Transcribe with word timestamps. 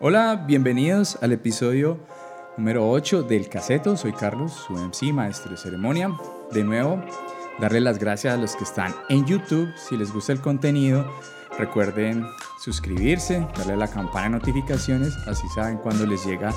Hola, 0.00 0.44
bienvenidos 0.46 1.18
al 1.22 1.32
episodio 1.32 1.98
número 2.56 2.88
8 2.88 3.24
del 3.24 3.48
Caseto. 3.48 3.96
Soy 3.96 4.12
Carlos, 4.12 4.52
su 4.52 4.74
MC, 4.74 5.12
maestro 5.12 5.50
de 5.50 5.56
ceremonia. 5.56 6.16
De 6.52 6.62
nuevo, 6.62 7.02
darle 7.58 7.80
las 7.80 7.98
gracias 7.98 8.32
a 8.32 8.36
los 8.36 8.54
que 8.54 8.62
están 8.62 8.94
en 9.08 9.26
YouTube. 9.26 9.68
Si 9.76 9.96
les 9.96 10.12
gusta 10.12 10.32
el 10.32 10.40
contenido, 10.40 11.04
recuerden 11.58 12.24
suscribirse, 12.62 13.44
darle 13.56 13.72
a 13.72 13.76
la 13.76 13.88
campana 13.88 14.26
de 14.26 14.30
notificaciones, 14.38 15.16
así 15.26 15.48
saben 15.52 15.78
cuando 15.78 16.06
les 16.06 16.24
llega 16.24 16.54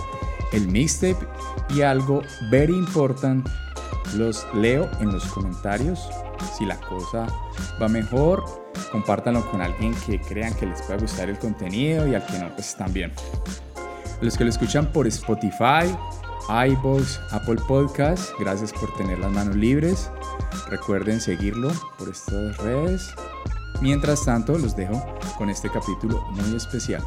el 0.54 0.68
mixtape. 0.68 1.25
Y 1.69 1.82
algo 1.82 2.21
very 2.51 2.75
important, 2.75 3.50
los 4.18 4.46
leo 4.54 4.87
en 5.00 5.11
los 5.11 5.25
comentarios. 5.25 6.07
Si 6.55 6.64
la 6.64 6.79
cosa 6.79 7.25
va 7.82 7.87
mejor, 7.87 8.61
compártanlo 8.91 9.50
con 9.50 9.61
alguien 9.61 9.93
que 10.05 10.19
crean 10.19 10.54
que 10.54 10.65
les 10.65 10.82
pueda 10.82 11.00
gustar 11.00 11.29
el 11.29 11.37
contenido 11.37 12.07
y 12.07 12.15
al 12.15 12.25
que 12.25 12.39
no, 12.39 12.50
pues 12.54 12.75
también. 12.75 13.11
Los 14.21 14.38
que 14.38 14.43
lo 14.43 14.50
escuchan 14.50 14.92
por 14.92 15.07
Spotify, 15.07 15.96
iVoox, 16.50 17.19
Apple 17.32 17.57
Podcasts, 17.68 18.33
gracias 18.39 18.71
por 18.74 18.96
tener 18.96 19.19
las 19.19 19.32
manos 19.32 19.55
libres. 19.55 20.10
Recuerden 20.69 21.19
seguirlo 21.19 21.71
por 21.97 22.10
estas 22.10 22.57
redes. 22.57 23.14
Mientras 23.82 24.25
tanto, 24.25 24.57
los 24.57 24.75
dejo 24.75 25.04
con 25.38 25.50
este 25.50 25.69
capítulo 25.69 26.21
muy 26.32 26.55
especial. 26.55 27.04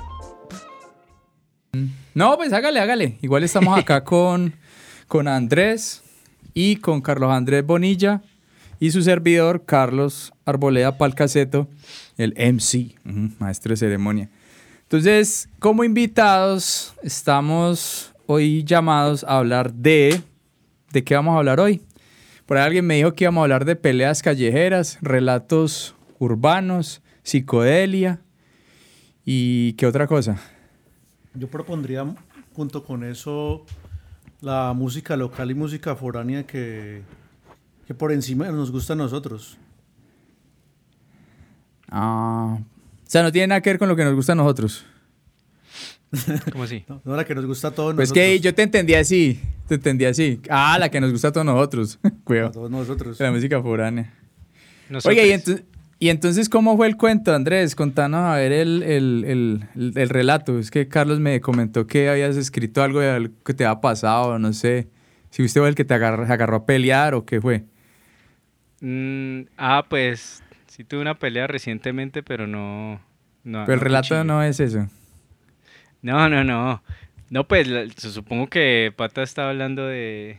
No, 2.15 2.37
pues 2.37 2.53
hágale, 2.53 2.81
hágale. 2.81 3.19
Igual 3.23 3.45
estamos 3.45 3.79
acá 3.79 4.05
con, 4.05 4.55
con 5.09 5.29
Andrés 5.29 6.03
y 6.53 6.77
con 6.77 7.01
Carlos 7.01 7.31
Andrés 7.33 7.65
Bonilla 7.65 8.23
y 8.81 8.91
su 8.91 9.03
servidor 9.03 9.65
Carlos 9.65 10.33
Arboleda 10.45 10.99
Palcaseto, 10.99 11.69
el 12.17 12.35
MC, 12.35 12.97
maestro 13.39 13.71
de 13.71 13.77
ceremonia. 13.77 14.31
Entonces, 14.83 15.49
como 15.59 15.85
invitados, 15.85 16.95
estamos 17.03 18.13
hoy 18.27 18.65
llamados 18.65 19.25
a 19.25 19.39
hablar 19.39 19.73
de... 19.73 20.21
¿De 20.93 21.03
qué 21.03 21.17
vamos 21.17 21.35
a 21.35 21.39
hablar 21.39 21.59
hoy? 21.59 21.83
Por 22.47 22.57
ahí 22.57 22.65
alguien 22.65 22.87
me 22.87 22.95
dijo 22.97 23.15
que 23.15 23.25
íbamos 23.25 23.41
a 23.41 23.45
hablar 23.45 23.65
de 23.65 23.75
peleas 23.75 24.23
callejeras, 24.23 24.99
relatos 25.01 25.97
urbanos, 26.21 27.03
psicodelia 27.25 28.21
y 29.25 29.73
qué 29.73 29.87
otra 29.87 30.07
cosa. 30.07 30.41
Yo 31.35 31.49
propondría 31.49 32.15
junto 32.55 32.85
con 32.85 33.03
eso 33.03 33.65
la 34.41 34.73
música 34.73 35.17
local 35.17 35.51
y 35.51 35.55
música 35.55 35.97
foránea 35.97 36.47
que, 36.47 37.03
que 37.87 37.95
por 37.95 38.13
encima 38.13 38.49
nos 38.51 38.71
gusta 38.71 38.95
a 38.95 38.97
nosotros. 38.97 39.59
Ah, 41.91 42.59
o 42.61 43.11
sea, 43.11 43.23
no 43.23 43.31
tiene 43.31 43.49
nada 43.49 43.61
que 43.61 43.71
ver 43.71 43.79
con 43.79 43.89
lo 43.89 43.97
que 43.97 44.05
nos 44.05 44.15
gusta 44.15 44.33
a 44.33 44.37
nosotros. 44.37 44.85
¿Cómo 46.53 46.65
así? 46.65 46.85
No, 47.05 47.17
la 47.17 47.25
que 47.25 47.35
nos 47.35 47.47
gusta 47.47 47.69
a 47.69 47.71
todos 47.73 47.95
pues 47.95 48.09
nosotros. 48.09 48.25
Pues 48.25 48.39
que 48.39 48.41
yo 48.41 48.55
te 48.55 48.63
entendí 48.63 48.95
así, 48.95 49.41
te 49.69 49.77
entendí 49.77 50.05
así. 50.05 50.41
Ah, 50.49 50.77
la 50.79 50.89
que 50.89 51.01
nos 51.01 51.13
gusta 51.13 51.29
a 51.29 51.33
todos 51.33 51.47
nosotros. 51.47 51.99
a 52.05 52.51
todos 52.51 52.71
nosotros. 52.71 53.19
La 53.21 53.31
música 53.31 53.61
foránea. 53.63 54.13
Oye, 55.05 55.27
¿y, 55.27 55.31
entonces, 55.31 55.65
¿y 55.99 56.09
entonces 56.11 56.49
cómo 56.49 56.77
fue 56.77 56.87
el 56.87 56.97
cuento, 56.97 57.35
Andrés? 57.35 57.75
Contanos 57.75 58.21
a 58.21 58.37
ver 58.37 58.53
el, 58.53 58.83
el, 58.83 59.25
el, 59.75 59.93
el, 59.97 60.09
relato. 60.09 60.59
Es 60.59 60.71
que 60.71 60.89
Carlos 60.89 61.21
me 61.21 61.41
comentó 61.41 61.87
que 61.87 62.09
habías 62.09 62.37
escrito 62.37 62.83
algo 62.83 63.01
de 63.01 63.11
algo 63.11 63.35
que 63.45 63.55
te 63.55 63.65
había 63.65 63.81
pasado, 63.81 64.39
no 64.39 64.53
sé. 64.53 64.89
Si 65.31 65.43
usted 65.43 65.61
fue 65.61 65.69
el 65.69 65.75
que 65.75 65.85
te 65.85 65.95
agarró, 65.95 66.25
agarró 66.25 66.57
a 66.59 66.67
pelear 66.67 67.15
o 67.15 67.25
qué 67.25 67.41
fue. 67.41 67.65
Mm, 68.87 69.47
ah, 69.57 69.87
pues 69.89 70.43
sí 70.67 70.85
tuve 70.85 71.01
una 71.01 71.15
pelea 71.15 71.47
recientemente, 71.47 72.23
pero 72.23 72.47
no... 72.47 73.01
no 73.43 73.65
pero 73.65 73.73
el 73.73 73.81
relato 73.81 74.23
no 74.25 74.43
es 74.43 74.61
eso. 74.61 74.91
No, 76.03 76.29
no, 76.29 76.45
no. 76.45 76.83
No, 77.31 77.49
pues 77.49 77.67
supongo 77.97 78.49
que 78.49 78.93
Pata 78.95 79.23
estaba 79.23 79.49
hablando 79.49 79.87
de, 79.87 80.39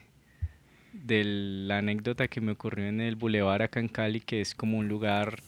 de 0.93 1.23
la 1.25 1.79
anécdota 1.79 2.27
que 2.27 2.39
me 2.39 2.51
ocurrió 2.51 2.85
en 2.85 3.01
el 3.01 3.15
Boulevard 3.15 3.63
acá 3.63 3.79
en 3.79 3.87
Cali, 3.87 4.21
que 4.21 4.41
es 4.41 4.53
como 4.53 4.77
un 4.77 4.87
lugar 4.89 5.39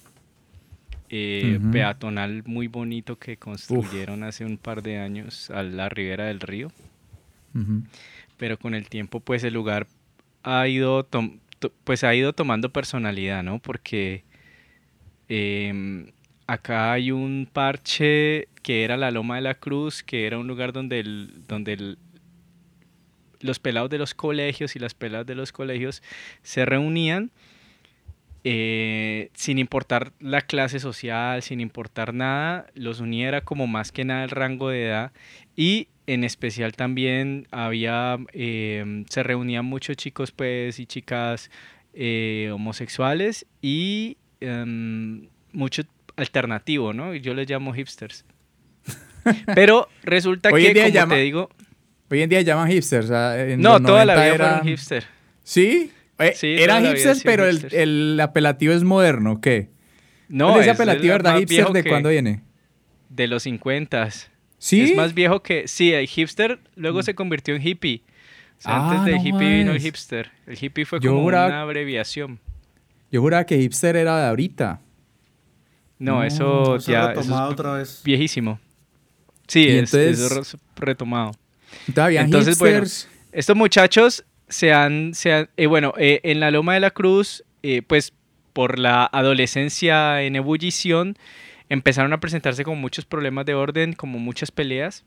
eh, 1.09 1.59
peatonal 1.71 2.41
muy 2.47 2.67
bonito 2.67 3.19
que 3.19 3.37
construyeron 3.37 4.23
hace 4.23 4.43
un 4.43 4.57
par 4.57 4.81
de 4.81 4.97
años 4.97 5.51
a 5.51 5.61
la 5.61 5.87
ribera 5.87 6.25
del 6.25 6.39
río. 6.39 6.71
Pero 8.37 8.57
con 8.57 8.73
el 8.73 8.89
tiempo, 8.89 9.19
pues 9.19 9.43
el 9.43 9.53
lugar 9.53 9.85
ha 10.41 10.67
ido, 10.67 11.03
pues 11.83 12.03
ha 12.03 12.13
ido 12.15 12.33
tomando 12.33 12.71
personalidad, 12.71 13.43
¿no? 13.43 13.59
Porque 13.59 14.23
em, 15.27 16.11
acá 16.47 16.93
hay 16.93 17.11
un 17.11 17.49
parche 17.51 18.47
que 18.63 18.83
era 18.83 18.97
la 18.97 19.11
Loma 19.11 19.35
de 19.35 19.41
la 19.41 19.55
Cruz, 19.55 20.03
que 20.03 20.25
era 20.27 20.37
un 20.37 20.47
lugar 20.47 20.73
donde, 20.73 21.03
donde 21.47 21.97
los 23.39 23.59
pelados 23.59 23.89
de 23.89 23.97
los 23.97 24.13
colegios 24.13 24.75
y 24.75 24.79
las 24.79 24.93
peladas 24.93 25.27
de 25.27 25.35
los 25.35 25.51
colegios 25.51 26.01
se 26.43 26.65
reunían 26.65 27.31
eh, 28.43 29.29
sin 29.33 29.57
importar 29.59 30.13
la 30.19 30.41
clase 30.41 30.79
social, 30.79 31.43
sin 31.43 31.59
importar 31.59 32.13
nada, 32.13 32.67
los 32.75 33.01
uniera 33.01 33.41
como 33.41 33.67
más 33.67 33.91
que 33.91 34.05
nada 34.05 34.23
el 34.23 34.29
rango 34.29 34.69
de 34.69 34.85
edad 34.85 35.11
y 35.55 35.89
en 36.07 36.23
especial 36.23 36.73
también 36.73 37.47
había, 37.51 38.17
eh, 38.33 39.03
se 39.09 39.23
reunían 39.23 39.65
muchos 39.65 39.97
chicos 39.97 40.31
pues 40.31 40.79
y 40.79 40.85
chicas 40.85 41.51
eh, 41.93 42.49
homosexuales 42.53 43.45
y 43.61 44.17
em, 44.39 45.27
mucho 45.51 45.83
alternativo, 46.15 46.93
¿no? 46.93 47.13
Yo 47.13 47.33
les 47.33 47.49
llamo 47.49 47.73
hipsters. 47.73 48.25
Pero 49.55 49.89
resulta 50.01 50.51
que, 50.51 50.91
como 50.93 51.13
te 51.13 51.15
digo... 51.17 51.49
Hoy 52.09 52.21
en 52.21 52.29
día 52.29 52.41
llaman 52.41 52.71
hipsters. 52.71 53.09
no, 53.57 53.81
toda 53.81 54.05
la 54.05 54.15
vida 54.15 54.29
fueron 54.29 54.63
hipster. 54.63 55.03
¿Sí? 55.43 55.91
Eh, 56.19 56.33
eran 56.41 56.85
hipsters, 56.85 57.21
pero 57.21 57.45
el, 57.45 58.17
apelativo 58.21 58.73
es 58.73 58.83
moderno, 58.83 59.41
¿qué? 59.41 59.69
No, 60.29 60.55
es 60.55 60.61
ese 60.61 60.71
apelativo, 60.71 61.11
¿verdad? 61.11 61.37
¿Hipster 61.37 61.67
de 61.67 61.83
cuándo 61.83 62.09
viene? 62.09 62.41
De 63.09 63.27
los 63.27 63.43
50. 63.43 64.09
¿Sí? 64.57 64.81
Es 64.81 64.95
más 64.95 65.13
viejo 65.13 65.41
que... 65.41 65.67
Sí, 65.67 65.93
el 65.93 66.07
hipster 66.07 66.59
luego 66.75 67.03
se 67.03 67.13
convirtió 67.13 67.55
en 67.55 67.65
hippie. 67.65 68.03
antes 68.63 68.99
ah, 68.99 69.05
de 69.05 69.17
hippie 69.17 69.57
vino 69.57 69.71
el 69.71 69.79
hipster. 69.79 70.31
El 70.45 70.57
hippie 70.59 70.85
fue 70.85 70.99
como 70.99 71.23
una 71.23 71.61
abreviación. 71.61 72.39
Yo 73.11 73.21
juraba 73.21 73.45
que 73.45 73.57
hipster 73.57 73.95
era 73.95 74.19
de 74.19 74.27
ahorita. 74.27 74.81
No, 75.99 76.23
eso 76.23 76.77
ya 76.77 77.11
es 77.11 77.29
otra 77.29 77.73
vez. 77.73 78.01
viejísimo. 78.03 78.59
Sí, 79.47 79.67
es, 79.67 79.91
retomado. 80.75 81.31
entonces, 81.87 82.59
bueno, 82.59 82.85
estos 83.31 83.55
muchachos 83.55 84.25
se 84.49 84.73
han, 84.73 85.13
se 85.13 85.47
eh, 85.55 85.67
bueno, 85.67 85.93
eh, 85.97 86.19
en 86.23 86.39
la 86.39 86.51
Loma 86.51 86.73
de 86.73 86.81
la 86.81 86.91
Cruz, 86.91 87.43
eh, 87.63 87.81
pues 87.81 88.13
por 88.53 88.77
la 88.77 89.05
adolescencia 89.05 90.21
en 90.21 90.35
ebullición, 90.35 91.17
empezaron 91.69 92.13
a 92.13 92.19
presentarse 92.19 92.63
con 92.63 92.79
muchos 92.79 93.05
problemas 93.05 93.45
de 93.45 93.53
orden, 93.53 93.93
como 93.93 94.19
muchas 94.19 94.51
peleas. 94.51 95.05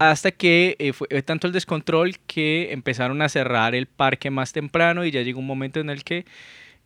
Hasta 0.00 0.32
que 0.32 0.92
fue 0.92 1.22
tanto 1.22 1.46
el 1.46 1.52
descontrol 1.52 2.18
que 2.26 2.72
empezaron 2.72 3.22
a 3.22 3.28
cerrar 3.28 3.76
el 3.76 3.86
parque 3.86 4.28
más 4.28 4.52
temprano 4.52 5.04
y 5.04 5.12
ya 5.12 5.22
llegó 5.22 5.38
un 5.38 5.46
momento 5.46 5.78
en 5.78 5.88
el 5.88 6.02
que 6.02 6.24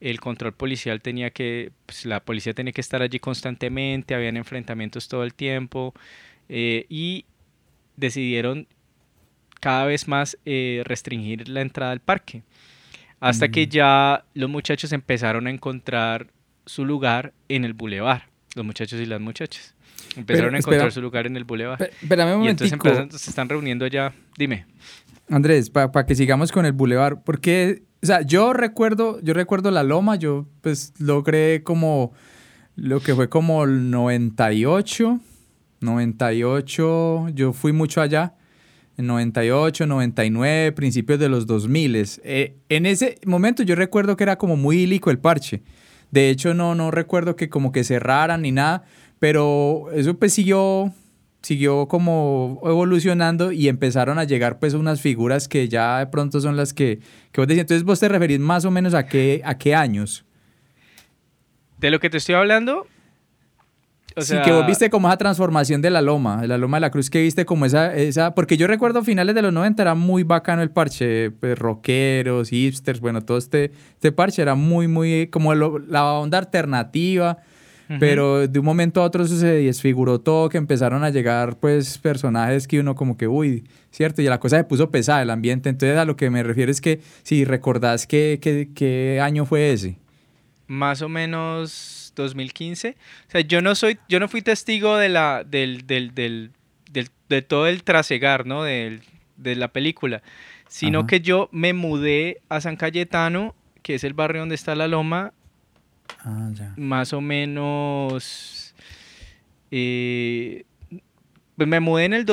el 0.00 0.20
control 0.20 0.52
policial 0.52 1.00
tenía 1.00 1.30
que, 1.30 1.72
pues, 1.86 2.06
la 2.06 2.20
policía 2.20 2.54
tenía 2.54 2.72
que 2.72 2.80
estar 2.80 3.02
allí 3.02 3.18
constantemente, 3.18 4.14
habían 4.14 4.36
enfrentamientos 4.36 5.08
todo 5.08 5.24
el 5.24 5.34
tiempo 5.34 5.94
eh, 6.48 6.86
y 6.88 7.26
decidieron 7.96 8.66
cada 9.60 9.84
vez 9.84 10.08
más 10.08 10.38
eh, 10.46 10.82
restringir 10.84 11.48
la 11.48 11.60
entrada 11.60 11.92
al 11.92 12.00
parque. 12.00 12.42
Hasta 13.20 13.48
que 13.50 13.66
mm. 13.66 13.70
ya 13.70 14.24
los 14.32 14.48
muchachos 14.48 14.92
empezaron 14.92 15.46
a 15.46 15.50
encontrar 15.50 16.28
su 16.64 16.86
lugar 16.86 17.34
en 17.48 17.66
el 17.66 17.74
bulevar, 17.74 18.29
los 18.54 18.64
muchachos 18.64 19.00
y 19.00 19.06
las 19.06 19.20
muchachas. 19.20 19.74
Empezaron 20.16 20.54
a 20.54 20.58
encontrar 20.58 20.90
su 20.92 21.00
lugar 21.00 21.26
en 21.26 21.36
el 21.36 21.44
bulevar. 21.44 21.90
Espérame 22.02 22.36
un 22.38 22.44
y 22.44 22.48
entonces 22.48 23.20
se 23.20 23.30
están 23.30 23.48
reuniendo 23.48 23.86
ya. 23.86 24.12
Dime. 24.36 24.66
Andrés, 25.28 25.70
para 25.70 26.06
que 26.06 26.14
sigamos 26.14 26.50
con 26.50 26.66
el 26.66 26.72
bulevar, 26.72 27.22
porque 27.22 27.82
o 28.02 28.06
sea, 28.06 28.22
yo 28.22 28.52
recuerdo, 28.52 29.20
yo 29.20 29.34
recuerdo 29.34 29.70
la 29.70 29.82
loma, 29.82 30.16
yo 30.16 30.46
pues 30.62 30.94
logré 30.98 31.62
como 31.62 32.12
lo 32.74 33.00
que 33.00 33.14
fue 33.14 33.28
como 33.28 33.64
el 33.64 33.90
98, 33.90 35.20
98, 35.80 37.28
yo 37.34 37.52
fui 37.52 37.72
mucho 37.72 38.00
allá, 38.00 38.34
en 38.96 39.06
98, 39.06 39.86
99, 39.86 40.72
principios 40.72 41.18
de 41.18 41.28
los 41.28 41.46
2000. 41.46 41.96
Eh, 42.24 42.56
en 42.70 42.86
ese 42.86 43.18
momento 43.26 43.62
yo 43.62 43.74
recuerdo 43.74 44.16
que 44.16 44.24
era 44.24 44.36
como 44.36 44.56
muy 44.56 44.78
hílico 44.78 45.10
el 45.10 45.18
parche. 45.18 45.62
De 46.10 46.30
hecho, 46.30 46.54
no, 46.54 46.74
no 46.74 46.90
recuerdo 46.90 47.36
que 47.36 47.48
como 47.48 47.72
que 47.72 47.84
cerraran 47.84 48.42
ni 48.42 48.52
nada, 48.52 48.84
pero 49.18 49.88
eso 49.92 50.14
pues 50.14 50.32
siguió 50.32 50.92
siguió 51.42 51.88
como 51.88 52.60
evolucionando 52.64 53.50
y 53.50 53.68
empezaron 53.68 54.18
a 54.18 54.24
llegar 54.24 54.58
pues 54.58 54.74
unas 54.74 55.00
figuras 55.00 55.48
que 55.48 55.68
ya 55.68 55.98
de 55.98 56.06
pronto 56.06 56.40
son 56.40 56.56
las 56.56 56.74
que, 56.74 57.00
que 57.32 57.40
vos 57.40 57.48
decís. 57.48 57.62
Entonces 57.62 57.84
vos 57.84 57.98
te 57.98 58.08
referís 58.08 58.40
más 58.40 58.64
o 58.64 58.70
menos 58.70 58.94
a 58.94 59.06
qué, 59.06 59.40
a 59.44 59.56
qué 59.56 59.74
años. 59.74 60.24
De 61.78 61.90
lo 61.90 61.98
que 61.98 62.10
te 62.10 62.18
estoy 62.18 62.34
hablando 62.34 62.86
O 64.20 64.24
sí, 64.24 64.36
que 64.44 64.52
vos 64.52 64.66
viste 64.66 64.90
como 64.90 65.08
esa 65.08 65.16
transformación 65.16 65.82
de 65.82 65.90
la 65.90 66.00
loma, 66.02 66.40
de 66.42 66.48
la 66.48 66.58
loma 66.58 66.76
de 66.76 66.82
la 66.82 66.90
cruz, 66.90 67.10
que 67.10 67.22
viste 67.22 67.44
como 67.44 67.64
esa, 67.66 67.94
esa, 67.94 68.34
porque 68.34 68.56
yo 68.56 68.66
recuerdo 68.66 69.02
finales 69.02 69.34
de 69.34 69.42
los 69.42 69.52
90 69.52 69.82
era 69.82 69.94
muy 69.94 70.22
bacano 70.22 70.62
el 70.62 70.70
parche, 70.70 71.30
pues 71.30 71.58
rockeros, 71.58 72.50
hipsters, 72.50 73.00
bueno, 73.00 73.22
todo 73.22 73.38
este, 73.38 73.72
este 73.94 74.12
parche 74.12 74.42
era 74.42 74.54
muy, 74.54 74.88
muy, 74.88 75.26
como 75.28 75.54
lo- 75.54 75.78
la 75.78 76.12
onda 76.14 76.38
alternativa, 76.38 77.38
ujú. 77.88 77.98
pero 77.98 78.46
de 78.48 78.58
un 78.58 78.64
momento 78.64 79.00
a 79.02 79.04
otro 79.04 79.24
eso 79.24 79.36
se 79.36 79.46
desfiguró 79.46 80.20
todo, 80.20 80.48
que 80.48 80.58
empezaron 80.58 81.02
a 81.04 81.10
llegar 81.10 81.56
pues 81.58 81.98
personajes 81.98 82.68
que 82.68 82.78
uno 82.80 82.94
como 82.94 83.16
que, 83.16 83.26
uy, 83.28 83.64
cierto, 83.90 84.22
y 84.22 84.26
la 84.26 84.38
cosa 84.38 84.56
se 84.58 84.64
puso 84.64 84.90
pesada, 84.90 85.22
el 85.22 85.30
ambiente, 85.30 85.68
entonces 85.68 85.98
a 85.98 86.04
lo 86.04 86.16
que 86.16 86.30
me 86.30 86.42
refiero 86.42 86.70
es 86.70 86.80
que 86.80 87.00
si 87.22 87.44
recordás 87.44 88.06
qué, 88.06 88.38
qué, 88.40 88.68
qué 88.74 89.20
año 89.22 89.44
fue 89.46 89.72
ese. 89.72 89.98
más 90.66 91.02
o 91.02 91.08
menos 91.08 91.96
2015. 92.22 92.96
O 93.28 93.30
sea, 93.30 93.40
yo 93.42 93.60
no 93.62 93.74
soy, 93.74 93.98
yo 94.08 94.20
no 94.20 94.28
fui 94.28 94.42
testigo 94.42 94.96
de 94.96 95.08
la, 95.08 95.44
del, 95.44 95.86
del, 95.86 96.14
del, 96.14 96.52
del- 96.90 97.08
de 97.28 97.42
todo 97.42 97.66
el 97.66 97.82
trasegar, 97.84 98.46
¿no? 98.46 98.62
Del, 98.64 99.02
de 99.36 99.56
la 99.56 99.68
película, 99.68 100.22
sino 100.68 101.00
Ajá. 101.00 101.06
que 101.08 101.20
yo 101.20 101.48
me 101.52 101.72
mudé 101.72 102.40
a 102.48 102.60
San 102.60 102.76
Cayetano, 102.76 103.54
que 103.82 103.94
es 103.94 104.04
el 104.04 104.14
barrio 104.14 104.42
donde 104.42 104.54
está 104.56 104.74
la 104.74 104.88
loma, 104.88 105.32
Ah, 106.24 106.50
ya. 106.52 106.74
más 106.76 107.12
o 107.12 107.20
menos. 107.20 108.74
eh, 109.70 110.64
pues 111.56 111.68
me 111.68 111.78
mudé 111.80 112.04
en 112.06 112.14
el 112.14 112.24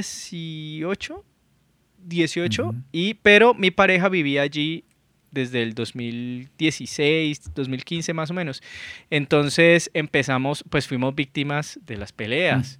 2018, 0.00 1.24
18, 2.04 2.62
Ujú. 2.64 2.74
y, 2.92 3.14
pero 3.14 3.54
mi 3.54 3.70
pareja 3.70 4.08
vivía 4.08 4.42
allí 4.42 4.84
desde 5.30 5.62
el 5.62 5.74
2016, 5.74 7.54
2015 7.54 8.12
más 8.14 8.30
o 8.30 8.34
menos. 8.34 8.62
Entonces 9.10 9.90
empezamos, 9.94 10.64
pues 10.70 10.86
fuimos 10.86 11.14
víctimas 11.14 11.78
de 11.86 11.96
las 11.96 12.12
peleas. 12.12 12.78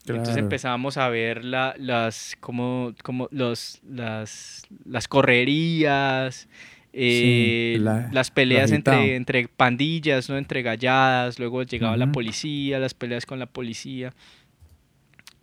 Entonces 0.00 0.28
Claro. 0.34 0.38
empezamos 0.46 0.96
a 0.96 1.08
ver 1.10 1.44
la- 1.44 1.74
las, 1.78 2.36
como, 2.40 2.94
como 3.02 3.28
los, 3.30 3.80
las, 3.88 4.62
las 4.86 5.06
correrías, 5.08 6.48
eh, 6.94 7.76
la- 7.80 8.08
las 8.10 8.30
peleas 8.30 8.72
agitado. 8.72 9.02
entre, 9.02 9.16
entre 9.16 9.48
pandillas, 9.48 10.28
¿no? 10.30 10.38
entre 10.38 10.62
galladas, 10.62 11.38
luego 11.38 11.62
llegaba 11.62 11.96
la 11.98 12.06
Ujú. 12.06 12.12
policía, 12.12 12.78
las 12.78 12.94
peleas 12.94 13.26
con 13.26 13.38
la 13.38 13.46
policía. 13.46 14.14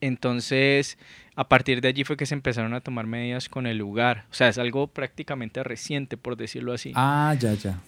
Entonces, 0.02 0.98
a 1.36 1.48
partir 1.50 1.82
de 1.82 1.88
allí 1.90 2.04
fue 2.04 2.16
que 2.18 2.26
se 2.26 2.34
empezaron 2.34 2.74
a 2.74 2.82
tomar 2.82 3.06
medidas 3.08 3.50
con 3.50 3.68
el 3.68 3.78
lugar. 3.78 4.26
O 4.32 4.34
sea, 4.34 4.48
es 4.50 4.58
algo 4.58 4.88
prácticamente 4.88 5.64
reciente, 5.64 6.16
por 6.18 6.38
decirlo 6.38 6.72
así. 6.74 6.92
Ah, 6.96 7.36
ya, 7.40 7.54
ya. 7.54 7.80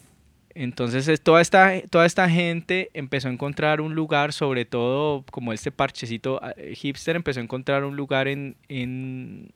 Entonces 0.53 1.07
es- 1.07 1.21
toda 1.21 1.39
esta, 1.39 1.71
toda 1.89 2.05
esta 2.07 2.27
gente 2.29 2.89
empezó 2.93 3.27
a 3.27 3.31
encontrar 3.31 3.79
un 3.79 3.93
lugar, 3.95 4.33
sobre 4.33 4.65
todo 4.65 5.23
como 5.31 5.53
este 5.53 5.71
parchecito 5.71 6.41
eh, 6.57 6.73
hipster, 6.75 7.15
empezó 7.15 7.39
a 7.39 7.43
encontrar 7.43 7.83
un 7.83 7.95
lugar 7.95 8.27
en, 8.27 8.55
en, 8.67 9.51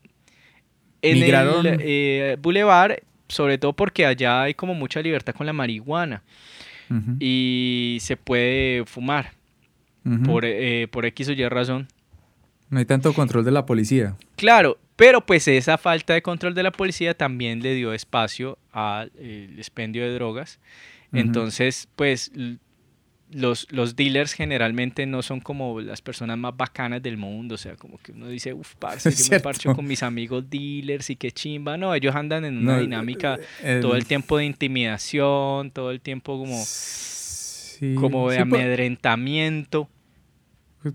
en 1.02 1.20
Migraron. 1.20 1.66
el 1.66 1.80
eh, 1.82 2.38
boulevard, 2.40 2.98
sobre 3.28 3.58
todo 3.58 3.74
porque 3.74 4.06
allá 4.06 4.44
hay 4.44 4.54
como 4.54 4.74
mucha 4.76 5.02
libertad 5.02 5.34
con 5.34 5.46
la 5.48 5.54
marihuana 5.54 6.22
y 7.20 7.98
se 8.02 8.18
puede 8.18 8.84
fumar 8.86 9.32
por, 10.26 10.44
eh, 10.46 10.88
por 10.92 11.06
X 11.06 11.30
o 11.30 11.32
Y 11.32 11.48
razón. 11.48 11.88
No 12.72 12.80
hay 12.80 12.86
tanto 12.86 13.14
control 13.14 13.46
de 13.46 13.52
la 13.52 13.66
policía. 13.68 14.16
Claro, 14.38 14.80
pero 14.96 15.22
pues 15.22 15.48
esa 15.48 15.78
falta 15.78 16.14
de 16.14 16.22
control 16.24 16.56
de 16.56 16.64
la 16.64 16.72
policía 16.72 17.14
también 17.16 17.62
le 17.62 17.76
dio 17.76 17.94
espacio 17.94 18.58
al 18.72 19.12
eh, 19.18 19.54
expendio 19.58 20.04
de 20.04 20.14
drogas. 20.14 20.60
Entonces, 21.14 21.88
pues 21.98 22.32
los, 23.32 23.68
los 23.72 23.96
dealers 23.96 24.34
generalmente 24.34 25.06
no 25.06 25.22
son 25.22 25.40
como 25.42 25.80
las 25.82 26.02
personas 26.02 26.38
más 26.38 26.56
bacanas 26.56 27.02
del 27.04 27.18
mundo. 27.18 27.56
O 27.56 27.58
sea, 27.58 27.76
como 27.76 27.98
que 27.98 28.14
uno 28.14 28.28
dice, 28.30 28.54
uff, 28.54 28.76
parce, 28.76 29.12
yo 29.18 29.26
me 29.30 29.40
parcho 29.42 29.74
con 29.76 29.86
mis 29.86 30.04
amigos 30.04 30.50
dealers 30.50 31.10
y 31.10 31.18
qué 31.18 31.32
chimba. 31.32 31.76
No, 31.78 31.94
ellos 31.94 32.16
andan 32.16 32.46
en 32.46 32.58
una 32.58 32.76
No, 32.76 32.82
dinámica 32.82 33.38
el- 33.62 33.82
todo 33.82 33.96
el 33.98 34.06
tiempo 34.06 34.38
de 34.38 34.46
intimidación, 34.46 35.72
todo 35.72 35.92
el 35.92 36.00
tiempo 36.00 36.38
como, 36.40 36.64
Sí, 36.66 37.96
como 37.96 38.30
de 38.30 38.38
sí, 38.38 38.42
amedrentamiento. 38.42 39.90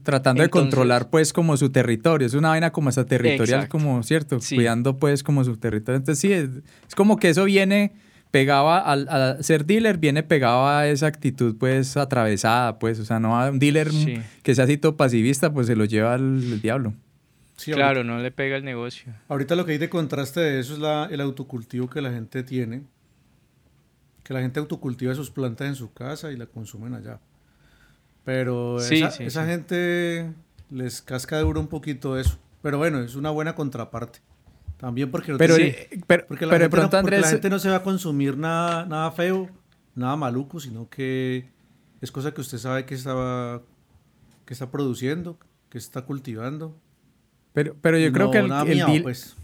Tratando 0.03 0.43
de 0.43 0.49
controlar 0.49 1.11
pues 1.11 1.33
como 1.33 1.56
su 1.56 1.71
territorio. 1.71 2.27
Es 2.27 2.35
una 2.35 2.49
vaina 2.49 2.73
como 2.73 2.88
esa 2.91 3.06
territorial, 3.06 3.61
Exacto. 3.61 3.79
como, 3.79 4.03
¿cierto? 4.03 4.41
Sí. 4.41 4.56
Cuidando 4.56 4.97
pues 4.97 5.23
como 5.23 5.44
su 5.44 5.56
territorio. 5.56 5.99
Entonces 5.99 6.21
sí, 6.21 6.33
es, 6.33 6.49
es 6.88 6.94
como 6.97 7.17
que 7.19 7.29
eso 7.29 7.44
viene 7.44 7.93
pegaba 8.33 8.81
al, 8.81 9.09
al 9.09 9.43
ser 9.44 9.65
dealer, 9.65 9.99
viene 9.99 10.23
pegado 10.25 10.67
a 10.67 10.88
esa 10.88 11.06
actitud 11.06 11.56
pues 11.56 11.97
atravesada, 11.97 12.79
pues. 12.81 12.99
O 12.99 13.05
sea, 13.05 13.21
no 13.21 13.38
a 13.41 13.49
un 13.50 13.59
dealer 13.61 13.91
Sí. 13.93 14.21
que 14.43 14.55
sea 14.55 14.65
así 14.65 14.77
todo 14.77 14.97
pasivista, 14.97 15.53
pues 15.53 15.69
se 15.69 15.77
lo 15.77 15.85
lleva 15.85 16.15
al, 16.15 16.43
el 16.43 16.61
diablo. 16.61 16.93
Sí, 17.56 17.73
Claro, 17.73 18.05
no 18.05 18.19
le 18.19 18.31
pega 18.33 18.56
el 18.56 18.65
negocio. 18.65 19.15
Ahorita 19.29 19.55
lo 19.55 19.65
que 19.65 19.73
hay 19.73 19.79
de 19.79 19.88
contraste 19.88 20.41
de 20.41 20.61
eso 20.61 20.75
es 20.75 20.79
la- 20.81 21.09
el 21.11 21.21
autocultivo 21.23 21.88
que 21.88 22.00
la 22.03 22.11
gente 22.11 22.43
tiene. 22.43 22.83
Que 24.25 24.35
la 24.35 24.41
gente 24.41 24.59
autocultiva 24.59 25.15
sus 25.15 25.31
plantas 25.31 25.69
en 25.69 25.75
su 25.77 25.93
casa 25.93 26.33
y 26.33 26.37
la 26.37 26.47
consumen 26.47 26.93
allá. 26.94 27.21
Pero 28.26 28.78
Sí, 28.81 28.96
esa, 28.96 29.11
sí, 29.12 29.25
esa 29.25 29.44
sí. 29.44 29.50
gente 29.50 30.32
les 30.69 31.00
casca 31.00 31.38
duro 31.38 31.61
un 31.61 31.69
poquito 31.69 32.19
eso. 32.19 32.38
Pero 32.61 32.76
bueno, 32.76 33.00
es 33.00 33.14
una 33.14 33.31
buena 33.31 33.55
contraparte. 33.55 34.19
También 34.76 35.11
porque 35.11 35.32
no 35.32 35.38
Pero, 35.38 35.55
pero, 36.06 36.26
porque 36.26 36.44
la, 36.44 36.50
pero 36.52 36.64
de 36.69 36.70
gente 36.70 36.96
no- 36.96 37.02
porque 37.02 37.19
la 37.20 37.28
gente 37.28 37.49
no 37.49 37.58
se 37.58 37.70
va 37.70 37.76
a 37.76 37.82
consumir 37.82 38.37
nada, 38.37 38.84
nada 38.84 39.11
feo, 39.12 39.49
nada 39.94 40.17
maluco, 40.17 40.61
sino 40.61 40.90
que 40.90 41.49
es 42.02 42.12
cosa 42.12 42.34
que 42.34 42.43
usted 42.43 42.58
sabe 42.58 42.84
que 42.84 42.94
está, 42.94 43.62
que 44.44 44.52
está 44.52 44.70
produciendo, 44.70 45.38
que 45.70 45.78
está 45.78 46.02
cultivando. 46.02 46.76
pero, 47.55 47.75
pero 47.81 47.96
yo 47.99 48.12
creo 48.12 48.26
No, 48.26 48.32
que 48.32 48.38
el, 48.40 48.50
el 48.73 48.78
deal- 48.87 49.02
pues. 49.02 49.34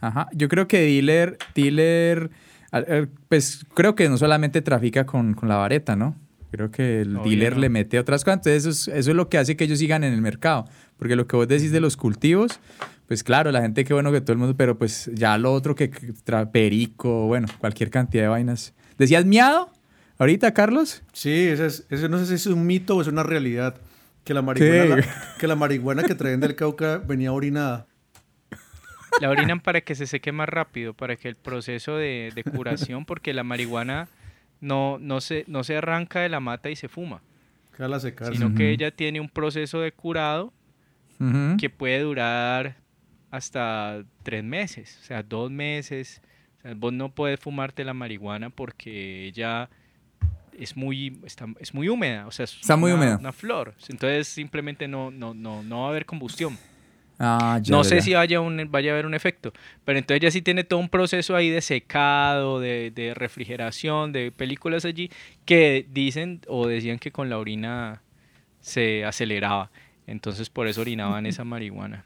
Ajá, 0.00 0.28
yo 0.32 0.48
creo 0.48 0.66
que 0.68 0.80
dealer, 0.80 1.36
dealer, 1.54 2.30
al- 2.70 2.86
al- 2.90 3.08
pues 3.28 3.66
creo 3.74 3.96
que 3.96 4.08
no 4.08 4.16
solamente 4.16 4.62
trafica 4.62 5.04
con, 5.04 5.34
con 5.34 5.48
la 5.48 5.56
vareta, 5.56 5.96
¿no? 5.96 6.14
Creo 6.50 6.70
que 6.70 7.02
el 7.02 7.16
Obvio, 7.16 7.30
dealer 7.30 7.54
no. 7.54 7.60
le 7.60 7.68
mete 7.68 7.98
otras 7.98 8.24
cosas, 8.24 8.38
entonces 8.38 8.64
eso 8.64 8.70
es, 8.70 8.98
eso 8.98 9.10
es 9.10 9.16
lo 9.16 9.28
que 9.28 9.36
hace 9.38 9.56
que 9.56 9.64
ellos 9.64 9.78
sigan 9.78 10.02
en 10.04 10.14
el 10.14 10.22
mercado, 10.22 10.64
porque 10.96 11.14
lo 11.14 11.26
que 11.26 11.36
vos 11.36 11.46
decís 11.46 11.72
de 11.72 11.80
los 11.80 11.96
cultivos, 11.96 12.58
pues 13.06 13.22
claro, 13.22 13.52
la 13.52 13.60
gente 13.60 13.84
qué 13.84 13.92
bueno 13.92 14.10
que 14.12 14.20
todo 14.22 14.32
el 14.32 14.38
mundo, 14.38 14.56
pero 14.56 14.78
pues 14.78 15.10
ya 15.14 15.36
lo 15.36 15.52
otro 15.52 15.74
que 15.74 15.90
tra- 15.90 16.50
perico, 16.50 17.26
bueno, 17.26 17.48
cualquier 17.58 17.90
cantidad 17.90 18.22
de 18.24 18.28
vainas. 18.28 18.74
¿Decías 18.96 19.24
miado? 19.26 19.70
Ahorita, 20.18 20.52
Carlos. 20.54 21.02
Sí, 21.12 21.30
ese, 21.30 21.66
es, 21.66 21.86
ese 21.90 22.08
no 22.08 22.18
sé 22.18 22.26
si 22.26 22.34
es 22.34 22.46
un 22.46 22.66
mito 22.66 22.96
o 22.96 23.02
es 23.02 23.08
una 23.08 23.22
realidad. 23.22 23.76
Que 24.24 24.34
la 24.34 24.42
marihuana, 24.42 25.06
que 25.38 25.46
la 25.46 25.54
marihuana 25.56 26.02
que 26.02 26.14
traen 26.14 26.40
del 26.40 26.54
Cauca 26.54 26.98
venía 26.98 27.32
orinada. 27.32 27.86
La 29.20 29.30
orinan 29.30 29.60
para 29.60 29.80
que 29.80 29.94
se 29.94 30.06
seque 30.06 30.32
más 30.32 30.48
rápido, 30.48 30.92
para 30.92 31.16
que 31.16 31.28
el 31.28 31.36
proceso 31.36 31.96
de, 31.96 32.30
de 32.34 32.44
curación, 32.44 33.04
porque 33.06 33.32
la 33.32 33.42
marihuana 33.42 34.08
no, 34.60 34.98
no, 35.00 35.20
se, 35.20 35.44
no 35.46 35.64
se 35.64 35.76
arranca 35.76 36.20
de 36.20 36.28
la 36.28 36.40
mata 36.40 36.70
y 36.70 36.76
se 36.76 36.88
fuma, 36.88 37.22
sino 38.32 38.54
que 38.54 38.70
ella 38.70 38.90
tiene 38.90 39.20
un 39.20 39.28
proceso 39.28 39.80
de 39.80 39.92
curado 39.92 40.52
que 41.58 41.68
puede 41.70 42.00
durar 42.00 42.76
hasta 43.30 44.04
tres 44.22 44.44
meses, 44.44 44.98
o 45.02 45.04
sea, 45.04 45.22
dos 45.22 45.50
meses. 45.50 46.22
O 46.58 46.62
sea, 46.62 46.74
vos 46.74 46.92
no 46.92 47.08
puedes 47.14 47.38
fumarte 47.40 47.84
la 47.84 47.94
marihuana 47.94 48.50
porque 48.50 49.26
ella 49.26 49.68
es 50.58 50.76
muy, 50.76 51.20
está, 51.24 51.46
es 51.60 51.72
muy 51.74 51.88
húmeda, 51.88 52.26
o 52.26 52.30
sea, 52.32 52.44
es 52.44 52.54
Está 52.60 52.76
muy 52.76 52.90
una, 52.92 53.00
húmeda. 53.00 53.16
una 53.18 53.32
flor. 53.32 53.74
Entonces 53.88 54.28
simplemente 54.28 54.88
no, 54.88 55.10
no, 55.10 55.34
no, 55.34 55.62
no 55.62 55.80
va 55.82 55.86
a 55.86 55.90
haber 55.90 56.04
combustión. 56.06 56.56
Ah, 57.18 57.58
ya, 57.62 57.72
No 57.74 57.82
sé 57.82 58.00
si 58.00 58.14
vaya, 58.14 58.40
un, 58.40 58.70
vaya 58.70 58.90
a 58.90 58.94
haber 58.94 59.04
un 59.06 59.14
efecto, 59.14 59.52
pero 59.84 59.98
entonces 59.98 60.20
ya 60.20 60.30
sí 60.30 60.40
tiene 60.40 60.62
todo 60.62 60.78
un 60.78 60.88
proceso 60.88 61.34
ahí 61.34 61.50
de 61.50 61.60
secado, 61.60 62.60
de, 62.60 62.92
de 62.94 63.12
refrigeración, 63.14 64.12
de 64.12 64.30
películas 64.30 64.84
allí 64.84 65.10
que 65.44 65.84
dicen 65.90 66.40
o 66.46 66.68
decían 66.68 66.98
que 66.98 67.10
con 67.10 67.28
la 67.28 67.38
orina 67.38 68.02
se 68.60 69.04
aceleraba. 69.04 69.70
Entonces 70.06 70.48
por 70.48 70.68
eso 70.68 70.80
orinaban 70.82 71.26
esa 71.26 71.42
marihuana. 71.44 72.04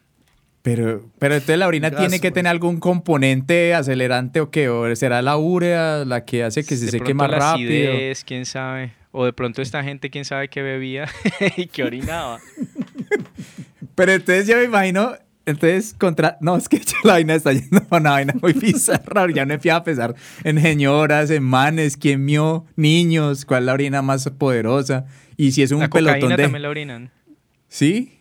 Pero, 0.63 1.11
pero 1.19 1.35
entonces 1.35 1.59
la 1.59 1.67
orina 1.67 1.91
Gas, 1.91 1.99
tiene 1.99 2.17
que 2.21 2.29
pues. 2.31 2.35
tener 2.35 2.51
algún 2.51 2.79
componente 2.79 3.75
acelerante 3.75 4.41
o 4.41 4.51
qué, 4.51 4.69
o 4.69 4.95
será 4.95 5.21
la 5.21 5.37
urea 5.37 6.05
la 6.07 6.25
que 6.25 6.45
hace 6.45 6.65
que 6.65 6.77
se 6.77 6.85
de 6.87 6.91
seque 6.93 7.15
más 7.15 7.29
la 7.31 7.39
rápido. 7.39 7.69
acidez, 7.93 8.25
quién 8.25 8.47
sabe. 8.47 8.93
O 9.11 9.25
de 9.25 9.33
pronto 9.33 9.61
esta 9.61 9.83
gente, 9.85 10.09
quién 10.09 10.25
sabe 10.25 10.49
qué 10.49 10.63
bebía 10.63 11.07
y 11.57 11.67
que 11.67 11.83
orinaba. 11.83 12.39
Pero 13.95 14.13
entonces 14.13 14.47
yo 14.47 14.57
me 14.57 14.65
imagino, 14.65 15.13
entonces 15.47 15.95
contra... 15.99 16.39
No, 16.41 16.57
es 16.57 16.69
que 16.69 16.81
la 17.05 17.15
vaina 17.15 17.35
está 17.35 17.53
yendo 17.53 17.83
a 17.91 17.97
una 17.97 18.11
vaina 18.13 18.35
muy 18.41 18.53
bizarra. 18.53 19.27
Ya 19.33 19.45
no 19.45 19.55
empieza 19.55 19.77
a 19.77 19.85
pensar 19.85 20.15
en 20.45 20.61
señoras, 20.61 21.31
en 21.31 21.43
manes, 21.43 21.97
quién 21.97 22.25
mió, 22.25 22.65
niños, 22.77 23.45
cuál 23.45 23.63
es 23.65 23.67
la 23.67 23.73
orina 23.75 24.03
más 24.03 24.29
poderosa. 24.31 25.07
Y 25.37 25.53
si 25.53 25.63
es 25.63 25.73
un 25.73 25.81
la 25.81 25.89
pelotón 25.91 26.31
de... 26.31 26.37
también 26.43 26.63
la 26.63 26.69
orinan. 26.69 27.11
¿Sí? 27.69 28.19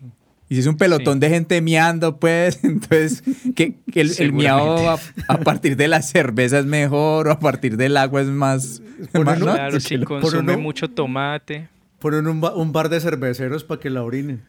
Y 0.50 0.56
si 0.56 0.62
es 0.62 0.68
un 0.68 0.76
pelotón 0.78 1.16
Sí. 1.16 1.20
de 1.22 1.30
gente 1.30 1.62
miando, 1.62 2.20
pues, 2.20 2.60
entonces, 2.64 3.24
que, 3.56 3.76
que 3.92 4.02
el, 4.02 4.12
el 4.20 4.34
miado 4.34 4.90
a, 4.90 5.00
a 5.30 5.38
partir 5.40 5.78
de 5.78 5.88
la 5.88 6.02
cerveza 6.02 6.60
es 6.60 6.66
mejor 6.66 7.30
o 7.30 7.32
a 7.32 7.40
partir 7.40 7.78
del 7.78 7.96
agua 7.96 8.22
es 8.22 8.28
más... 8.28 8.82
más 8.82 9.10
Ponerlo- 9.14 9.46
¿no? 9.46 9.54
Claro, 9.54 9.80
si 9.80 9.98
consume 10.00 10.42
ponerlo- 10.44 10.62
mucho 10.62 10.90
tomate. 10.90 11.70
Ponen 12.00 12.28
un, 12.28 12.42
ba- 12.42 12.56
un 12.56 12.72
bar 12.74 12.90
de 12.90 13.00
cerveceros 13.00 13.64
para 13.64 13.80
que 13.80 13.90
la 13.90 14.04
orinen. 14.04 14.42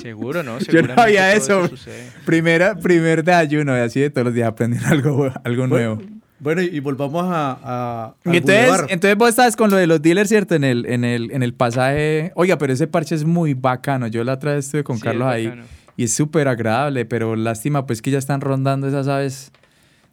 Seguro, 0.00 0.42
¿no? 0.42 0.52
Yo 0.58 0.58
no 0.58 0.64
Seguramente 0.64 1.00
había 1.02 1.32
eso. 1.34 1.68
Primera, 2.24 2.76
primer 2.76 3.24
de 3.24 3.32
ayuno, 3.32 3.76
y 3.76 3.80
así 3.80 4.00
de 4.00 4.10
todos 4.10 4.26
los 4.26 4.34
días 4.34 4.48
aprender 4.48 4.80
algo, 4.86 5.30
algo 5.44 5.66
nuevo. 5.66 6.00
Bueno, 6.40 6.62
y, 6.62 6.78
volvamos 6.78 7.24
a, 7.28 8.14
entonces, 8.24 8.68
bulevar. 8.68 8.86
entonces 8.90 9.18
vos 9.18 9.28
estabas 9.30 9.56
con 9.56 9.70
lo 9.70 9.76
de 9.76 9.88
los 9.88 10.00
dealers, 10.00 10.28
¿cierto? 10.28 10.54
En 10.54 10.62
el, 10.62 10.86
en 10.86 11.04
el, 11.04 11.32
en 11.32 11.42
el 11.42 11.52
pasaje. 11.52 12.30
Oiga, 12.36 12.58
pero 12.58 12.72
ese 12.72 12.86
parche 12.86 13.16
es 13.16 13.24
muy 13.24 13.54
bacano. 13.54 14.06
Yo 14.06 14.22
la 14.22 14.34
otra 14.34 14.54
vez 14.54 14.66
estuve 14.66 14.84
con 14.84 14.98
Sí, 14.98 15.02
Carlos 15.02 15.26
es 15.28 15.34
ahí 15.34 15.52
y 15.96 16.04
es 16.04 16.12
súper 16.14 16.46
agradable, 16.46 17.04
pero 17.06 17.34
lástima 17.34 17.86
pues 17.86 18.00
que 18.00 18.12
ya 18.12 18.18
están 18.18 18.40
rondando 18.40 18.86
esas 18.86 19.08
aves 19.08 19.50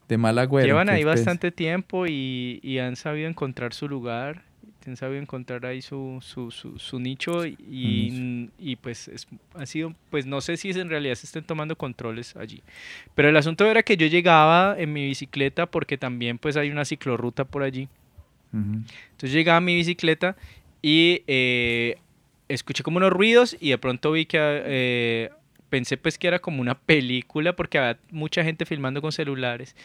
de 0.09 0.17
mal 0.17 0.39
agüero. 0.39 0.65
Llevan 0.65 0.89
ahí 0.89 1.03
pues- 1.03 1.17
bastante 1.17 1.51
tiempo 1.51 2.07
y, 2.07 2.59
y 2.63 2.79
han 2.79 2.95
sabido 2.95 3.29
encontrar 3.29 3.73
su 3.75 3.87
lugar, 3.87 4.41
han 4.89 4.97
sabido 4.97 5.21
encontrar 5.21 5.65
ahí 5.65 5.81
su, 5.81 6.19
su, 6.21 6.51
su, 6.51 6.77
su 6.79 6.99
nicho 6.99 7.45
y, 7.45 8.49
y 8.59 8.75
pues 8.75 9.07
es, 9.07 9.27
ha 9.53 9.65
sido, 9.65 9.95
pues 10.09 10.25
no 10.25 10.41
sé 10.41 10.57
si 10.57 10.69
es 10.69 10.77
en 10.77 10.89
realidad 10.89 11.15
se 11.15 11.25
estén 11.25 11.43
tomando 11.43 11.75
controles 11.75 12.35
allí. 12.35 12.61
Pero 13.15 13.29
el 13.29 13.37
asunto 13.37 13.65
era 13.65 13.83
que 13.83 13.97
yo 13.97 14.07
llegaba 14.07 14.75
en 14.77 14.93
mi 14.93 15.05
bicicleta 15.05 15.65
porque 15.65 15.97
también 15.97 16.37
pues 16.37 16.57
hay 16.57 16.69
una 16.69 16.85
ciclorruta 16.85 17.45
por 17.45 17.63
allí. 17.63 17.87
Entonces 18.53 19.33
llegaba 19.33 19.59
mi 19.59 19.75
bicicleta 19.75 20.37
y 20.81 21.23
eh, 21.27 21.97
escuché 22.47 22.83
como 22.83 22.97
unos 22.97 23.11
ruidos 23.11 23.57
y 23.59 23.69
de 23.71 23.77
pronto 23.77 24.11
vi 24.13 24.25
que 24.25 24.37
eh, 24.39 25.29
pensé 25.69 25.97
pues 25.97 26.17
que 26.17 26.27
era 26.27 26.39
como 26.39 26.61
una 26.61 26.75
película 26.75 27.55
porque 27.55 27.77
había 27.77 27.99
mucha 28.11 28.43
gente 28.43 28.65
filmando 28.65 29.01
con 29.01 29.11
celulares. 29.11 29.75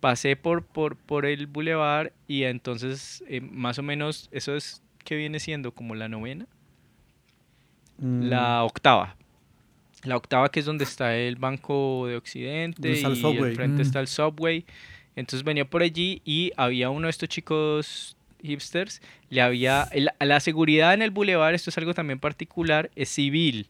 Pasé 0.00 0.36
por, 0.36 0.62
por, 0.64 0.96
por 0.96 1.24
el 1.26 1.46
bulevar 1.46 2.12
y 2.28 2.44
entonces 2.44 3.24
eh, 3.28 3.40
más 3.40 3.78
o 3.78 3.82
menos 3.82 4.28
eso 4.30 4.54
es 4.54 4.82
que 5.04 5.16
viene 5.16 5.40
siendo 5.40 5.72
como 5.72 5.94
la 5.94 6.08
novena, 6.08 6.46
Mm, 7.98 8.28
la 8.28 8.62
octava. 8.62 9.16
La 10.04 10.16
octava 10.16 10.50
que 10.50 10.60
es 10.60 10.66
donde 10.66 10.84
está 10.84 11.16
el 11.16 11.36
Banco 11.36 12.06
de 12.06 12.16
Occidente 12.16 12.92
y 12.92 12.96
subway. 13.16 13.50
al 13.50 13.54
frente 13.56 13.78
Mm. 13.78 13.86
está 13.86 14.00
el 14.00 14.06
subway. 14.06 14.64
Entonces 15.16 15.42
venía 15.44 15.64
por 15.64 15.80
allí 15.82 16.20
y 16.24 16.52
había 16.58 16.90
uno 16.90 17.06
de 17.06 17.10
estos 17.10 17.30
chicos 17.30 18.16
hipsters, 18.42 19.00
le 19.30 19.40
había 19.40 19.88
el- 19.92 20.10
la 20.20 20.40
seguridad 20.40 20.92
en 20.92 21.00
el 21.00 21.10
bulevar, 21.10 21.54
esto 21.54 21.70
es 21.70 21.78
algo 21.78 21.94
también 21.94 22.18
particular, 22.20 22.90
es 22.96 23.08
civil. 23.08 23.66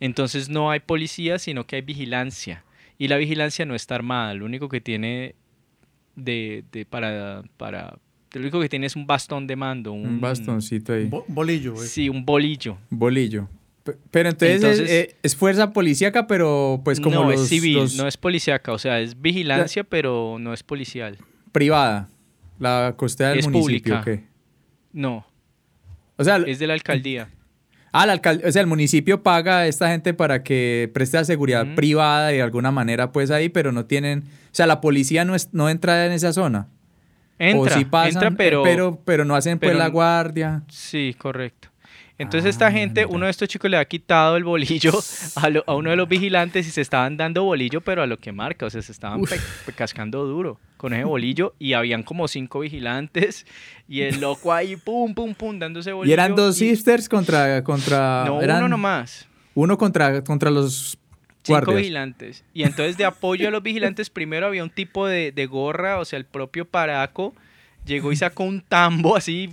Entonces 0.00 0.48
no 0.48 0.70
hay 0.70 0.80
policía, 0.80 1.38
sino 1.38 1.66
que 1.66 1.76
hay 1.76 1.82
vigilancia. 1.82 2.64
Y 2.98 3.08
la 3.08 3.18
vigilancia 3.18 3.66
no 3.66 3.74
está 3.74 3.94
armada, 3.96 4.32
lo 4.32 4.46
único 4.46 4.68
que 4.70 4.80
tiene 4.80 5.34
de, 6.16 6.64
de 6.72 6.84
para 6.84 7.42
para 7.56 7.98
lo 8.32 8.40
único 8.40 8.60
que 8.60 8.68
tiene 8.68 8.86
es 8.86 8.96
un 8.96 9.06
bastón 9.06 9.46
de 9.46 9.56
mando, 9.56 9.92
un, 9.92 10.06
Un 10.06 10.20
bastoncito 10.20 10.94
ahí. 10.94 11.04
bo- 11.06 11.24
bolillo, 11.28 11.74
güey. 11.74 11.86
Sí, 11.86 12.08
un 12.08 12.24
bolillo. 12.24 12.78
Bolillo. 12.88 13.48
Pero 14.10 14.28
entonces, 14.30 14.56
es- 14.58 14.62
Entonces- 14.62 14.90
eh, 14.90 15.16
es, 15.22 15.36
fuerza 15.36 15.72
policíaca, 15.72 16.26
pero 16.26 16.80
pues 16.84 17.00
como 17.00 17.16
no, 17.24 17.30
los, 17.30 17.42
es 17.42 17.48
civil, 17.48 17.74
los- 17.74 17.96
no 17.96 18.06
es 18.06 18.16
policíaca, 18.16 18.72
o 18.72 18.78
sea, 18.78 19.00
es 19.00 19.20
vigilancia, 19.20 19.84
pero 19.84 20.36
no 20.40 20.52
es 20.54 20.62
policial. 20.62 21.18
privada. 21.50 22.08
La 22.58 22.94
costera 22.96 23.30
del 23.30 23.40
Es 23.40 23.48
municipio, 23.48 23.94
pública. 23.96 24.00
¿o 24.00 24.04
qué? 24.04 24.24
No, 24.92 25.26
O 26.16 26.24
sea, 26.24 26.36
es 26.46 26.58
de 26.58 26.66
la 26.68 26.74
alcaldía. 26.74 27.28
Ah, 27.92 28.04
el 28.04 28.10
alcalde, 28.10 28.48
o 28.48 28.50
sea, 28.52 28.62
el 28.62 28.66
municipio 28.66 29.22
paga 29.22 29.58
a 29.58 29.66
esta 29.66 29.88
gente 29.88 30.14
para 30.14 30.42
que 30.42 30.90
preste 30.94 31.18
la 31.18 31.24
seguridad 31.24 31.74
privada 31.74 32.32
y 32.32 32.36
de 32.36 32.42
alguna 32.42 32.70
manera 32.70 33.12
pues 33.12 33.30
ahí, 33.30 33.50
pero 33.50 33.70
no 33.70 33.84
tienen, 33.84 34.20
o 34.20 34.54
sea, 34.54 34.66
la 34.66 34.80
policía 34.80 35.26
no, 35.26 35.34
es, 35.34 35.50
no 35.52 35.68
entra 35.68 36.06
en 36.06 36.12
esa 36.12 36.32
zona. 36.32 36.68
Entra, 37.38 37.74
o 37.74 37.78
sí 37.78 37.84
pasan, 37.84 38.22
entra, 38.22 38.30
pero, 38.30 38.62
pero, 38.62 38.98
pero 39.04 39.24
no 39.24 39.34
hacen 39.34 39.58
pues 39.58 39.76
la 39.76 39.88
guardia. 39.88 40.62
Sí, 40.68 41.14
correcto. 41.18 41.71
Entonces 42.22 42.50
esta 42.50 42.68
Ah, 42.68 42.72
gente, 42.72 43.04
mira. 43.04 43.14
uno 43.16 43.24
de 43.26 43.30
estos 43.30 43.48
chicos 43.48 43.70
le 43.70 43.76
ha 43.76 43.84
quitado 43.84 44.36
el 44.36 44.44
bolillo 44.44 44.92
a, 45.36 45.48
lo- 45.50 45.64
a 45.66 45.74
uno 45.74 45.90
de 45.90 45.96
los 45.96 46.08
vigilantes 46.08 46.66
y 46.66 46.70
se 46.70 46.80
estaban 46.80 47.16
dando 47.16 47.44
bolillo, 47.44 47.80
pero 47.80 48.02
a 48.02 48.06
lo 48.06 48.18
que 48.18 48.32
marca, 48.32 48.66
o 48.66 48.70
sea, 48.70 48.80
se 48.82 48.92
estaban 48.92 49.22
pe- 49.22 49.38
pe- 49.66 49.72
cascando 49.72 50.24
duro 50.24 50.58
con 50.76 50.94
ese 50.94 51.04
bolillo 51.04 51.54
y 51.58 51.74
habían 51.74 52.02
como 52.02 52.26
cinco 52.28 52.60
vigilantes 52.60 53.46
y 53.88 54.00
el 54.00 54.20
loco 54.20 54.52
ahí, 54.52 54.76
pum, 54.76 55.14
pum, 55.14 55.34
pum, 55.34 55.58
dándose 55.58 55.92
bolillo. 55.92 56.10
Y 56.10 56.12
eran 56.12 56.34
dos 56.34 56.60
y- 56.60 56.70
hipsters 56.70 57.08
contra, 57.08 57.62
contra, 57.62 58.24
No, 58.26 58.40
eran 58.42 58.58
uno 58.58 58.68
nomás. 58.70 59.28
uno 59.54 59.76
contra, 59.78 60.24
contra 60.24 60.50
los 60.50 60.98
Cinco 61.44 61.58
guardias. 61.58 61.76
vigilantes. 61.78 62.44
Y 62.54 62.62
entonces 62.62 62.96
de 62.96 63.04
apoyo 63.04 63.48
a 63.48 63.50
los 63.50 63.62
vigilantes, 63.62 64.10
primero 64.10 64.46
había 64.46 64.62
un 64.62 64.70
tipo 64.70 65.06
de, 65.08 65.32
de 65.32 65.46
gorra, 65.46 65.98
o 65.98 66.04
sea, 66.04 66.16
el 66.18 66.24
propio 66.24 66.64
Paraco, 66.64 67.34
llegó 67.84 68.12
y 68.12 68.16
sacó 68.16 68.44
un 68.44 68.60
tambo 68.60 69.16
así, 69.16 69.50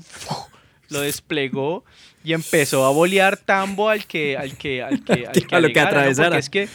lo 0.89 1.01
desplegó 1.01 1.83
y 2.23 2.33
empezó 2.33 2.85
a 2.85 2.91
bolear 2.91 3.37
tambo 3.37 3.89
al 3.89 4.05
que, 4.05 4.37
al 4.37 4.57
que, 4.57 4.83
al 4.83 5.03
que, 5.03 5.27
al 5.33 5.47
que 5.47 5.55
A 5.55 5.59
lo 5.59 5.69
que 5.69 5.79
atravesara. 5.79 6.37
Es 6.37 6.49
que, 6.49 6.67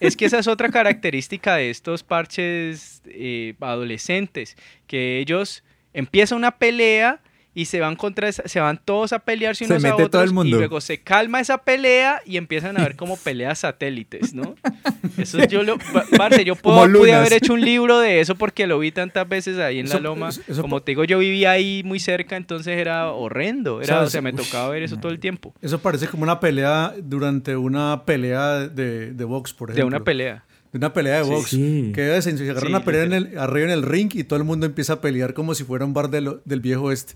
es 0.00 0.16
que 0.16 0.26
esa 0.26 0.38
es 0.38 0.46
otra 0.46 0.70
característica 0.70 1.56
de 1.56 1.70
estos 1.70 2.02
parches 2.02 3.02
eh, 3.06 3.54
adolescentes, 3.60 4.56
que 4.86 5.18
ellos 5.18 5.64
empieza 5.92 6.36
una 6.36 6.58
pelea 6.58 7.20
y 7.58 7.64
se 7.64 7.80
van 7.80 7.96
contra 7.96 8.28
esa- 8.28 8.46
se 8.46 8.60
van 8.60 8.80
todos 8.84 9.12
a 9.12 9.18
pelearse 9.18 9.64
Se 9.66 9.72
unos 9.72 9.82
a 9.84 9.88
mete 9.88 9.94
otros 10.04 10.10
todo 10.10 10.22
el 10.22 10.30
y 10.30 10.32
mundo. 10.34 10.56
luego 10.58 10.80
se 10.80 11.00
calma 11.00 11.40
esa 11.40 11.58
pelea 11.58 12.20
y 12.24 12.36
empiezan 12.36 12.78
a 12.78 12.82
ver 12.84 12.94
como 12.94 13.16
peleas 13.24 13.58
satélites, 13.58 14.32
¿no? 14.34 14.54
Eso 15.18 15.38
yo 15.46 15.64
lo 15.64 15.76
parce, 16.16 16.44
yo 16.44 16.54
puedo, 16.54 16.84
pude 16.92 17.12
haber 17.14 17.32
hecho 17.32 17.54
un 17.54 17.60
libro 17.62 17.98
de 17.98 18.20
eso 18.20 18.36
porque 18.36 18.66
lo 18.68 18.78
vi 18.78 18.92
tantas 18.92 19.28
veces 19.28 19.58
ahí 19.58 19.80
en 19.80 19.88
la 19.88 19.94
Eso- 19.96 20.02
loma. 20.04 20.28
eso- 20.28 20.42
eso- 20.46 20.62
como 20.62 20.82
te 20.82 20.92
digo, 20.92 21.02
yo 21.02 21.18
vivía 21.18 21.50
ahí 21.50 21.82
muy 21.84 21.98
cerca, 21.98 22.36
entonces 22.36 22.76
era 22.78 23.10
horrendo, 23.10 23.78
era, 23.82 23.94
¿Sabes? 23.94 24.08
o 24.08 24.10
sea, 24.10 24.22
me 24.22 24.30
Uf, 24.32 24.36
tocaba 24.46 24.68
ver 24.68 24.84
eso 24.84 24.96
todo 24.98 25.10
el 25.10 25.18
tiempo. 25.18 25.52
Eso 25.60 25.80
parece 25.80 26.06
como 26.06 26.22
una 26.22 26.38
pelea 26.38 26.94
durante 27.02 27.56
una 27.56 28.02
pelea 28.04 28.68
de, 28.68 29.12
de 29.12 29.24
box, 29.24 29.52
por 29.52 29.70
De 29.70 29.74
ejemplo. 29.80 29.96
una 29.96 30.04
pelea. 30.04 30.44
De 30.72 30.78
una 30.78 30.92
pelea 30.92 31.18
de 31.18 31.24
Sí. 31.24 31.30
box. 31.30 31.48
Sí. 31.50 31.92
Que 31.94 32.22
se 32.22 32.30
agarran 32.30 32.60
Sí, 32.62 32.68
una 32.68 32.84
pelea 32.84 33.02
en 33.04 33.12
el, 33.14 33.38
arriba 33.38 33.66
en 33.66 33.72
el 33.72 33.82
ring 33.82 34.10
y 34.14 34.22
todo 34.22 34.38
el 34.38 34.44
mundo 34.44 34.66
empieza 34.66 34.92
a 34.94 35.00
pelear 35.00 35.32
como 35.34 35.54
si 35.54 35.64
fuera 35.64 35.84
un 35.84 35.94
bar 35.94 36.10
de 36.10 36.20
lo- 36.20 36.40
del 36.44 36.60
viejo 36.60 36.92
este. 36.92 37.14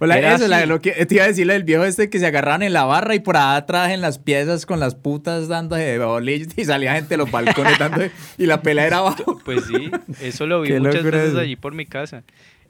Hola, 0.00 0.34
eso, 0.34 0.46
la- 0.46 0.64
lo 0.66 0.80
que 0.80 0.92
te 1.06 1.14
iba 1.16 1.24
a 1.24 1.26
decir 1.28 1.46
del 1.46 1.64
viejo 1.64 1.84
este 1.84 2.08
que 2.08 2.18
se 2.20 2.26
agarraban 2.26 2.62
en 2.62 2.72
la 2.72 2.84
barra 2.84 3.14
y 3.16 3.20
por 3.20 3.36
allá 3.36 3.56
atrás 3.56 3.90
en 3.90 4.00
las 4.00 4.18
piezas 4.18 4.64
con 4.64 4.78
las 4.78 4.94
putas 4.94 5.48
dando 5.48 5.74
de 5.76 5.98
bolillos 5.98 6.48
y 6.56 6.64
salía 6.64 6.94
gente 6.94 7.10
de 7.10 7.16
los 7.16 7.30
balcones 7.30 7.76
dando 7.78 8.00
de- 8.00 8.10
y 8.38 8.46
la 8.46 8.62
pelea 8.62 8.86
era 8.86 8.98
abajo. 8.98 9.40
Pues 9.44 9.64
sí, 9.64 9.90
eso 10.20 10.46
lo 10.46 10.60
vi 10.62 10.68
Qué 10.68 10.80
muchas 10.80 11.02
veces 11.02 11.34
allí 11.36 11.56
por 11.56 11.74
mi 11.74 11.84
casa. 11.86 12.22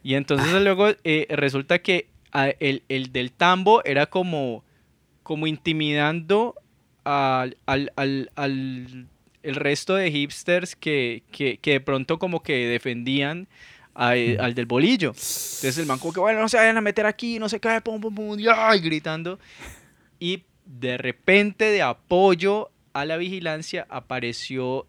Y 0.02 0.14
entonces 0.14 0.50
luego 0.62 0.88
eh, 1.04 1.26
resulta 1.30 1.80
que 1.80 2.08
a- 2.32 2.48
el, 2.60 2.82
el 2.88 3.12
del 3.12 3.32
tambo 3.32 3.84
era 3.84 4.06
como, 4.06 4.64
como 5.22 5.46
intimidando 5.46 6.54
al, 7.04 7.56
al, 7.66 7.92
al- 7.96 8.30
al- 8.36 9.06
el 9.42 9.54
resto 9.54 9.94
de 9.94 10.10
hipsters 10.10 10.76
que, 10.76 11.22
que, 11.30 11.58
que 11.58 11.72
de 11.72 11.80
pronto 11.80 12.18
como 12.18 12.42
que 12.42 12.66
defendían 12.66 13.48
a- 13.98 14.44
al 14.44 14.54
del 14.54 14.66
bolillo. 14.66 15.08
Entonces 15.10 15.76
el 15.78 15.86
man 15.86 15.98
como 15.98 16.12
que, 16.12 16.20
bueno, 16.20 16.40
no 16.40 16.48
se 16.48 16.56
vayan 16.56 16.76
a 16.76 16.80
meter 16.80 17.04
aquí, 17.06 17.38
no 17.38 17.48
sé 17.48 17.58
qué, 17.60 17.80
pum, 17.82 18.00
pum, 18.00 18.14
pum, 18.14 18.38
y 18.38 18.46
ay, 18.48 18.80
gritando. 18.80 19.38
Y 20.20 20.44
de 20.64 20.96
repente, 20.98 21.64
de 21.66 21.82
apoyo 21.82 22.70
a 22.92 23.04
la 23.04 23.16
vigilancia, 23.16 23.86
apareció 23.90 24.86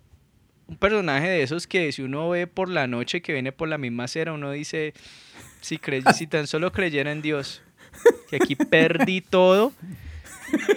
un 0.67 0.77
personaje 0.77 1.27
de 1.27 1.41
esos 1.43 1.65
que 1.67 1.91
si 1.91 2.01
uno 2.03 2.29
ve 2.29 2.45
por 2.47 2.69
la 2.69 2.85
noche 2.87 3.21
que 3.21 3.33
viene 3.33 3.51
por 3.51 3.67
la 3.67 3.77
misma 3.79 4.03
acera, 4.03 4.33
uno 4.33 4.51
dice, 4.51 4.93
si, 5.61 5.79
si 6.15 6.27
tan 6.27 6.45
solo 6.47 6.71
creyera 6.71 7.11
en 7.11 7.21
Dios, 7.23 7.61
que 8.29 8.35
aquí 8.35 8.55
perdí 8.55 9.21
todo. 9.21 9.73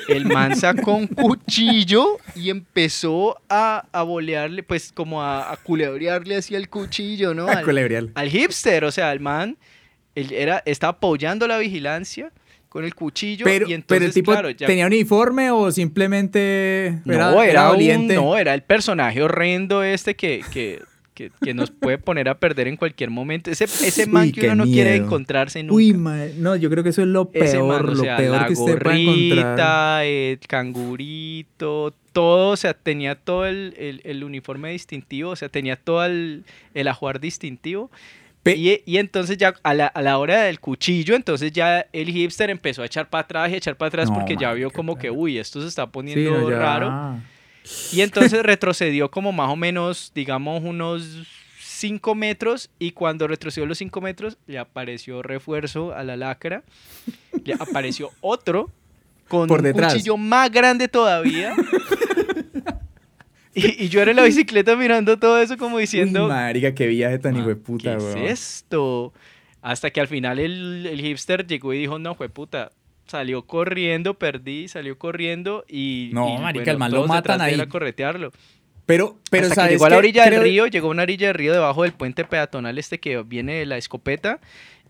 El 0.09 0.27
man 0.27 0.57
sacó 0.57 0.95
un 0.95 1.07
cuchillo 1.07 2.19
y 2.35 2.51
empezó 2.51 3.39
a, 3.49 3.87
a 3.93 4.03
bolearle, 4.03 4.63
pues 4.63 4.93
como 4.93 5.23
a, 5.23 5.53
a 5.53 5.57
culebrearle 5.57 6.37
así 6.37 6.55
el 6.55 6.69
cuchillo, 6.69 7.35
¿no? 7.35 7.47
Al- 7.49 7.65
Culebrial. 7.65 8.11
al 8.15 8.29
hipster, 8.29 8.85
o 8.85 8.91
sea, 8.93 9.13
el 9.13 9.21
man 9.21 9.57
él 10.15 10.33
era, 10.33 10.63
estaba 10.67 10.93
apoyando 10.93 11.47
la 11.49 11.57
vigilancia 11.59 12.31
con 12.69 12.85
el 12.85 12.95
cuchillo 12.95 13.45
Pero, 13.45 13.67
y 13.69 13.73
entonces, 13.75 13.87
pero 13.99 14.05
el 14.07 14.13
tipo 14.15 14.33
claro, 14.33 14.51
ya- 14.51 14.67
tenía 14.67 14.87
uniforme 14.87 15.51
o 15.51 15.71
simplemente 15.73 16.87
era, 17.07 17.31
no, 17.31 17.43
era, 17.43 17.71
un- 17.73 18.07
no, 18.09 18.37
era 18.37 18.55
el 18.55 18.63
personaje 18.63 19.23
horrendo 19.23 19.83
este 19.83 20.15
que, 20.17 20.43
que, 20.53 20.83
que, 21.15 21.31
que 21.43 21.53
nos 21.55 21.71
puede 21.71 21.99
poner 21.99 22.29
a 22.29 22.39
perder 22.39 22.69
en 22.69 22.77
cualquier 22.77 23.11
momento. 23.11 23.51
Ese, 23.51 23.65
ese 23.65 24.07
man 24.07 24.25
Uy, 24.25 24.33
que 24.33 24.47
uno 24.47 24.55
no 24.57 24.65
quiere 24.65 24.97
encontrarse 24.97 25.63
nunca. 25.63 25.75
Uy, 25.77 25.93
mae, 25.95 26.33
no, 26.37 26.57
yo 26.57 26.71
creo 26.71 26.83
que 26.83 26.91
eso 26.91 27.03
es 27.03 27.09
lo 27.09 27.31
Ese 27.33 27.53
peor, 27.57 27.85
man, 27.85 27.93
o 27.93 27.95
lo 27.95 28.17
peor 28.17 28.41
la 28.41 28.47
que 28.47 28.53
usted 28.55 28.83
puede 28.83 29.01
encontrar. 29.03 29.47
gorrita, 29.47 30.05
el 30.05 30.39
cangurito, 30.49 31.95
todo, 32.13 32.51
o 32.51 32.57
sea, 32.57 32.75
tenía 32.75 33.15
todo 33.15 33.47
el, 33.47 33.75
el- 33.79 34.01
el 34.05 34.25
uniforme 34.25 34.71
distintivo, 34.73 35.31
o 35.31 35.37
sea, 35.37 35.49
tenía 35.49 35.77
todo 35.77 36.05
el, 36.05 36.45
el 36.75 36.89
ajuar 36.89 37.21
distintivo. 37.21 37.91
Y, 38.45 38.81
y 38.87 38.97
entonces 38.97 39.39
ya 39.39 39.55
a 39.63 39.73
la, 39.73 39.87
a 39.87 40.03
la 40.03 40.19
hora 40.19 40.43
del 40.43 40.59
cuchillo, 40.59 41.15
entonces 41.15 41.53
ya 41.53 41.87
el 41.93 42.09
hipster 42.11 42.51
empezó 42.51 42.83
a 42.83 42.87
echar 42.87 43.09
para 43.09 43.23
atrás 43.23 43.51
y 43.51 43.55
a 43.55 43.57
echar 43.59 43.77
para 43.77 43.87
atrás 43.89 44.09
No, 44.09 44.15
porque 44.17 44.37
ya 44.37 44.53
vio 44.53 44.71
como 44.73 44.99
que, 44.99 45.13
uy, 45.13 45.39
esto 45.39 45.61
se 45.63 45.69
está 45.69 45.85
Sí, 45.85 45.91
poniendo 45.93 46.41
no, 46.41 46.51
ya. 46.51 46.59
raro. 46.59 47.21
Y 47.93 48.01
entonces 48.01 48.43
retrocedió 48.43 49.11
como 49.11 49.33
más 49.33 49.49
o 49.51 49.57
menos, 49.57 50.13
digamos, 50.15 50.63
unos 50.65 51.27
5 51.61 52.15
metros. 52.15 52.71
Y 52.79 52.93
cuando 52.93 53.27
retrocedió 53.29 53.67
los 53.67 53.79
5 53.79 54.01
metros, 54.01 54.37
le 54.47 54.59
apareció 54.59 55.23
refuerzo 55.23 55.95
a 55.95 56.03
la 56.03 56.17
lacra. 56.17 56.65
y 57.45 57.53
apareció 57.53 58.11
otro 58.21 58.71
con 59.29 59.47
Por 59.49 59.65
un 59.65 59.73
cuchillo 59.73 60.17
más 60.17 60.51
grande 60.51 60.89
todavía. 60.89 61.55
y, 63.55 63.85
y 63.85 63.89
yo 63.89 64.01
era 64.03 64.11
en 64.11 64.17
la 64.17 64.25
bicicleta 64.25 64.77
mirando 64.77 65.19
todo 65.19 65.39
eso 65.41 65.57
como 65.57 65.79
diciendo, 65.79 66.25
Uy, 66.25 66.31
marica, 66.31 66.75
qué 66.75 66.87
viaje 66.87 67.19
tan 67.19 67.37
hijo 67.37 67.49
de 67.49 67.55
¿qué 67.55 67.61
puta, 67.61 67.97
es 67.97 68.03
weón. 68.03 68.19
esto? 68.19 69.13
Hasta 69.61 69.91
que 69.91 70.01
al 70.01 70.09
final 70.09 70.39
el, 70.39 70.87
el 70.87 71.01
hipster 71.01 71.47
llegó 71.47 71.73
y 71.73 71.79
dijo, 71.79 71.99
no, 71.99 72.15
fue 72.15 72.29
puta. 72.29 72.73
Salió 73.07 73.43
corriendo, 73.43 74.15
perdí, 74.15 74.69
salió 74.69 74.99
corriendo 74.99 75.65
y... 75.69 76.11
No, 76.13 76.35
y, 76.35 76.39
marica, 76.39 76.71
el 76.71 76.79
man 76.79 76.93
lo 76.93 77.07
matan 77.07 77.41
ahí. 77.41 77.61
a 77.61 77.69
corretearlo. 77.69 78.33
Pero, 78.87 79.19
pero 79.31 79.45
Hasta 79.45 79.55
¿sabes 79.55 79.69
que 79.69 79.75
llegó 79.75 79.87
a 79.87 79.91
la 79.91 79.99
orilla 79.99 80.25
del 80.25 80.43
río, 80.43 80.67
llegó 80.67 80.89
a 80.89 80.91
una 80.91 81.03
orilla 81.03 81.29
del 81.29 81.35
río 81.35 81.53
debajo 81.53 81.83
del 81.83 81.93
puente 81.93 82.25
peatonal 82.25 82.79
este 82.79 82.99
que 82.99 83.23
viene 83.23 83.55
de 83.55 83.67
la 83.67 83.77
escopeta 83.77 84.41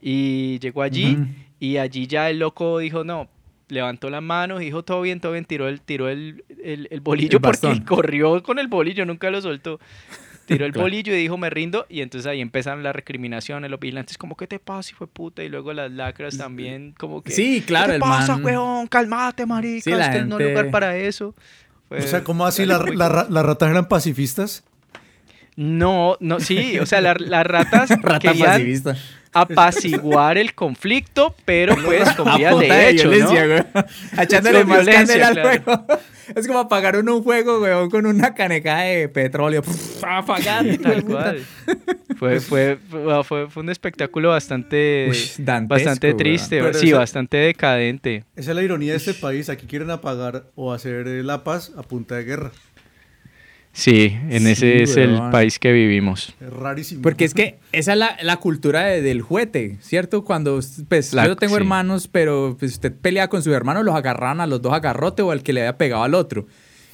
y 0.01 0.59
llegó 0.61 0.83
allí 0.83 1.15
Ujú. 1.15 1.27
y 1.61 1.77
allí 1.77 2.07
ya 2.07 2.31
el 2.31 2.39
loco 2.39 2.79
dijo 2.79 3.05
no, 3.05 3.29
levantó 3.69 4.11
la 4.11 4.21
mano, 4.21 4.59
dijo 4.59 4.83
todo 4.83 5.03
bien, 5.03 5.21
todo 5.21 5.33
bien, 5.33 5.45
tiró 5.45 5.69
el, 5.69 5.81
tiró 5.81 6.09
el, 6.09 6.45
el, 6.63 6.89
el 6.91 7.01
bolillo 7.01 7.39
El 7.39 7.43
porque 7.43 7.85
corrió 7.87 8.43
con 8.43 8.59
el 8.59 8.69
bolillo, 8.69 9.05
nunca 9.05 9.31
lo 9.31 9.41
soltó. 9.41 9.81
Tiró 10.47 10.67
el 10.67 10.73
Claro. 10.73 10.85
bolillo 10.85 11.15
y 11.15 11.17
dijo 11.19 11.37
me 11.39 11.51
rindo 11.51 11.87
y 11.89 12.01
entonces 12.01 12.27
ahí 12.29 12.41
empezaron 12.41 12.83
las 12.83 12.95
recriminaciones, 12.95 13.71
los 13.71 13.79
vigilantes 13.81 14.19
como 14.19 14.37
¿qué 14.37 14.47
te 14.47 14.59
pasa, 14.59 14.91
hijo 14.91 15.07
de 15.07 15.13
puta? 15.13 15.43
Y 15.45 15.49
luego 15.49 15.73
las 15.73 15.91
lacras 15.93 16.37
también 16.37 16.95
como 16.99 17.23
que 17.23 17.31
Sí, 17.33 17.63
claro, 17.67 17.87
¿qué 17.87 17.91
te 17.93 17.95
el 17.97 18.01
pasa, 18.01 18.35
man- 18.37 18.45
weón? 18.45 18.87
Cálmate, 18.89 19.47
marica, 19.47 19.85
Sí, 19.85 19.93
este 19.93 20.25
no 20.25 20.39
es 20.39 20.49
lugar 20.49 20.71
para 20.71 20.97
eso. 20.97 21.35
O 21.91 22.01
sea, 22.01 22.25
¿cómo 22.25 22.47
así 22.47 22.65
la- 22.65 22.79
la 22.79 23.09
ra- 23.09 23.27
las 23.29 23.45
ratas 23.45 23.71
eran 23.71 23.87
pacifistas? 23.87 24.65
No, 25.57 26.17
no, 26.21 26.41
sí, 26.41 26.79
o 26.79 26.87
sea, 26.87 27.01
la- 27.03 27.15
las 27.19 27.47
ratas 27.47 27.91
Rata 28.03 28.19
querían 28.19 28.47
pacifista. 28.49 28.97
Apaciguar 29.33 30.39
el 30.39 30.55
conflicto, 30.55 31.35
pero 31.45 31.77
pues 31.85 32.11
con 32.13 32.37
vías 32.37 32.59
de 32.59 32.91
hecho, 32.91 33.11
violencia, 33.11 33.67
¿no? 33.75 33.85
Echándole 34.23 34.65
más 34.65 34.85
violencia, 34.85 35.21
candela 35.21 35.29
al 35.29 35.35
claro. 35.35 35.65
fuego. 35.65 35.87
Es 36.37 36.47
como 36.47 36.61
apagar 36.61 36.97
uno 36.97 37.17
un 37.17 37.25
fuego, 37.25 37.61
weón, 37.61 37.91
con 37.91 38.07
una 38.07 38.33
caneca 38.33 38.83
de 38.83 39.09
petróleo. 39.09 39.61
De 39.63 40.79
Tal 40.79 41.05
cual. 41.05 41.45
Fue, 42.17 42.41
fue, 42.41 42.79
fue, 43.25 43.49
fue- 43.49 43.63
un 43.63 43.71
espectáculo 43.71 44.31
bastante, 44.31 45.09
Uy, 45.11 45.19
dantesco, 45.39 45.75
bastante 45.75 46.15
triste, 46.15 46.61
Pero 46.61 46.75
sí, 46.75 46.93
bastante 46.93 47.39
decadente. 47.39 48.25
Esa 48.37 48.51
es 48.53 48.57
la 48.57 48.63
ironía 48.63 48.93
de 48.93 48.99
este 48.99 49.15
país. 49.15 49.49
Aquí 49.49 49.67
quieren 49.67 49.91
apagar 49.91 50.45
o 50.55 50.73
hacer 50.73 51.07
la 51.07 51.45
paz 51.45 51.73
a 51.77 51.83
punta 51.83 52.15
de 52.15 52.25
guerra. 52.25 52.53
Sí, 53.75 54.15
en 54.29 54.43
Sí, 54.43 54.49
ese 54.53 54.83
es 54.83 54.97
el 54.99 55.17
país 55.31 55.59
que 55.59 55.73
vivimos. 55.73 56.35
Es 56.41 56.53
rarísimo. 56.53 57.01
Porque 57.01 57.25
es 57.25 57.33
que 57.33 57.59
esa 57.73 57.93
es 57.93 57.99
la, 57.99 58.17
la 58.23 58.37
cultura 58.37 58.85
de- 58.85 59.01
del 59.01 59.23
juguete, 59.23 59.79
¿cierto? 59.81 60.25
Cuando, 60.25 60.61
pues, 60.89 61.15
La- 61.15 61.27
yo 61.27 61.37
tengo 61.37 61.55
sí. 61.55 61.61
hermanos, 61.63 62.07
pero 62.07 62.55
pues, 62.59 62.73
usted 62.73 62.93
pelea 62.93 63.29
con 63.29 63.43
sus 63.43 63.55
hermanos, 63.55 63.85
los 63.85 63.95
agarraban 63.95 64.41
a 64.43 64.47
los 64.47 64.61
dos 64.61 64.75
a 64.75 64.81
garrote 64.81 65.23
o 65.23 65.31
al 65.31 65.43
que 65.43 65.55
le 65.55 65.63
había 65.63 65.79
pegado 65.79 66.03
al 66.03 66.15
otro. 66.15 66.47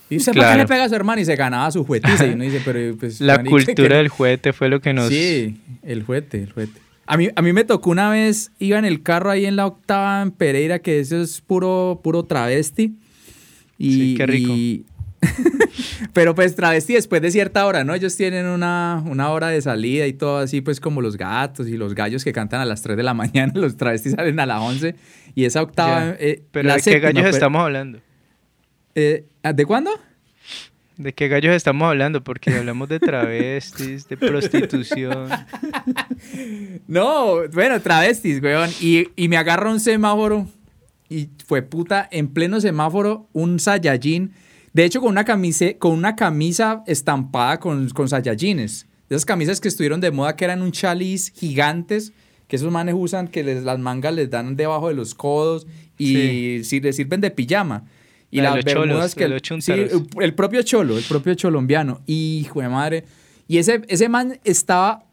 Y 0.09 0.19
usted, 0.19 0.33
¿para 0.33 0.43
qué 0.43 0.47
Claro. 0.55 0.63
le 0.63 0.67
pega 0.69 0.85
a 0.85 0.89
su 0.89 0.95
hermano? 0.95 1.21
Y 1.21 1.25
se 1.25 1.35
ganaba 1.37 1.69
su 1.73 1.85
juguetiza. 1.85 2.27
Y 2.27 2.31
uno 2.35 2.45
dice, 2.45 2.63
pero 2.65 2.97
pues... 2.97 3.21
La 3.21 3.43
cultura 3.43 3.75
que- 3.75 3.89
del 3.97 4.09
juguete 4.09 4.53
fue 4.53 4.69
lo 4.69 4.81
que 4.81 4.93
nos... 4.95 5.09
Sí, 5.09 5.57
el 5.83 6.05
juguete, 6.05 6.45
el 6.45 6.53
juguete. 6.53 6.81
A 7.07 7.17
mí, 7.17 7.29
a 7.35 7.43
mí 7.43 7.53
me 7.53 7.65
tocó 7.65 7.91
una 7.91 8.09
vez, 8.11 8.53
iba 8.61 8.79
en 8.79 8.85
el 8.85 9.03
carro 9.03 9.31
ahí 9.31 9.47
en 9.47 9.57
la 9.57 9.67
octava 9.67 10.23
en 10.23 10.31
Pereira, 10.31 10.79
que 10.79 11.01
eso 11.01 11.21
es 11.21 11.41
puro, 11.41 12.01
puro 12.05 12.23
travesti. 12.25 12.95
Y, 13.79 13.93
Sí, 13.93 14.15
qué 14.17 14.27
rico. 14.27 14.53
y- 14.55 14.85
Pero 16.13 16.35
pues 16.35 16.55
travesti 16.55 16.95
después 16.95 17.21
de 17.23 17.31
cierta 17.31 17.67
hora, 17.67 17.85
¿no? 17.85 17.95
Ellos 17.95 18.17
tienen 18.17 18.47
una, 18.47 19.03
una 19.07 19.31
hora 19.31 19.49
de 19.49 19.61
salida 19.61 20.07
y 20.07 20.13
todo 20.13 20.39
así, 20.39 20.61
pues 20.61 20.81
como 20.81 21.01
los 21.01 21.17
gatos 21.17 21.69
y 21.69 21.77
los 21.77 21.95
gallos 21.95 22.25
que 22.25 22.33
cantan 22.33 22.61
a 22.61 22.65
las 22.65 22.83
3 22.83 22.97
de 22.97 23.03
la 23.03 23.15
mañana, 23.15 23.53
los 23.55 23.77
travestis 23.77 24.13
salen 24.13 24.39
a 24.41 24.47
las 24.47 24.61
11. 24.61 24.95
Y 25.35 25.45
esa 25.45 25.63
octava... 25.63 26.15
Eh, 26.19 26.43
Pero 26.51 26.69
la 26.69 26.77
¿de 26.77 26.83
qué 26.83 26.99
gallos 27.01 27.23
pero- 27.23 27.35
estamos 27.37 27.63
hablando? 27.63 28.01
eh, 28.95 29.25
¿De 29.55 29.65
cuándo? 29.67 29.91
¿De 30.97 31.13
qué 31.13 31.29
gallos 31.29 31.55
estamos 31.55 31.89
hablando? 31.89 32.25
Porque 32.25 32.53
hablamos 32.57 32.89
de 32.89 32.99
travestis, 32.99 34.09
de 34.09 34.17
prostitución. 34.17 35.29
No, 36.87 37.49
bueno, 37.53 37.81
travestis, 37.81 38.43
weón. 38.43 38.71
Y, 38.81 39.09
y 39.17 39.29
me 39.29 39.37
agarra 39.37 39.71
un 39.71 39.81
semáforo 39.81 40.49
y 41.09 41.29
fue 41.47 41.63
puta, 41.63 42.09
en 42.11 42.29
pleno 42.29 42.61
semáforo, 42.61 43.29
un 43.33 43.59
Saiyajin. 43.61 44.33
De 44.79 44.85
hecho, 44.85 45.01
con 45.01 45.11
una, 45.11 45.25
camise, 45.25 45.77
con 45.77 45.91
una 45.91 46.15
camisa 46.15 46.85
estampada 46.87 47.59
con, 47.59 47.89
con 47.89 48.09
Saiyajines. 48.09 48.87
De 49.09 49.17
esas 49.17 49.27
camisas 49.27 49.61
que 49.61 49.67
estuvieron 49.67 50.01
de 50.01 50.13
moda 50.13 50.37
que 50.37 50.45
eran 50.45 50.63
un 50.63 50.71
chaliz 50.71 51.33
gigantes, 51.35 52.13
que 52.47 52.55
esos 52.55 52.71
manes 52.71 52.95
usan, 52.97 53.27
que 53.27 53.43
les, 53.43 53.65
las 53.65 53.81
mangas 53.81 54.15
les 54.15 54.31
dan 54.31 54.55
debajo 54.55 54.87
de 54.87 54.95
los 54.95 55.17
codos 55.17 55.67
y 55.99 56.63
si 56.63 56.79
les 56.79 56.95
sirven 56.95 57.21
de 57.21 57.33
pijama. 57.33 57.87
Y 58.31 58.37
La 58.37 58.55
las 58.55 58.65
cholos, 58.65 58.87
bermudas 58.87 59.15
de 59.17 59.21
que... 59.21 59.29
los 59.29 59.65
sí, 59.65 59.73
el 60.21 60.35
propio 60.35 60.63
cholo, 60.63 60.97
el 60.97 61.03
propio 61.03 61.35
cholombiano. 61.35 62.01
Hijo 62.07 62.61
de 62.61 62.69
madre. 62.69 63.05
Y 63.49 63.59
ese, 63.59 63.83
ese 63.89 64.09
man 64.09 64.39
estaba 64.45 65.07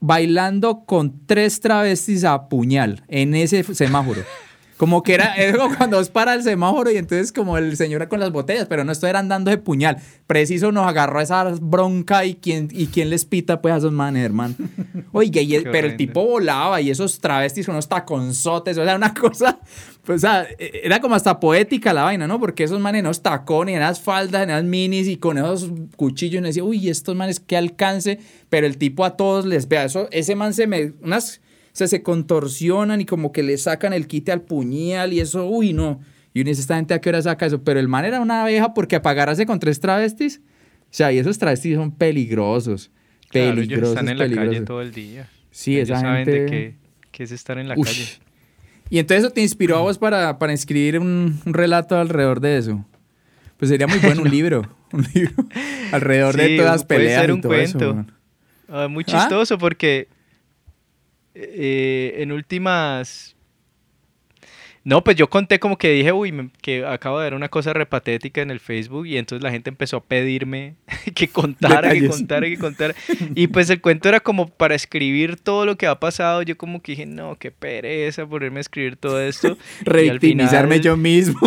bailando 0.00 0.84
con 0.86 1.26
tres 1.26 1.60
travestis 1.60 2.24
a 2.24 2.48
puñal 2.48 3.04
en 3.08 3.34
ese 3.34 3.64
semáforo. 3.64 4.22
Como 4.76 5.02
que 5.02 5.14
era, 5.14 5.34
era 5.36 5.56
como 5.58 5.76
cuando 5.76 5.98
os 5.98 6.08
para 6.08 6.34
el 6.34 6.42
semáforo 6.42 6.90
y 6.90 6.96
entonces 6.96 7.32
como 7.32 7.56
el 7.58 7.76
señor 7.76 8.08
con 8.08 8.18
las 8.20 8.32
botellas, 8.32 8.66
pero 8.68 8.84
no 8.84 8.92
esto 8.92 9.06
eran 9.06 9.28
dando 9.28 9.50
de 9.50 9.58
puñal. 9.58 9.98
Preciso 10.26 10.72
nos 10.72 10.86
agarró 10.86 11.20
esa 11.20 11.44
bronca 11.60 12.24
y 12.24 12.34
quién, 12.34 12.68
y 12.72 12.86
quién 12.88 13.10
les 13.10 13.24
pita 13.24 13.62
pues 13.62 13.74
a 13.74 13.76
esos 13.78 13.92
manes, 13.92 14.24
hermano. 14.24 14.54
Oiga, 15.12 15.40
y 15.42 15.54
el- 15.54 15.64
pero 15.70 15.86
el 15.86 15.96
tipo 15.96 16.24
volaba 16.24 16.80
y 16.80 16.90
esos 16.90 17.20
travestis 17.20 17.66
con 17.66 17.74
unos 17.76 17.88
taconzotes, 17.88 18.76
o 18.78 18.84
sea, 18.84 18.96
una 18.96 19.14
cosa, 19.20 19.58
pues, 20.04 20.16
o 20.18 20.26
sea, 20.26 20.46
era 20.58 21.00
como 21.00 21.14
hasta 21.14 21.38
poética 21.40 21.92
la 21.92 22.02
vaina, 22.02 22.26
¿no? 22.26 22.40
Porque 22.40 22.64
esos 22.64 22.80
manes 22.80 22.98
en 23.00 23.06
unos 23.06 23.22
tacones, 23.22 23.74
en 23.74 23.80
las 23.80 24.00
faldas, 24.00 24.42
en 24.42 24.48
las 24.50 24.64
minis 24.64 25.06
y 25.08 25.16
con 25.18 25.38
esos 25.38 25.70
cuchillos, 25.96 26.40
y 26.42 26.44
decía, 26.44 26.64
uy, 26.64 26.88
estos 26.88 27.14
manes 27.14 27.38
qué 27.40 27.56
alcance, 27.56 28.18
pero 28.48 28.66
el 28.66 28.76
tipo 28.76 29.04
a 29.04 29.16
todos 29.16 29.46
les 29.46 29.68
vea, 29.68 29.84
eso, 29.84 30.08
ese 30.10 30.34
man 30.34 30.52
se 30.52 30.66
me, 30.66 30.92
unas, 31.02 31.40
sea, 31.76 31.86
se 31.88 32.02
contorsionan 32.02 33.00
y 33.00 33.04
como 33.06 33.32
que 33.32 33.42
le 33.42 33.56
sacan 33.58 33.92
el 33.92 34.06
quite 34.06 34.32
al 34.32 34.42
puñal 34.42 35.12
y 35.12 35.20
eso, 35.20 35.46
uy, 35.46 35.72
no. 35.72 36.00
Y 36.32 36.40
uno 36.40 36.48
dice, 36.48 36.60
esta 36.62 36.76
gente 36.76 36.94
a 36.94 37.00
qué 37.00 37.08
hora 37.10 37.22
saca 37.22 37.46
eso, 37.46 37.62
pero 37.62 37.78
el 37.80 37.88
man 37.88 38.04
era 38.04 38.20
una 38.20 38.42
abeja 38.42 38.74
porque 38.74 38.96
apagarse 38.96 39.46
con 39.46 39.58
tres 39.60 39.80
travestis, 39.80 40.40
o 40.82 40.86
sea, 40.90 41.12
y 41.12 41.18
esos 41.18 41.38
travestis 41.38 41.76
son 41.76 41.92
peligrosos. 41.92 42.90
Claro, 43.28 43.54
Peligrosos, 43.56 43.78
ellos 43.78 43.88
están 43.90 44.08
en 44.08 44.18
la 44.18 44.34
calle 44.44 44.60
todo 44.60 44.80
el 44.82 44.92
día. 44.92 45.28
Sí, 45.50 45.76
ellos 45.76 45.90
esa 45.90 46.00
saben 46.00 46.24
gente... 46.24 46.40
de 46.40 46.46
qué, 46.50 46.76
qué 47.10 47.22
es 47.24 47.32
estar 47.32 47.58
en 47.58 47.68
la 47.68 47.74
Ush. 47.76 47.86
calle. 47.86 48.08
Y 48.90 48.98
entonces 48.98 49.24
eso 49.24 49.32
te 49.32 49.40
inspiró 49.40 49.76
a 49.78 49.80
vos 49.80 49.98
para, 49.98 50.38
para 50.38 50.52
escribir 50.52 50.98
un, 51.00 51.40
un 51.44 51.54
relato 51.54 51.96
alrededor 51.96 52.40
de 52.40 52.58
eso. 52.58 52.84
Pues 53.56 53.70
sería 53.70 53.86
muy 53.86 53.98
bueno 53.98 54.22
un 54.22 54.30
libro, 54.30 54.68
un 54.92 55.04
libro 55.14 55.32
alrededor 55.92 56.36
de 56.36 56.48
Sí, 56.48 56.56
todas 56.56 56.72
las 56.72 56.84
puede 56.84 57.00
peleas 57.00 57.20
ser 57.22 57.30
y 57.30 57.32
un 57.32 57.40
todo 57.40 57.54
eso, 57.54 57.78
cuento. 57.78 57.92
weón. 57.94 58.12
Ah, 58.68 58.88
muy 58.88 59.04
¿Ah? 59.08 59.10
chistoso 59.12 59.58
porque 59.58 60.08
eh, 61.34 62.16
en 62.18 62.32
últimas... 62.32 63.30
No, 64.86 65.02
pues 65.02 65.16
yo 65.16 65.30
conté 65.30 65.58
como 65.58 65.78
que 65.78 65.88
dije, 65.92 66.12
uy, 66.12 66.30
me- 66.30 66.50
que 66.60 66.84
acabo 66.84 67.18
de 67.18 67.24
ver 67.24 67.32
una 67.34 67.48
cosa 67.48 67.72
repatética 67.72 68.42
en 68.42 68.50
el 68.50 68.60
Facebook 68.60 69.06
y 69.06 69.16
entonces 69.16 69.42
la 69.42 69.50
gente 69.50 69.70
empezó 69.70 69.96
a 69.96 70.04
pedirme 70.04 70.74
que 71.14 71.28
contara, 71.28 71.90
que 71.94 72.06
contara, 72.06 72.46
que 72.46 72.58
contara. 72.58 72.94
Y 73.34 73.46
pues 73.46 73.70
el 73.70 73.80
cuento 73.80 74.10
era 74.10 74.20
como 74.20 74.46
para 74.50 74.74
escribir 74.74 75.36
todo 75.36 75.64
lo 75.64 75.76
que 75.78 75.86
ha 75.86 75.98
pasado. 75.98 76.42
Yo 76.42 76.58
como 76.58 76.82
que 76.82 76.92
dije, 76.92 77.06
no, 77.06 77.36
qué 77.36 77.50
pereza 77.50 78.26
ponerme 78.26 78.58
a 78.58 78.60
escribir 78.60 78.96
todo 78.96 79.22
esto. 79.22 79.56
Revictimizarme 79.84 80.80
yo 80.80 80.98
mismo. 80.98 81.40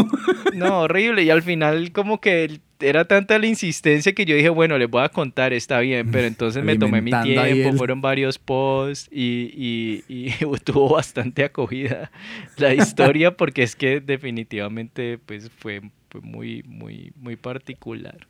No, 0.55 0.79
horrible. 0.81 1.21
Y 1.21 1.29
al 1.29 1.43
final 1.43 1.91
como 1.91 2.19
que 2.19 2.59
era 2.79 3.05
tanta 3.05 3.37
la 3.39 3.47
insistencia 3.47 4.13
que 4.13 4.25
yo 4.25 4.35
dije, 4.35 4.49
bueno, 4.49 4.77
les 4.77 4.89
voy 4.89 5.03
a 5.03 5.09
contar, 5.09 5.53
está 5.53 5.79
bien. 5.79 6.09
Pero 6.11 6.27
entonces 6.27 6.63
me 6.63 6.73
tomé 6.79 7.01
mi 7.01 7.11
tiempo, 7.23 7.69
el- 7.71 7.77
fueron 7.77 8.01
varios 8.01 8.37
posts 8.39 9.09
y, 9.11 9.51
y- 9.55 10.03
y 10.07 10.29
tuvo 10.63 10.89
bastante 10.89 11.43
acogida 11.43 12.11
la 12.57 12.73
historia 12.73 13.31
porque 13.37 13.63
es 13.63 13.75
que 13.75 13.99
definitivamente 14.01 15.17
pues 15.25 15.49
fue, 15.57 15.81
fue 16.09 16.21
muy, 16.21 16.63
muy, 16.67 17.11
muy 17.19 17.35
particular. 17.35 18.27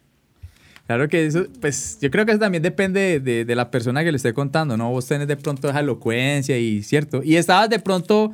Claro 0.87 1.09
que 1.09 1.25
eso, 1.25 1.45
pues 1.59 1.99
yo 2.01 2.09
creo 2.09 2.25
que 2.25 2.31
eso 2.31 2.39
también 2.39 2.63
depende 2.63 3.19
de, 3.19 3.43
de 3.43 3.55
la 3.55 3.69
persona 3.69 4.03
que 4.05 4.11
le 4.11 4.15
esté 4.15 4.31
contando, 4.33 4.77
¿no? 4.77 4.89
Vos 4.89 5.05
tenés 5.05 5.27
de 5.27 5.35
pronto 5.35 5.67
esa 5.69 5.81
elocuencia 5.81 6.57
y 6.57 6.81
cierto. 6.81 7.21
Y 7.23 7.35
estabas 7.35 7.69
de 7.69 7.79
pronto 7.79 8.31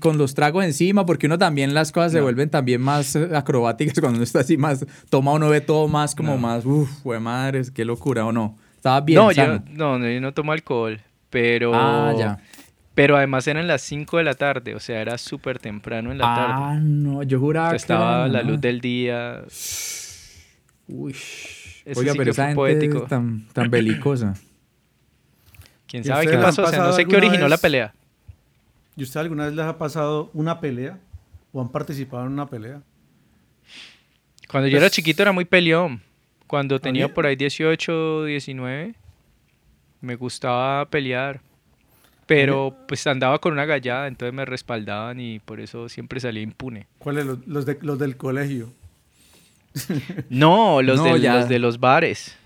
con 0.00 0.18
los 0.18 0.34
tragos 0.34 0.64
encima, 0.64 1.04
porque 1.04 1.26
uno 1.26 1.36
también 1.38 1.74
las 1.74 1.90
cosas 1.92 2.12
se 2.12 2.20
vuelven 2.20 2.48
también 2.48 2.80
más 2.80 3.16
eh, 3.16 3.28
acrobáticas 3.34 3.98
cuando 4.00 4.18
uno 4.18 4.24
está 4.24 4.40
así 4.40 4.56
más, 4.56 4.86
toma 5.10 5.32
uno 5.32 5.48
ve 5.48 5.60
todo 5.60 5.88
más 5.88 6.14
como 6.14 6.32
No. 6.34 6.38
más, 6.38 6.64
uff, 6.64 7.02
güey 7.02 7.18
madre, 7.20 7.62
qué 7.74 7.84
locura, 7.84 8.24
¿o 8.24 8.32
no? 8.32 8.56
Estaba 8.76 9.00
bien 9.00 9.18
no, 9.18 9.32
sano. 9.32 9.64
yo 9.66 9.72
no, 9.76 9.98
no, 9.98 10.08
yo 10.08 10.20
no 10.20 10.32
tomo 10.32 10.52
alcohol, 10.52 11.00
pero... 11.30 11.72
Ah, 11.74 12.14
ya. 12.16 12.38
Pero 12.94 13.16
además 13.16 13.48
eran 13.48 13.66
las 13.66 13.82
5 13.82 14.18
de 14.18 14.22
la 14.24 14.34
tarde, 14.34 14.76
o 14.76 14.78
sea, 14.78 15.00
era 15.00 15.18
súper 15.18 15.58
temprano 15.58 16.12
en 16.12 16.18
la 16.18 16.24
tarde. 16.24 16.54
Ah, 16.56 16.78
no, 16.80 17.24
yo 17.24 17.40
juraba 17.40 17.70
que 17.70 17.76
estaba 17.76 18.28
la 18.28 18.42
luz 18.42 18.60
del 18.60 18.80
día. 18.80 19.42
Uy. 20.86 21.12
Ese 21.84 21.98
Oiga, 22.00 22.12
sí 22.12 22.18
pero 22.18 22.24
que 22.26 22.30
esa 22.30 22.54
fue 22.54 22.70
gente 22.70 22.86
poético. 22.86 23.02
es 23.02 23.08
tan, 23.08 23.46
tan 23.52 23.68
belicosa. 23.70 24.34
¿Quién 25.88 26.02
¿Y 26.02 26.06
sabe 26.06 26.26
qué 26.28 26.38
pasó? 26.38 26.62
O 26.62 26.68
sea, 26.68 26.78
no 26.84 26.92
sé 26.92 27.04
qué 27.04 27.16
originó 27.16 27.48
la 27.48 27.56
pelea. 27.58 27.92
¿Y 28.96 29.02
usted 29.02 29.20
alguna 29.20 29.46
vez 29.46 29.54
les 29.54 29.64
ha 29.66 29.76
pasado 29.78 30.30
una 30.34 30.60
pelea 30.60 30.98
o 31.52 31.60
han 31.60 31.68
participado 31.70 32.24
en 32.26 32.32
una 32.32 32.46
pelea? 32.46 32.82
Cuando 34.50 34.68
yo 34.68 34.76
era 34.76 34.86
Pues- 34.86 34.92
chiquito 34.92 35.22
era 35.22 35.32
muy 35.32 35.44
peleón. 35.44 36.02
Cuando 36.46 36.78
tenía 36.78 37.04
¿También? 37.04 37.14
por 37.14 37.26
ahí 37.26 37.36
18, 37.36 38.24
19, 38.24 38.94
me 40.00 40.16
gustaba 40.16 40.84
pelear. 40.88 41.40
Pero 42.26 42.74
pues 42.88 43.06
andaba 43.06 43.38
con 43.38 43.52
una 43.52 43.64
gallada, 43.66 44.06
entonces 44.06 44.32
me 44.32 44.44
respaldaban 44.44 45.20
y 45.20 45.40
por 45.40 45.60
eso 45.60 45.88
siempre 45.88 46.20
salía 46.20 46.42
impune. 46.42 46.86
¿Cuáles? 46.98 47.26
Los, 47.26 47.46
los, 47.46 47.66
de- 47.66 47.78
los 47.82 47.98
del 47.98 48.16
colegio. 48.16 48.72
No, 50.30 50.80
los, 50.82 50.98
No, 50.98 51.04
del- 51.04 51.22
los 51.22 51.48
de 51.48 51.58
los 51.58 51.80
bares. 51.80 52.36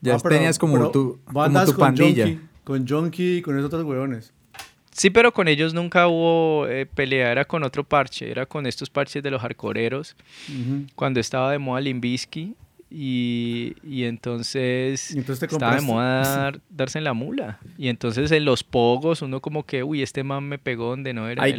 Ya 0.00 0.16
Ah, 0.16 0.18
pero- 0.22 0.34
tenías 0.34 0.58
como 0.58 0.74
pero 0.74 0.90
tu, 0.90 1.20
como 1.24 1.44
tu 1.64 1.72
con 1.72 1.76
pandilla. 1.76 2.26
Yonki, 2.26 2.40
con 2.64 2.86
Jonky 2.86 3.36
y 3.38 3.42
con 3.42 3.54
esos 3.56 3.68
otros 3.68 3.84
huevones. 3.84 4.32
Sí, 4.96 5.10
pero 5.10 5.32
con 5.32 5.48
ellos 5.48 5.74
nunca 5.74 6.06
hubo 6.06 6.66
eh, 6.68 6.86
pelea, 6.86 7.32
era 7.32 7.44
con 7.44 7.64
otro 7.64 7.82
parche, 7.84 8.30
era 8.30 8.46
con 8.46 8.64
estos 8.66 8.88
parches 8.90 9.22
de 9.22 9.30
los 9.30 9.42
hardcoreeros, 9.42 10.14
cuando 10.94 11.18
estaba 11.20 11.50
de 11.50 11.58
moda 11.58 11.80
Limbisky 11.80 12.54
y, 12.90 13.74
y 13.82 14.04
entonces, 14.04 15.10
Y 15.10 15.18
entonces 15.18 15.42
estaba 15.42 15.74
de 15.74 15.80
moda 15.80 16.20
dar- 16.42 16.60
darse 16.70 16.98
en 16.98 17.04
la 17.04 17.12
mula. 17.12 17.58
Y 17.76 17.88
entonces 17.88 18.30
en 18.30 18.44
los 18.44 18.62
pogos 18.62 19.20
uno 19.22 19.40
como 19.40 19.66
que, 19.66 19.82
uy, 19.82 20.00
este 20.00 20.22
man 20.22 20.44
me 20.44 20.58
pegó 20.58 20.90
donde 20.90 21.12
no 21.12 21.28
era. 21.28 21.42
Ahí 21.42 21.54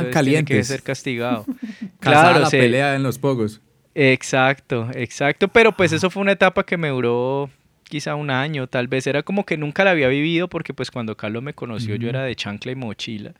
entonces 0.00 0.24
tiene 0.24 0.44
que 0.44 0.64
ser 0.64 0.82
castigado. 0.82 1.46
Claro, 2.00 2.40
la 2.40 2.50
se- 2.50 2.58
pelea 2.58 2.96
en 2.96 3.04
los 3.04 3.16
pogos. 3.18 3.60
Exacto, 3.94 4.88
exacto, 4.94 5.46
pero 5.48 5.70
pues 5.70 5.92
eso 5.92 6.10
fue 6.10 6.20
una 6.22 6.32
etapa 6.32 6.64
que 6.66 6.76
me 6.76 6.88
duró 6.88 7.48
quizá 7.92 8.14
un 8.14 8.30
año, 8.30 8.66
tal 8.68 8.88
vez 8.88 9.06
era 9.06 9.22
como 9.22 9.44
que 9.44 9.58
nunca 9.58 9.84
la 9.84 9.90
había 9.90 10.08
vivido 10.08 10.48
porque 10.48 10.72
pues 10.72 10.90
cuando 10.90 11.14
Carlos 11.14 11.42
me 11.42 11.52
conoció 11.52 11.94
yo 11.96 12.08
era 12.08 12.22
de 12.24 12.34
chancla 12.34 12.72
y 12.72 12.74
mochila 12.74 13.32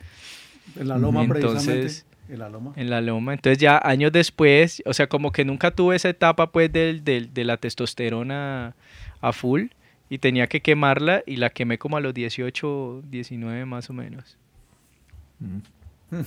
En 0.79 0.89
la 0.89 0.99
loma, 0.99 1.23
Entonces- 1.25 1.41
precisamente. 1.65 2.13
En 2.29 2.39
la 2.39 2.49
loma. 2.51 2.73
en 2.77 2.91
la 2.91 3.01
loma, 3.01 3.33
entonces 3.33 3.57
ya 3.59 3.81
años 3.83 4.13
después, 4.13 4.83
o 4.87 4.93
sea, 4.93 5.07
como 5.09 5.33
que 5.33 5.45
nunca 5.47 5.71
tuve 5.71 5.97
esa 5.97 6.09
etapa 6.11 6.53
pues 6.53 6.71
del, 6.71 7.03
del- 7.03 7.33
de 7.33 7.45
la 7.45 7.57
testosterona 7.57 8.75
a 9.23 9.33
full 9.33 9.65
y 10.11 10.19
tenía 10.19 10.47
que 10.47 10.61
quemarla 10.61 11.23
y 11.27 11.37
la 11.37 11.49
quemé 11.49 11.79
como 11.79 11.97
a 11.97 12.01
los 12.01 12.13
18, 12.13 13.03
19 13.11 13.65
más 13.65 13.89
o 13.89 13.95
menos. 13.95 14.37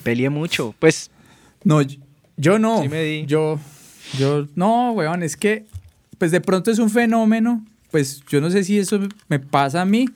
Peleé 0.04 0.30
mucho, 0.30 0.74
pues 0.80 1.12
No, 1.64 1.82
yo- 1.82 2.00
yo 2.38 2.60
no. 2.60 2.82
Sí 2.82 2.90
me 2.90 3.04
di. 3.04 3.26
Yo, 3.26 3.60
yo, 4.18 4.48
no, 4.56 4.92
weón, 4.94 5.24
es 5.24 5.38
que, 5.38 5.66
pues 6.18 6.32
de 6.32 6.42
pronto 6.42 6.70
es 6.72 6.80
un 6.80 6.90
fenómeno, 6.90 7.64
pues 7.96 8.26
yo 8.28 8.42
no 8.42 8.50
sé 8.50 8.66
si 8.66 8.78
eso 8.78 9.00
me 9.30 9.40
pasa 9.40 9.80
a 9.82 9.86
mí, 9.86 10.10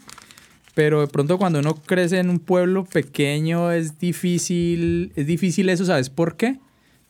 pero 0.76 1.00
de 1.00 1.08
pronto 1.08 1.38
cuando 1.38 1.60
uno 1.60 1.76
crece 1.76 2.20
en 2.20 2.30
un 2.30 2.40
pueblo 2.40 2.84
pequeño 2.84 3.72
es 3.72 3.98
difícil, 4.00 5.14
es 5.16 5.26
difícil 5.26 5.70
eso, 5.70 5.86
¿sabes 5.86 6.10
por 6.10 6.36
qué? 6.36 6.60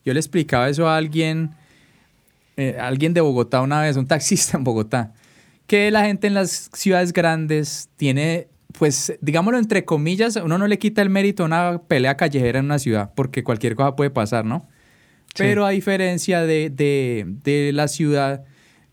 Yo 0.06 0.14
le 0.14 0.20
explicaba 0.20 0.70
eso 0.70 0.88
a 0.88 0.96
alguien, 0.96 1.56
eh, 2.56 2.78
a 2.80 2.86
alguien 2.86 3.16
de 3.16 3.22
Bogotá 3.22 3.62
una 3.62 3.82
vez, 3.82 3.98
un 3.98 4.06
taxista 4.06 4.58
en 4.60 4.64
Bogotá, 4.64 5.12
que 5.66 5.90
la 5.90 6.06
gente 6.06 6.28
en 6.28 6.36
las 6.36 6.70
ciudades 6.74 7.14
grandes 7.14 7.90
tiene, 7.98 8.48
pues, 8.78 9.18
digámoslo 9.22 9.58
entre 9.58 9.86
comillas, 9.86 10.36
uno 10.36 10.60
no 10.60 10.68
le 10.68 10.78
quita 10.78 11.02
el 11.02 11.10
mérito 11.10 11.42
a 11.42 11.46
una 11.48 11.82
pelea 11.88 12.16
callejera 12.16 12.60
en 12.60 12.66
una 12.66 12.78
ciudad, 12.78 13.12
porque 13.16 13.44
cualquier 13.44 13.74
cosa 13.74 13.96
puede 13.96 14.12
pasar, 14.12 14.46
¿no? 14.46 14.68
Sí. 15.30 15.34
Pero 15.38 15.66
a 15.66 15.72
diferencia 15.72 16.42
de, 16.44 16.70
de- 16.70 17.26
de 17.44 17.72
la 17.74 17.88
ciudad, 17.88 18.44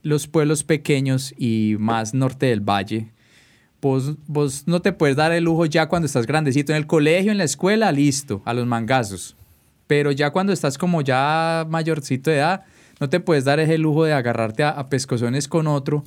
los 0.06 0.26
pueblos 0.28 0.62
pequeños 0.62 1.34
y 1.36 1.76
más 1.78 2.14
norte 2.14 2.46
del 2.46 2.60
valle, 2.60 3.08
vos, 3.82 4.14
vos 4.26 4.64
no 4.66 4.80
te 4.80 4.92
puedes 4.92 5.16
dar 5.16 5.32
el 5.32 5.44
lujo 5.44 5.66
ya 5.66 5.88
cuando 5.88 6.06
estás 6.06 6.26
grandecito. 6.26 6.72
En 6.72 6.78
el 6.78 6.86
colegio, 6.86 7.32
en 7.32 7.38
la 7.38 7.44
escuela, 7.44 7.90
listo, 7.92 8.40
a 8.44 8.54
los 8.54 8.66
mangazos. 8.66 9.36
Pero 9.86 10.10
ya 10.12 10.30
cuando 10.30 10.52
estás 10.52 10.78
como 10.78 11.00
ya 11.02 11.66
mayorcito 11.68 12.30
de 12.30 12.36
edad, 12.38 12.64
no 13.00 13.08
te 13.08 13.20
puedes 13.20 13.44
dar 13.44 13.60
ese 13.60 13.78
lujo 13.78 14.04
de 14.04 14.12
agarrarte 14.12 14.62
a, 14.62 14.70
a 14.70 14.88
pescozones 14.88 15.48
con 15.48 15.66
otro, 15.66 16.02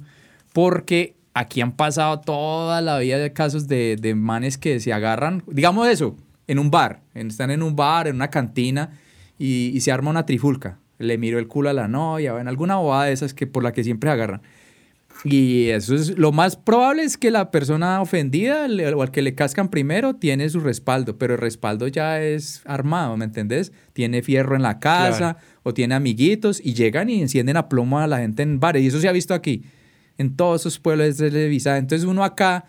porque 0.53 1.15
aquí 1.33 1.61
han 1.61 1.71
pasado 1.73 2.19
toda 2.19 2.81
la 2.81 2.97
vida 2.99 3.17
de 3.17 3.31
casos 3.33 3.67
de, 3.67 3.95
de 3.99 4.15
manes 4.15 4.57
que 4.57 4.79
se 4.79 4.91
agarran, 4.93 5.43
digamos 5.47 5.87
eso, 5.87 6.15
en 6.47 6.57
un 6.59 6.71
bar, 6.71 7.01
en- 7.13 7.27
están 7.27 7.51
en 7.51 7.61
un 7.63 7.75
bar, 7.75 8.07
en 8.07 8.15
una 8.15 8.29
cantina, 8.29 8.91
y, 9.37 9.71
y 9.73 9.79
se 9.81 9.91
arma 9.91 10.09
una 10.09 10.25
trifulca. 10.25 10.77
Le 10.99 11.17
miro 11.17 11.39
el 11.39 11.47
culo 11.47 11.69
a 11.69 11.73
la 11.73 11.87
novia, 11.87 12.33
o 12.35 12.39
en 12.39 12.47
alguna 12.47 12.75
bobada 12.77 13.05
de 13.05 13.13
esas 13.13 13.33
que 13.33 13.47
por 13.47 13.63
la 13.63 13.71
que 13.71 13.83
siempre 13.83 14.09
agarran. 14.11 14.41
Y 15.25 15.67
eso 15.69 15.95
es 15.95 16.17
lo 16.17 16.31
más 16.31 16.55
probable 16.55 17.03
es 17.03 17.17
que 17.17 17.29
la 17.29 17.51
persona 17.51 18.01
ofendida 18.01 18.69
le- 18.69 18.93
o 18.93 19.01
al 19.01 19.11
que 19.11 19.21
le 19.21 19.35
cascan 19.35 19.67
primero 19.69 20.15
tiene 20.15 20.47
su 20.49 20.61
respaldo, 20.61 21.17
pero 21.17 21.33
el 21.33 21.39
respaldo 21.41 21.87
ya 21.87 22.21
es 22.21 22.61
armado, 22.65 23.17
¿me 23.17 23.25
entendés? 23.25 23.73
Tiene 23.91 24.21
fierro 24.21 24.55
en 24.55 24.61
la 24.61 24.79
casa 24.79 25.37
o 25.63 25.73
tiene 25.73 25.95
amiguitos 25.95 26.61
y 26.63 26.73
llegan 26.73 27.09
y 27.09 27.21
encienden 27.21 27.57
a 27.57 27.67
plomo 27.67 27.99
a 27.99 28.07
la 28.07 28.19
gente 28.19 28.43
en 28.43 28.61
bares. 28.61 28.81
Y 28.81 28.87
eso 28.87 28.99
se 29.01 29.09
ha 29.09 29.11
visto 29.11 29.33
aquí, 29.33 29.63
en 30.17 30.37
todos 30.37 30.61
esos 30.61 30.79
pueblos 30.79 31.17
de 31.17 31.29
Televisa. 31.31 31.77
Entonces 31.77 32.07
uno 32.07 32.23
acá, 32.23 32.63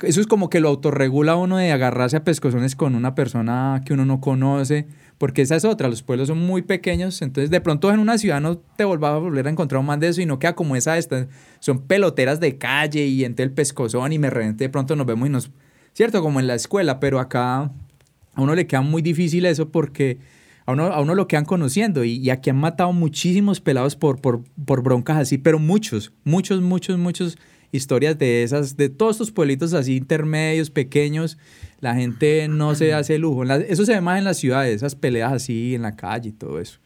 eso 0.00 0.20
es 0.20 0.26
como 0.26 0.50
que 0.50 0.60
lo 0.60 0.68
autorregula 0.68 1.36
uno 1.36 1.56
de 1.56 1.72
agarrarse 1.72 2.16
a 2.18 2.24
pescozones 2.24 2.76
con 2.76 2.94
una 2.94 3.14
persona 3.14 3.80
que 3.86 3.94
uno 3.94 4.04
no 4.04 4.20
conoce, 4.20 4.86
porque 5.20 5.42
esa 5.42 5.54
es 5.54 5.66
otra, 5.66 5.86
los 5.86 6.02
pueblos 6.02 6.28
son 6.28 6.38
muy 6.38 6.62
pequeños, 6.62 7.20
entonces 7.20 7.50
de 7.50 7.60
pronto 7.60 7.92
en 7.92 8.00
una 8.00 8.16
ciudad 8.16 8.40
no 8.40 8.56
te 8.56 8.84
volvás 8.84 9.12
a 9.12 9.18
volver 9.18 9.46
a 9.46 9.50
encontrar 9.50 9.78
un 9.78 9.84
man 9.84 10.00
de 10.00 10.08
eso 10.08 10.22
y 10.22 10.24
no 10.24 10.38
queda 10.38 10.54
como 10.54 10.76
esa 10.76 10.96
esta, 10.96 11.28
son 11.58 11.82
peloteras 11.82 12.40
de 12.40 12.56
calle 12.56 13.04
y 13.04 13.26
entre 13.26 13.44
el 13.44 13.52
pescozón 13.52 14.14
y 14.14 14.18
me 14.18 14.30
reventé, 14.30 14.64
de 14.64 14.68
pronto 14.70 14.96
nos 14.96 15.06
vemos 15.06 15.28
y 15.28 15.30
nos, 15.30 15.50
cierto, 15.92 16.22
como 16.22 16.40
en 16.40 16.46
la 16.46 16.54
escuela, 16.54 17.00
pero 17.00 17.20
acá 17.20 17.58
a 17.60 17.70
uno 18.38 18.54
le 18.54 18.66
queda 18.66 18.80
muy 18.80 19.02
difícil 19.02 19.44
eso 19.44 19.68
porque 19.68 20.20
a 20.64 20.72
uno, 20.72 20.84
a 20.84 21.02
uno 21.02 21.14
lo 21.14 21.28
quedan 21.28 21.44
conociendo 21.44 22.02
y, 22.02 22.12
y 22.12 22.30
aquí 22.30 22.48
han 22.48 22.56
matado 22.56 22.94
muchísimos 22.94 23.60
pelados 23.60 23.96
por, 23.96 24.22
por, 24.22 24.42
por 24.64 24.82
broncas 24.82 25.18
así, 25.18 25.36
pero 25.36 25.58
muchos, 25.58 26.14
muchos, 26.24 26.62
muchos, 26.62 26.96
muchos 26.96 27.36
historias 27.72 28.18
de 28.18 28.42
esas, 28.42 28.76
de 28.76 28.88
todos 28.88 29.16
estos 29.16 29.30
pueblitos 29.30 29.74
así 29.74 29.96
intermedios, 29.96 30.70
pequeños, 30.70 31.38
la 31.80 31.94
gente 31.94 32.48
no 32.48 32.74
se 32.74 32.92
hace 32.94 33.18
lujo. 33.18 33.44
La- 33.44 33.56
eso 33.56 33.84
se 33.84 33.92
ve 33.94 34.00
más 34.00 34.18
en 34.18 34.24
las 34.24 34.36
ciudades, 34.38 34.74
esas 34.76 34.94
peleas 34.94 35.32
así 35.32 35.74
en 35.74 35.82
la 35.82 35.96
calle 35.96 36.30
y 36.30 36.32
todo 36.32 36.60
eso. 36.60 36.78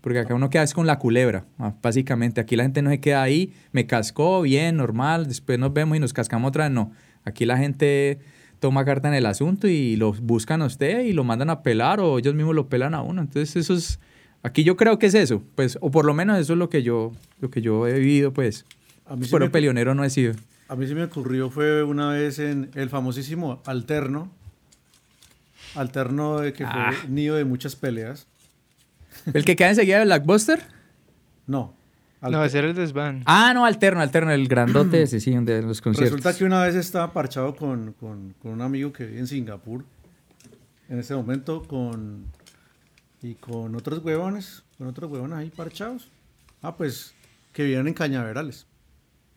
Porque 0.00 0.20
acá 0.20 0.34
uno 0.34 0.50
queda 0.50 0.62
es 0.62 0.72
con 0.74 0.86
la 0.86 0.98
culebra, 0.98 1.46
ah, 1.58 1.74
básicamente. 1.82 2.40
Aquí 2.40 2.54
la 2.54 2.62
gente 2.62 2.80
no 2.82 2.90
se 2.90 3.00
queda 3.00 3.22
ahí, 3.22 3.52
me 3.72 3.86
cascó, 3.86 4.42
bien, 4.42 4.76
normal, 4.76 5.26
después 5.26 5.58
nos 5.58 5.72
vemos 5.72 5.96
y 5.96 6.00
nos 6.00 6.12
cascamos 6.12 6.48
otra 6.50 6.64
vez. 6.64 6.72
No, 6.72 6.92
aquí 7.24 7.44
la 7.44 7.56
gente 7.58 8.18
toma 8.60 8.84
carta 8.84 9.08
en 9.08 9.14
el 9.14 9.26
asunto 9.26 9.66
y 9.68 9.96
lo 9.96 10.12
buscan 10.12 10.62
a 10.62 10.66
usted 10.66 11.04
y 11.04 11.12
lo 11.12 11.24
mandan 11.24 11.50
a 11.50 11.62
pelar 11.62 12.00
o 12.00 12.18
ellos 12.18 12.34
mismos 12.34 12.54
lo 12.54 12.68
pelan 12.68 12.94
a 12.94 13.02
uno. 13.02 13.20
Entonces 13.22 13.56
eso 13.56 13.74
es, 13.74 13.98
aquí 14.42 14.62
yo 14.64 14.76
creo 14.76 14.98
que 14.98 15.06
es 15.06 15.14
eso, 15.14 15.42
pues, 15.56 15.76
o 15.80 15.90
por 15.90 16.04
lo 16.04 16.14
menos 16.14 16.38
eso 16.38 16.52
es 16.52 16.58
lo 16.58 16.68
que 16.70 16.82
yo, 16.82 17.10
lo 17.40 17.50
que 17.50 17.60
yo 17.60 17.86
he 17.88 17.94
vivido, 17.98 18.32
pues. 18.32 18.64
A 19.08 19.16
mí, 19.16 19.24
sí 19.24 19.30
Pero 19.32 19.46
me, 19.46 19.50
peleonero 19.50 19.94
no 19.94 20.04
he 20.04 20.10
sido. 20.10 20.34
a 20.68 20.76
mí 20.76 20.86
se 20.86 20.94
me 20.94 21.04
ocurrió 21.04 21.48
fue 21.50 21.82
una 21.82 22.10
vez 22.10 22.38
en 22.38 22.70
el 22.74 22.88
famosísimo 22.90 23.62
Alterno. 23.66 24.30
Alterno 25.74 26.40
de 26.40 26.52
que 26.52 26.64
Ah. 26.64 26.92
fue 26.92 27.08
nido 27.08 27.36
de 27.36 27.44
muchas 27.44 27.76
peleas. 27.76 28.26
¿El 29.32 29.44
que 29.44 29.56
queda 29.56 29.70
enseguida 29.70 29.98
del 29.98 30.08
Blackbuster? 30.08 30.60
No. 31.46 31.74
no, 32.22 32.44
ese 32.44 32.58
era 32.58 32.68
el 32.68 32.74
desván. 32.74 33.22
Ah, 33.26 33.52
no, 33.54 33.64
alterno, 33.64 34.00
alterno, 34.00 34.32
el 34.32 34.48
grandote 34.48 35.02
ese, 35.02 35.20
sí, 35.20 35.30
de 35.36 35.62
los 35.62 35.80
conciertos. 35.80 36.12
Resulta 36.18 36.36
que 36.36 36.44
una 36.44 36.62
vez 36.64 36.74
estaba 36.74 37.12
parchado 37.12 37.54
con, 37.54 37.92
con- 37.94 38.34
con 38.42 38.52
un 38.52 38.62
amigo 38.62 38.92
que 38.92 39.04
vive 39.06 39.18
en 39.20 39.26
Singapur. 39.26 39.84
En 40.88 40.98
ese 40.98 41.14
momento 41.14 41.62
con... 41.64 42.24
Y 43.22 43.34
con 43.34 43.74
otros 43.76 44.00
huevones. 44.04 44.62
Con 44.78 44.86
otros 44.86 45.10
huevones 45.10 45.38
ahí 45.38 45.50
parchados. 45.50 46.08
Ah, 46.62 46.76
pues 46.76 47.14
que 47.52 47.64
vivían 47.64 47.86
en 47.88 47.94
Cañaverales. 47.94 48.66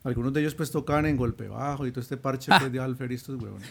Algunos 0.04 0.32
de 0.32 0.40
ellos 0.40 0.54
pues 0.54 0.70
tocaban 0.70 1.06
en 1.06 1.16
golpe 1.16 1.48
bajo 1.48 1.86
y 1.86 1.90
todo 1.92 2.00
este 2.00 2.16
parche 2.16 2.50
pues, 2.58 2.72
de 2.72 2.80
Alfer 2.80 3.12
y 3.12 3.16
estos 3.16 3.40
huevones. 3.40 3.68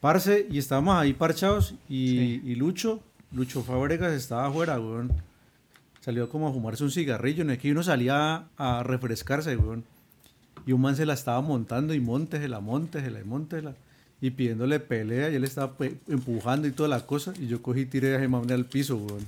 Parce, 0.00 0.46
y 0.50 0.58
estábamos 0.58 0.96
ahí 0.96 1.12
parchados 1.12 1.74
y, 1.88 2.40
y 2.50 2.54
Lucho, 2.54 3.02
Lucho 3.32 3.62
Fábregas 3.62 4.12
estaba 4.12 4.46
afuera, 4.46 4.78
weón. 4.78 5.12
Salió 6.00 6.28
como 6.30 6.48
a 6.48 6.52
fumarse 6.52 6.84
un 6.84 6.90
cigarrillo, 6.90 7.44
no 7.44 7.52
es 7.52 7.58
que 7.58 7.70
uno 7.72 7.82
salía 7.82 8.44
a 8.56 8.82
refrescarse, 8.84 9.56
weón. 9.56 9.84
Y 10.66 10.72
un 10.72 10.80
man 10.80 10.96
se 10.96 11.04
la 11.04 11.14
estaba 11.14 11.40
montando 11.40 11.94
y 11.94 12.00
montesela, 12.00 12.60
montesela 12.60 13.20
y 13.20 13.24
montesela. 13.24 13.74
Y 14.20 14.30
pidiéndole 14.30 14.80
pelea 14.80 15.30
y 15.30 15.34
él 15.34 15.44
estaba 15.44 15.76
pe- 15.76 15.96
empujando 16.08 16.66
y 16.68 16.72
toda 16.72 16.88
la 16.88 17.04
cosa. 17.06 17.32
Y 17.38 17.46
yo 17.48 17.60
cogí 17.60 17.80
y 17.80 17.86
tiré 17.86 18.14
a 18.14 18.18
ese 18.18 18.28
man 18.28 18.50
al 18.50 18.64
piso, 18.66 18.96
weón. 18.96 19.26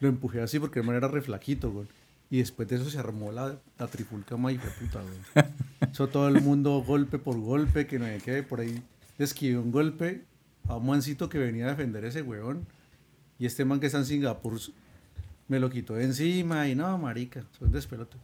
Lo 0.00 0.08
empujé 0.08 0.40
así 0.40 0.58
porque 0.58 0.80
el 0.80 0.86
man 0.86 0.96
era 0.96 1.08
re 1.08 1.20
flaquito, 1.22 1.70
weón. 1.70 1.88
Y 2.30 2.38
después 2.38 2.68
de 2.68 2.76
eso 2.76 2.88
se 2.88 2.98
armó 2.98 3.32
la, 3.32 3.58
la 3.78 3.86
trifulca 3.88 4.36
más 4.36 4.54
puta, 4.54 5.00
weón. 5.00 5.50
Eso 5.92 6.08
todo 6.08 6.28
el 6.28 6.40
mundo 6.40 6.80
golpe 6.86 7.18
por 7.18 7.38
golpe, 7.40 7.86
que 7.86 7.98
no 7.98 8.04
hay 8.04 8.20
que 8.20 8.44
por 8.44 8.60
ahí. 8.60 8.82
Le 9.18 9.24
esquivé 9.24 9.58
un 9.58 9.72
golpe 9.72 10.22
a 10.68 10.76
un 10.76 10.86
mancito 10.86 11.28
que 11.28 11.38
venía 11.38 11.66
a 11.66 11.70
defender 11.70 12.04
ese 12.04 12.22
weón. 12.22 12.66
Y 13.38 13.46
este 13.46 13.64
man 13.64 13.80
que 13.80 13.86
está 13.86 13.98
en 13.98 14.04
Singapur 14.04 14.60
me 15.48 15.58
lo 15.58 15.70
quitó 15.70 15.94
de 15.94 16.04
encima 16.04 16.68
y 16.68 16.76
no, 16.76 16.96
marica, 16.98 17.44
soy 17.58 17.66
un 17.66 17.72
despelote. 17.72 18.16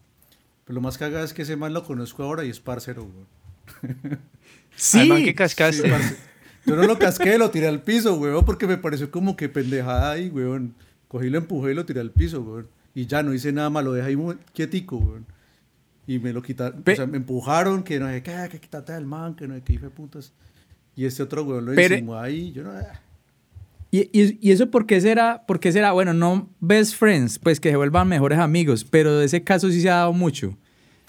Pero 0.64 0.74
lo 0.74 0.80
más 0.80 0.96
cagado 0.98 1.24
es 1.24 1.32
que 1.32 1.42
ese 1.42 1.56
man 1.56 1.74
lo 1.74 1.82
conozco 1.84 2.22
ahora 2.22 2.44
y 2.44 2.50
es 2.50 2.60
parcero, 2.60 3.02
weón. 3.02 4.18
Sí, 4.76 5.08
man 5.08 5.24
que 5.24 5.34
cascaste. 5.34 5.82
Sí, 5.82 5.88
parce. 5.88 6.16
Yo 6.66 6.76
no 6.76 6.82
lo 6.82 6.98
casqué, 6.98 7.38
lo 7.38 7.50
tiré 7.50 7.66
al 7.66 7.82
piso, 7.82 8.14
weón, 8.14 8.44
porque 8.44 8.66
me 8.66 8.76
pareció 8.76 9.10
como 9.10 9.36
que 9.36 9.48
pendejada 9.48 10.12
ahí, 10.12 10.28
weón. 10.28 10.74
Cogí, 11.08 11.30
lo 11.30 11.38
empujé 11.38 11.72
y 11.72 11.74
lo 11.74 11.86
tiré 11.86 12.00
al 12.00 12.10
piso, 12.10 12.42
weón. 12.42 12.68
Y 12.96 13.04
ya 13.04 13.22
no 13.22 13.34
hice 13.34 13.52
nada 13.52 13.68
más, 13.68 13.84
lo 13.84 13.92
dejé 13.92 14.08
ahí 14.08 14.18
quietico, 14.54 14.96
weón. 14.96 15.26
Y 16.06 16.18
me 16.18 16.32
lo 16.32 16.40
quitaron, 16.40 16.82
o 16.84 16.94
sea, 16.94 17.06
me 17.06 17.18
empujaron, 17.18 17.82
que 17.82 18.00
no 18.00 18.08
sé 18.08 18.22
qué, 18.22 18.48
que 18.50 18.58
quítate 18.58 18.94
del 18.94 19.04
man, 19.04 19.34
que 19.34 19.46
no 19.46 19.54
sé 19.54 19.60
qué, 19.60 19.74
hijo 19.74 19.84
de 19.84 19.90
putas. 19.90 20.32
Y 20.96 21.04
este 21.04 21.22
otro 21.22 21.44
weón 21.44 21.66
lo 21.66 21.74
encimó 21.74 22.16
ahí, 22.16 22.52
yo 22.52 22.62
no... 22.62 22.70
ah. 22.70 23.02
¿Y, 23.90 24.08
y, 24.18 24.38
y 24.40 24.50
eso 24.50 24.70
por 24.70 24.86
qué 24.86 24.98
será? 25.02 25.44
¿Por 25.46 25.60
qué 25.60 25.72
será? 25.72 25.92
Bueno, 25.92 26.14
no 26.14 26.48
best 26.60 26.94
friends, 26.94 27.38
pues 27.38 27.60
que 27.60 27.68
se 27.68 27.76
vuelvan 27.76 28.08
mejores 28.08 28.38
amigos, 28.38 28.82
pero 28.84 29.18
de 29.18 29.26
ese 29.26 29.44
caso 29.44 29.70
sí 29.70 29.82
se 29.82 29.90
ha 29.90 29.96
dado 29.96 30.14
mucho. 30.14 30.56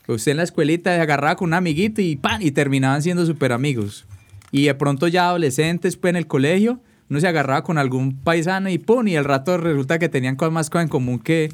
Usted 0.10 0.32
en 0.32 0.38
la 0.38 0.44
escuelita 0.44 0.94
se 0.94 1.00
agarraba 1.00 1.38
con 1.38 1.48
un 1.48 1.54
amiguito 1.54 2.02
y 2.02 2.18
¡pan! 2.18 2.42
y 2.42 2.52
terminaban 2.52 3.02
siendo 3.02 3.26
súper 3.26 3.54
amigos. 3.54 4.06
Y 4.52 4.66
de 4.66 4.76
pronto 4.76 5.08
ya 5.08 5.30
adolescentes, 5.30 5.96
pues 5.96 6.10
en 6.10 6.18
el 6.18 6.28
colegio, 6.28 6.82
uno 7.10 7.20
se 7.20 7.28
agarraba 7.28 7.64
con 7.64 7.78
algún 7.78 8.18
paisano 8.18 8.70
y 8.70 8.78
¡pum! 8.78 9.08
Y 9.08 9.16
al 9.16 9.26
rato 9.26 9.58
resulta 9.58 10.00
que 10.00 10.10
tenían 10.10 10.36
cosas 10.36 10.54
más 10.54 10.70
cosas 10.70 10.84
en 10.86 10.90
común 10.90 11.20
que... 11.20 11.50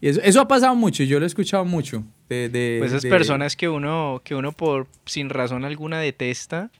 y 0.00 0.08
Eso, 0.08 0.20
eso 0.22 0.40
ha 0.40 0.48
pasado 0.48 0.74
mucho, 0.74 1.02
yo 1.04 1.18
lo 1.18 1.24
he 1.24 1.28
escuchado 1.28 1.64
mucho. 1.64 2.04
De, 2.28 2.48
de- 2.48 2.76
Pues 2.78 2.92
esas 2.92 3.02
de- 3.02 3.10
personas 3.10 3.56
que 3.56 3.68
uno, 3.68 4.20
que 4.24 4.34
uno 4.34 4.52
por 4.52 4.86
sin 5.06 5.28
razón 5.30 5.64
alguna 5.64 5.98
detesta, 6.00 6.70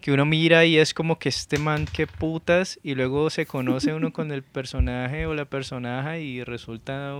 que 0.00 0.12
uno 0.12 0.24
mira 0.26 0.64
y 0.64 0.78
es 0.78 0.94
como 0.94 1.18
que 1.18 1.28
este 1.28 1.58
man 1.58 1.86
qué 1.92 2.06
putas, 2.06 2.78
y 2.82 2.94
luego 2.94 3.30
se 3.30 3.46
conoce 3.46 3.92
uno 3.94 4.12
con 4.12 4.30
el 4.30 4.42
personaje 4.42 5.26
o 5.26 5.34
la 5.34 5.44
personaje 5.44 6.22
y 6.22 6.44
resulta 6.44 7.14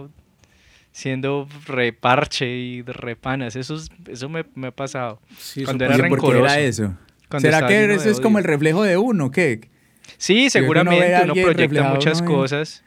siendo 0.93 1.49
reparche 1.67 2.49
y 2.49 2.83
repanas. 2.83 3.57
Eso, 3.57 3.77
es- 3.77 3.91
eso 4.09 4.29
me, 4.29 4.45
me 4.55 4.69
ha 4.69 4.71
pasado. 4.73 5.21
Sí, 5.39 5.65
Cuando 5.65 5.85
era 5.85 5.95
Oye, 5.95 6.09
¿por 6.09 6.19
qué 6.21 6.27
rencoroso. 6.27 6.45
era 6.55 6.61
eso? 6.61 6.95
Cuando 7.29 7.49
¿Será 7.51 7.67
que 7.67 7.95
eso 7.95 8.09
es 8.11 8.21
como 8.21 8.39
el 8.39 8.45
reflejo 8.45 8.83
de 8.83 8.97
uno? 8.97 9.31
¿Qué? 9.31 9.69
Sí, 10.17 10.51
seguramente 10.51 11.15
uno 11.25 11.35
proyecta 11.35 11.93
muchas 11.95 12.21
uno 12.21 12.31
cosas. 12.31 12.83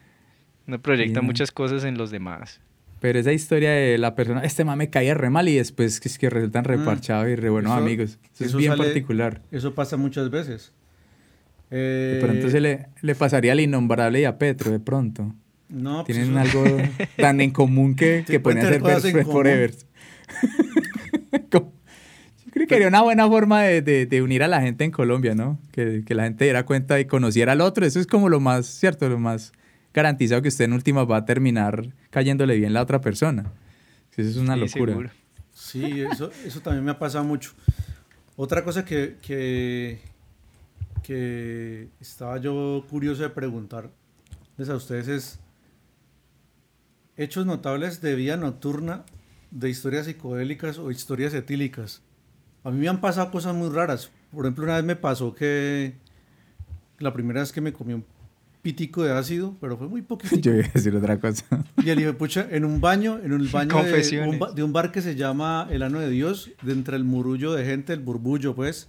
Uno 0.67 0.81
proyecta 0.81 1.19
Sí, 1.19 1.21
no. 1.21 1.23
muchas 1.23 1.51
cosas 1.51 1.83
en 1.83 1.97
los 1.97 2.11
demás. 2.11 2.59
Pero 2.99 3.17
esa 3.19 3.31
historia 3.33 3.71
de 3.71 3.97
la 3.97 4.13
persona, 4.15 4.41
este 4.43 4.63
mame 4.63 4.89
caía 4.89 5.13
re 5.15 5.29
mal 5.29 5.47
y 5.49 5.55
después 5.55 5.99
que 5.99 6.07
es 6.07 6.17
que 6.19 6.29
resultan 6.29 6.63
reparchados 6.65 7.27
y 7.29 7.35
re 7.35 7.49
buenos 7.49 7.71
Mm. 7.71 7.75
Eso- 7.77 7.83
amigos. 7.85 8.09
Eso, 8.11 8.19
eso 8.33 8.45
es 8.45 8.55
bien 8.57 8.71
sale- 8.73 8.83
particular. 8.85 9.41
Eso 9.51 9.73
pasa 9.73 9.97
muchas 9.97 10.29
veces. 10.29 10.71
De 11.71 12.17
Eh, 12.17 12.19
pronto 12.21 12.49
se 12.49 12.59
le, 12.59 12.87
le 13.01 13.15
pasaría 13.15 13.53
al 13.53 13.59
innombrable 13.61 14.19
y 14.21 14.25
a 14.25 14.37
Petro, 14.37 14.71
de 14.71 14.79
pronto. 14.79 15.33
no, 15.69 16.03
pues 16.05 16.17
Tienen 16.17 16.37
eso- 16.37 16.61
algo 16.61 16.77
tan 17.17 17.39
en 17.41 17.51
común 17.51 17.95
que, 17.95 18.23
que 18.27 18.39
pueden 18.39 18.59
hacer 18.65 19.23
forever. 19.25 19.71
Creo 22.67 22.67
que 22.67 22.75
sería 22.75 22.87
una 22.87 23.01
buena 23.01 23.27
forma 23.27 23.61
de, 23.63 23.81
de- 23.81 24.05
de 24.05 24.21
unir 24.21 24.43
a 24.43 24.47
la 24.47 24.61
gente 24.61 24.83
en 24.83 24.91
Colombia, 24.91 25.35
¿no? 25.35 25.59
Que, 25.71 26.03
que 26.05 26.13
la 26.15 26.23
gente 26.23 26.43
diera 26.45 26.65
cuenta 26.65 26.99
y 26.99 27.05
conociera 27.05 27.51
al 27.53 27.61
otro. 27.61 27.85
Eso 27.85 27.99
es 27.99 28.07
como 28.07 28.29
lo 28.29 28.39
más, 28.39 28.65
¿cierto? 28.65 29.07
Lo 29.09 29.19
más 29.19 29.51
garantizado 29.93 30.41
que 30.41 30.47
usted 30.47 30.65
en 30.65 30.73
últimas 30.73 31.05
va 31.09 31.17
a 31.17 31.25
terminar 31.25 31.87
cayéndole 32.09 32.55
bien 32.57 32.73
la 32.73 32.81
otra 32.81 33.01
persona. 33.01 33.51
Eso 34.15 34.21
es 34.29 34.37
una 34.37 34.53
Sí, 34.55 34.59
locura. 34.61 34.91
seguro. 34.93 35.09
Sí, 35.53 36.01
eso, 36.11 36.31
eso 36.45 36.61
también 36.61 36.83
me 36.85 36.91
ha 36.91 36.99
pasado 36.99 37.23
mucho. 37.23 37.51
Otra 38.35 38.63
cosa 38.63 38.83
que, 38.85 39.17
que, 39.21 39.99
que 41.03 41.89
estaba 41.99 42.37
yo 42.39 42.85
curioso 42.89 43.21
de 43.23 43.29
preguntarles 43.29 43.91
a 44.69 44.75
ustedes 44.75 45.07
es 45.07 45.39
hechos 47.17 47.45
notables 47.45 48.01
de 48.01 48.15
vida 48.15 48.37
nocturna, 48.37 49.03
de 49.51 49.69
historias 49.69 50.05
psicodélicas 50.05 50.77
o 50.77 50.91
historias 50.91 51.33
etílicas. 51.33 52.01
A 52.63 52.71
mí 52.71 52.77
me 52.79 52.87
han 52.87 53.01
pasado 53.01 53.31
cosas 53.31 53.55
muy 53.55 53.69
raras. 53.69 54.11
Por 54.31 54.45
ejemplo, 54.45 54.63
una 54.65 54.75
vez 54.75 54.83
me 54.85 54.95
pasó 54.95 55.33
que 55.33 55.93
la 56.99 57.11
primera 57.13 57.39
vez 57.41 57.51
que 57.51 57.61
me 57.61 57.73
comí 57.73 57.93
un 57.93 58.05
pitico 58.61 59.01
de 59.03 59.11
ácido, 59.11 59.55
pero 59.59 59.75
fue 59.77 59.87
muy 59.87 60.01
poquito. 60.03 60.35
Yo 60.37 60.53
iba 60.53 60.65
a 60.67 60.71
decir 60.71 60.95
otra 60.95 61.19
cosa. 61.19 61.45
Y 61.83 61.89
el 61.89 61.99
hijo 61.99 62.13
pucha, 62.17 62.47
en 62.51 62.63
un 62.65 62.79
baño, 62.79 63.19
en 63.23 63.33
un 63.33 63.51
baño 63.51 63.69
de 63.69 63.75
un, 63.75 63.81
Confesiones. 63.89 64.39
ba- 64.39 64.51
de 64.51 64.61
un 64.63 64.71
bar 64.73 64.91
que 64.91 65.01
se 65.01 65.15
llama 65.15 65.67
El 65.71 65.81
Ano 65.81 65.99
de 65.99 66.09
Dios, 66.09 66.51
de 66.61 66.73
entre 66.73 66.95
el 66.97 67.03
murullo 67.03 67.53
de 67.53 67.65
gente, 67.65 67.93
el 67.93 68.01
burbullo, 68.01 68.53
pues, 68.55 68.87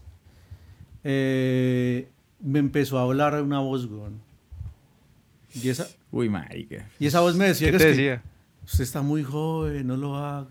eh, 1.05 2.09
me 2.41 2.59
empezó 2.59 2.99
a 2.99 3.03
hablar 3.03 3.41
una 3.43 3.61
voz, 3.61 3.87
weón. 3.87 4.21
Y 5.55 5.69
esa, 5.69 5.87
Uy, 6.11 6.29
marica. 6.29 6.87
y 6.99 7.07
esa 7.07 7.21
voz 7.21 7.37
me 7.37 7.47
decía 7.47 7.69
¿Qué 7.71 7.73
que, 7.73 7.79
te 7.85 7.91
es 7.91 7.97
que 7.97 8.03
decía? 8.03 8.23
usted 8.65 8.85
está 8.85 9.03
muy 9.03 9.23
joven, 9.23 9.87
no 9.87 9.97
lo 9.97 10.17
haga. 10.17 10.47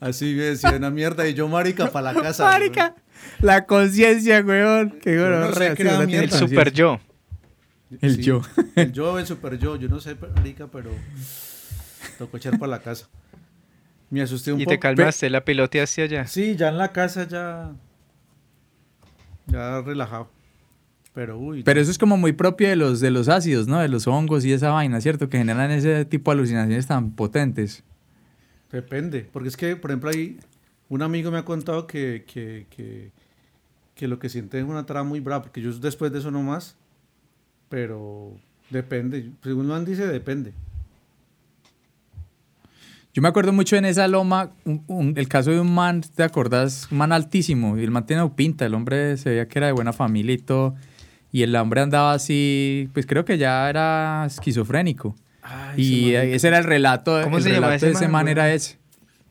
Así 0.00 0.34
me 0.34 0.42
decía 0.44 0.72
una 0.72 0.90
mierda, 0.90 1.26
y 1.28 1.34
yo, 1.34 1.48
marica, 1.48 1.90
para 1.90 2.12
la 2.12 2.22
casa. 2.22 2.44
weón. 2.44 2.60
Marica, 2.60 2.94
la 3.40 3.66
conciencia, 3.66 4.40
weón. 4.40 4.98
Qué 5.02 5.14
Yo 5.14 5.28
no 5.28 5.50
bueno. 5.50 5.54
sé 5.54 6.06
mierda. 6.06 6.22
El 6.24 6.30
super 6.32 6.72
yo. 6.72 7.00
El 8.00 8.16
Sí, 8.16 8.22
yo. 8.22 8.40
El 8.76 8.92
yo, 8.92 9.18
el 9.18 9.26
super 9.26 9.58
yo, 9.58 9.76
yo 9.76 9.88
no 9.88 10.00
sé, 10.00 10.16
marica, 10.36 10.66
pero 10.68 10.90
tocó 12.18 12.36
echar 12.36 12.58
para 12.58 12.70
la 12.70 12.78
casa. 12.80 13.08
Me 14.10 14.22
asusté 14.22 14.52
un 14.52 14.60
Y 14.60 14.64
poco. 14.64 14.74
te 14.74 14.78
calmaste, 14.80 15.28
la 15.30 15.44
piloteaste 15.44 16.02
allá. 16.02 16.26
Sí, 16.26 16.56
ya 16.56 16.68
en 16.68 16.78
la 16.78 16.92
casa 16.92 17.26
ya. 17.28 17.72
Ya 19.46 19.80
relajado. 19.82 20.30
Pero 21.12 21.38
uy. 21.38 21.62
Pero 21.64 21.80
eso 21.80 21.90
es 21.90 21.98
como 21.98 22.16
muy 22.16 22.32
propio 22.32 22.68
de 22.68 22.76
los, 22.76 23.00
de 23.00 23.10
los 23.10 23.28
ácidos, 23.28 23.66
¿no? 23.66 23.80
De 23.80 23.88
los 23.88 24.06
hongos 24.06 24.44
y 24.44 24.52
esa 24.52 24.70
vaina, 24.70 25.00
¿cierto? 25.00 25.28
Que 25.28 25.38
generan 25.38 25.70
ese 25.72 26.04
tipo 26.04 26.30
de 26.30 26.38
alucinaciones 26.38 26.86
tan 26.86 27.10
potentes. 27.12 27.82
Depende. 28.72 29.28
Porque 29.32 29.48
es 29.48 29.56
que, 29.56 29.76
por 29.76 29.90
ejemplo, 29.90 30.10
hay. 30.10 30.38
Un 30.88 31.02
amigo 31.02 31.30
me 31.30 31.38
ha 31.38 31.44
contado 31.44 31.86
que, 31.86 32.24
que, 32.26 32.66
que, 33.94 34.08
lo 34.08 34.18
que 34.18 34.28
siente 34.28 34.58
es 34.58 34.64
una 34.64 34.86
trama 34.86 35.08
muy 35.08 35.20
brava. 35.20 35.42
Porque 35.42 35.60
yo 35.60 35.72
después 35.72 36.12
de 36.12 36.18
eso 36.18 36.30
no 36.30 36.42
más. 36.42 36.76
Pero 37.68 38.32
depende. 38.70 39.30
Según 39.42 39.68
Juan 39.68 39.84
dice, 39.84 40.06
depende. 40.06 40.52
Yo 43.12 43.22
me 43.22 43.28
acuerdo 43.28 43.52
mucho 43.52 43.74
en 43.74 43.84
esa 43.84 44.06
loma, 44.06 44.52
el 45.16 45.28
caso 45.28 45.50
de 45.50 45.58
un 45.58 45.74
man, 45.74 46.00
¿te 46.00 46.22
acordás? 46.22 46.86
Un 46.92 46.98
man 46.98 47.10
altísimo, 47.10 47.76
y 47.76 47.82
el 47.82 47.90
man 47.90 48.06
tenía 48.06 48.28
pinta, 48.28 48.64
el 48.64 48.72
hombre 48.72 49.16
se 49.16 49.30
veía 49.30 49.48
que 49.48 49.58
era 49.58 49.66
de 49.66 49.72
buena 49.72 49.92
familia 49.92 50.32
y 50.32 50.38
todo, 50.38 50.76
y 51.32 51.42
el 51.42 51.56
hombre 51.56 51.80
andaba 51.80 52.12
así, 52.12 52.88
pues 52.92 53.06
creo 53.06 53.24
que 53.24 53.36
ya 53.36 53.68
era 53.68 54.24
esquizofrénico. 54.26 55.16
Y 55.76 56.14
ese 56.14 56.48
era 56.48 56.58
el 56.58 56.64
relato, 56.64 57.20
¿Cómo 57.22 57.38
el 57.38 57.42
se 57.42 57.50
relato 57.50 57.74
ese 57.74 57.86
de 57.86 57.92
ese 57.92 58.08
man, 58.08 58.28
era 58.28 58.52
ese, 58.52 58.78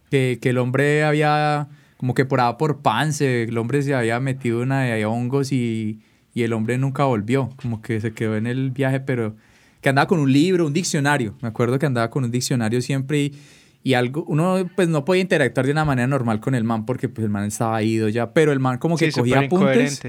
que, 0.10 0.40
que 0.42 0.50
el 0.50 0.58
hombre 0.58 1.04
había, 1.04 1.68
como 1.98 2.14
que 2.14 2.26
por 2.26 2.40
por 2.58 2.82
pance, 2.82 3.44
el 3.44 3.58
hombre 3.58 3.82
se 3.82 3.94
había 3.94 4.20
metido 4.20 4.62
una 4.62 4.82
de 4.84 5.06
hongos 5.06 5.52
y, 5.52 6.00
y 6.34 6.44
el 6.44 6.54
hombre 6.54 6.78
nunca 6.78 7.04
volvió, 7.06 7.50
como 7.58 7.82
que 7.82 8.02
se 8.02 8.14
quedó 8.14 8.36
en 8.38 8.48
el 8.48 8.72
viaje, 8.72 9.00
pero 9.00 9.36
que 9.82 9.90
andaba 9.90 10.08
con 10.08 10.20
un 10.20 10.32
libro, 10.32 10.66
un 10.66 10.74
diccionario, 10.74 11.36
me 11.42 11.48
acuerdo 11.48 11.80
que 11.80 11.86
andaba 11.86 12.10
con 12.10 12.24
un 12.24 12.32
diccionario 12.32 12.82
siempre 12.82 13.20
y, 13.20 13.40
y 13.82 13.94
algo, 13.94 14.26
uno 14.28 14.70
pues 14.76 14.90
no 14.90 15.06
podía 15.06 15.22
interactuar 15.22 15.66
de 15.66 15.72
una 15.72 15.86
manera 15.86 16.08
normal 16.08 16.42
con 16.42 16.54
el 16.54 16.64
man 16.66 16.86
porque 16.86 17.08
pues 17.08 17.24
el 17.24 17.32
man 17.32 17.46
estaba 17.46 17.82
ido 17.82 18.10
ya, 18.10 18.34
pero 18.34 18.52
el 18.52 18.60
man 18.60 18.78
como 18.78 18.98
que 18.98 19.12
Sí, 19.12 19.20
cogía 19.20 19.40
apuntes. 19.40 20.02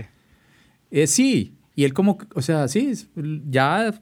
Eh, 0.91 1.07
sí, 1.07 1.55
y 1.77 1.85
él 1.85 1.95
como, 1.95 2.19
o 2.35 2.43
sea, 2.43 2.67
sí, 2.67 2.93
ya, 3.49 3.95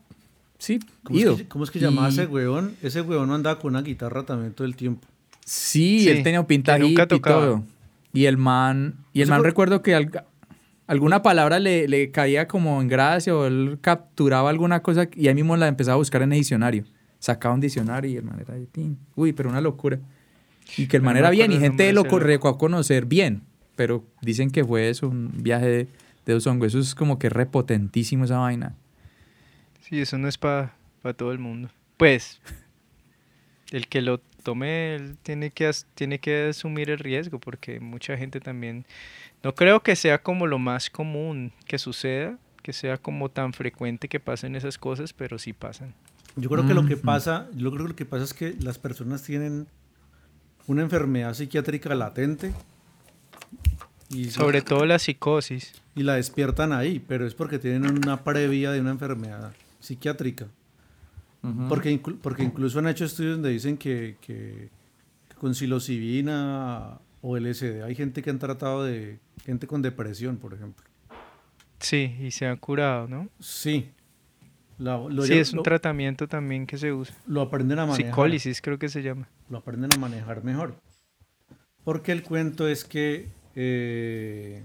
sí, 0.58 0.80
¿Cómo 1.02 1.18
ido. 1.18 1.32
es, 1.32 1.38
que, 1.38 1.48
cómo 1.48 1.64
es 1.64 1.70
que 1.70 1.78
llamaba 1.80 2.08
Y- 2.08 2.12
ese 2.12 2.26
weón? 2.26 2.74
Ese 2.82 3.00
weón 3.02 3.28
no 3.28 3.34
andaba 3.34 3.58
con 3.58 3.70
una 3.74 3.82
guitarra 3.82 4.24
también 4.24 4.52
todo 4.52 4.66
el 4.66 4.76
tiempo. 4.76 5.06
Sí, 5.44 6.00
Sí, 6.00 6.08
él 6.10 6.22
tenía 6.22 6.40
hippie 6.40 6.56
y 7.16 7.20
todo. 7.20 7.64
Y 8.12 8.24
el 8.26 8.36
man, 8.36 8.94
y 9.12 9.22
el 9.22 9.28
man 9.28 9.40
fue- 9.40 9.48
recuerdo 9.48 9.82
que 9.82 9.94
alga- 9.96 10.24
alguna 10.86 11.22
palabra 11.22 11.58
le, 11.58 11.88
le 11.88 12.10
caía 12.10 12.48
como 12.48 12.80
en 12.82 12.88
gracia 12.88 13.34
o 13.34 13.46
él 13.46 13.78
capturaba 13.80 14.50
alguna 14.50 14.80
cosa 14.82 15.08
y 15.14 15.28
ahí 15.28 15.34
mismo 15.34 15.56
la 15.56 15.68
empezaba 15.68 15.94
a 15.94 15.98
buscar 15.98 16.22
en 16.22 16.32
el 16.32 16.38
diccionario. 16.38 16.84
Sacaba 17.18 17.54
un 17.54 17.60
diccionario 17.60 18.10
y 18.10 18.16
el 18.16 18.24
man 18.24 18.38
era 18.40 18.54
ahí, 18.54 18.66
tin. 18.70 18.98
Uy, 19.16 19.32
pero 19.32 19.48
una 19.50 19.60
locura. 19.60 19.98
Y 20.76 20.86
que 20.86 20.96
el 20.98 21.02
man 21.02 21.16
era 21.16 21.30
bien 21.30 21.50
y 21.52 21.58
gente 21.58 21.92
lo 21.92 22.02
de 22.04 22.08
correcó 22.10 22.48
a 22.48 22.58
conocer 22.58 23.06
bien. 23.06 23.42
Pero 23.74 24.04
dicen 24.22 24.50
que 24.50 24.64
fue 24.64 24.88
eso, 24.90 25.08
un 25.08 25.30
viaje 25.42 25.66
de, 25.66 25.88
de 26.26 26.32
dos 26.32 26.46
hongos. 26.46 26.68
Eso 26.68 26.78
es 26.80 26.94
como 26.94 27.18
que 27.18 27.28
repotentísimo 27.30 28.24
esa 28.24 28.38
vaina. 28.38 28.74
Sí, 29.88 30.00
eso 30.00 30.18
no 30.18 30.28
es 30.28 30.36
para 30.36 30.74
todo 31.16 31.32
el 31.32 31.38
mundo. 31.38 31.70
Pues, 31.96 32.40
el 33.70 33.88
que 33.88 34.02
lo 34.02 34.18
tome 34.42 34.94
él 34.94 35.16
tiene 35.22 35.50
que, 35.50 35.70
tiene 35.94 36.18
que 36.18 36.48
asumir 36.48 36.90
el 36.90 36.98
riesgo 36.98 37.38
porque 37.38 37.80
mucha 37.80 38.16
gente 38.16 38.40
también... 38.40 38.84
No 39.42 39.54
creo 39.54 39.80
que 39.82 39.96
sea 39.96 40.22
como 40.22 40.46
lo 40.46 40.58
más 40.58 40.90
común 40.90 41.52
que 41.66 41.78
suceda, 41.78 42.36
que 42.62 42.72
sea 42.72 42.98
como 42.98 43.30
tan 43.30 43.52
frecuente 43.52 44.08
que 44.08 44.20
pasen 44.20 44.56
esas 44.56 44.76
cosas, 44.78 45.12
pero 45.12 45.38
sí 45.38 45.52
pasan. 45.52 45.94
Yo 46.36 46.50
creo 46.50 46.66
que 46.66 46.74
lo 46.74 46.84
que 46.84 46.94
Ujú. 46.94 47.04
pasa, 47.04 47.48
yo 47.54 47.70
creo 47.70 47.84
que 47.84 47.88
lo 47.90 47.96
que 47.96 48.04
pasa 48.04 48.24
es 48.24 48.34
que 48.34 48.54
las 48.60 48.78
personas 48.78 49.22
tienen 49.22 49.68
una 50.66 50.82
enfermedad 50.82 51.32
psiquiátrica 51.34 51.94
latente 51.94 52.52
y, 54.10 54.30
Sobre 54.30 54.60
todo 54.60 54.84
la 54.86 54.98
psicosis. 54.98 55.72
y 55.94 56.02
la 56.02 56.14
despiertan 56.16 56.72
ahí, 56.72 56.98
pero 56.98 57.26
es 57.26 57.34
porque 57.34 57.58
tienen 57.58 57.86
una 57.86 58.22
previa 58.24 58.70
de 58.70 58.80
una 58.80 58.90
enfermedad 58.90 59.52
psiquiátrica. 59.80 60.48
Porque, 61.68 61.90
inclu- 61.90 62.18
porque 62.20 62.42
incluso 62.42 62.78
han 62.80 62.88
hecho 62.88 63.04
estudios 63.04 63.34
donde 63.36 63.50
dicen 63.50 63.78
que, 63.78 64.16
que- 64.20 64.68
que 65.28 65.34
con 65.36 65.54
psilocibina 65.54 66.98
o 67.22 67.36
LSD 67.38 67.82
hay 67.84 67.94
gente 67.94 68.22
que 68.22 68.30
han 68.30 68.38
tratado 68.38 68.84
de 68.84 69.18
gente 69.44 69.66
con 69.66 69.80
depresión, 69.80 70.36
por 70.36 70.52
ejemplo. 70.52 70.84
Sí, 71.78 72.16
y 72.20 72.32
se 72.32 72.46
ha 72.46 72.56
curado, 72.56 73.06
¿no? 73.08 73.28
Sí. 73.38 73.90
Lo, 74.78 75.08
sí, 75.24 75.34
es 75.38 75.52
un 75.52 75.62
tratamiento 75.62 76.28
también 76.28 76.66
que 76.66 76.76
se 76.76 76.92
usa. 76.92 77.16
Lo 77.26 77.40
aprenden 77.40 77.78
a 77.78 77.86
manejar. 77.86 78.06
Psicólisis 78.12 78.60
creo 78.60 78.78
que 78.78 78.88
se 78.88 79.02
llama. 79.02 79.28
Lo 79.48 79.58
aprenden 79.58 79.90
a 79.94 79.98
manejar 79.98 80.44
mejor. 80.44 80.80
Porque 81.84 82.12
el 82.12 82.22
cuento 82.22 82.68
es 82.68 82.84
que... 82.84 83.28
Eh, 83.54 84.64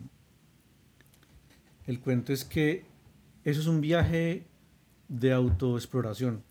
el 1.87 1.99
cuento 1.99 2.33
es 2.33 2.43
que 2.45 2.85
eso 3.43 3.59
es 3.61 3.67
un 3.67 3.81
viaje 3.81 4.45
de 5.13 5.31
autoexploración. 5.31 6.43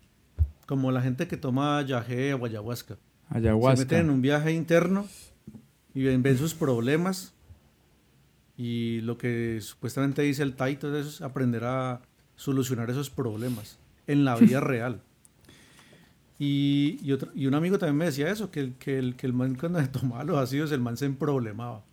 Como 0.65 0.91
la 0.91 1.01
gente 1.01 1.27
que 1.27 1.37
toma 1.37 1.81
yagé 1.81 2.33
o 2.33 2.45
ayahuasca. 2.45 2.97
Ayahuasca. 3.29 3.77
Se 3.77 3.83
meten 3.83 3.99
en 4.05 4.09
un 4.09 4.21
viaje 4.21 4.53
interno 4.53 5.05
y 5.93 6.03
ven, 6.03 6.37
sus 6.37 6.53
problemas. 6.53 7.33
Y 8.55 9.01
lo 9.01 9.17
que 9.17 9.59
supuestamente 9.61 10.21
dice 10.21 10.43
el 10.43 10.55
Taito 10.55 10.95
es 10.97 11.21
aprender 11.21 11.65
a 11.65 12.01
solucionar 12.35 12.89
esos 12.89 13.09
problemas 13.09 13.79
en 14.07 14.23
la 14.25 14.35
vida 14.35 14.59
real. 14.61 15.01
Y, 16.39 16.99
y, 17.03 17.11
otro, 17.11 17.31
y, 17.35 17.45
un 17.45 17.53
amigo 17.53 17.77
también 17.77 17.97
me 17.97 18.05
decía 18.05 18.29
eso, 18.29 18.49
que, 18.49 18.59
el, 18.59 18.73
que, 18.75 18.97
el, 18.97 19.15
que 19.15 19.27
el 19.27 19.33
man 19.33 19.55
cuando 19.55 19.79
se 19.79 19.87
tomaba 19.89 20.23
los 20.23 20.37
ácidos, 20.37 20.71
el 20.71 20.81
man 20.81 20.97
se 20.97 21.05
emproblemaba. 21.05 21.83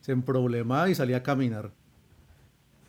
Se 0.00 0.12
emproblemaba 0.12 0.90
y 0.90 0.94
salía 0.94 1.18
a 1.18 1.22
caminar. 1.22 1.72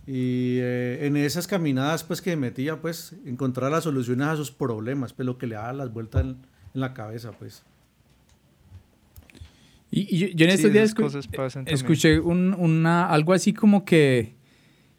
Y 0.07 0.59
eh, 0.59 1.05
en 1.07 1.17
esas 1.17 1.47
caminadas 1.47 2.03
pues 2.03 2.21
que 2.21 2.35
metía, 2.35 2.79
pues 2.79 3.15
encontrar 3.25 3.71
las 3.71 3.85
soluciones 3.85 4.27
a 4.27 4.35
sus 4.35 4.51
problemas, 4.51 5.13
pues 5.13 5.25
lo 5.25 5.37
que 5.37 5.47
le 5.47 5.55
daba 5.55 5.73
las 5.73 5.91
vueltas 5.91 6.21
en, 6.23 6.37
la 6.73 6.93
cabeza, 6.93 7.31
pues. 7.31 7.63
Y, 9.89 10.35
yo, 10.35 10.45
en 10.45 10.51
estos 10.51 10.73
días 10.73 10.93
escuché 11.67 12.19
un, 12.19 12.53
una, 12.53 13.07
algo 13.07 13.31
así 13.31 13.53
como 13.53 13.85
que, 13.85 14.35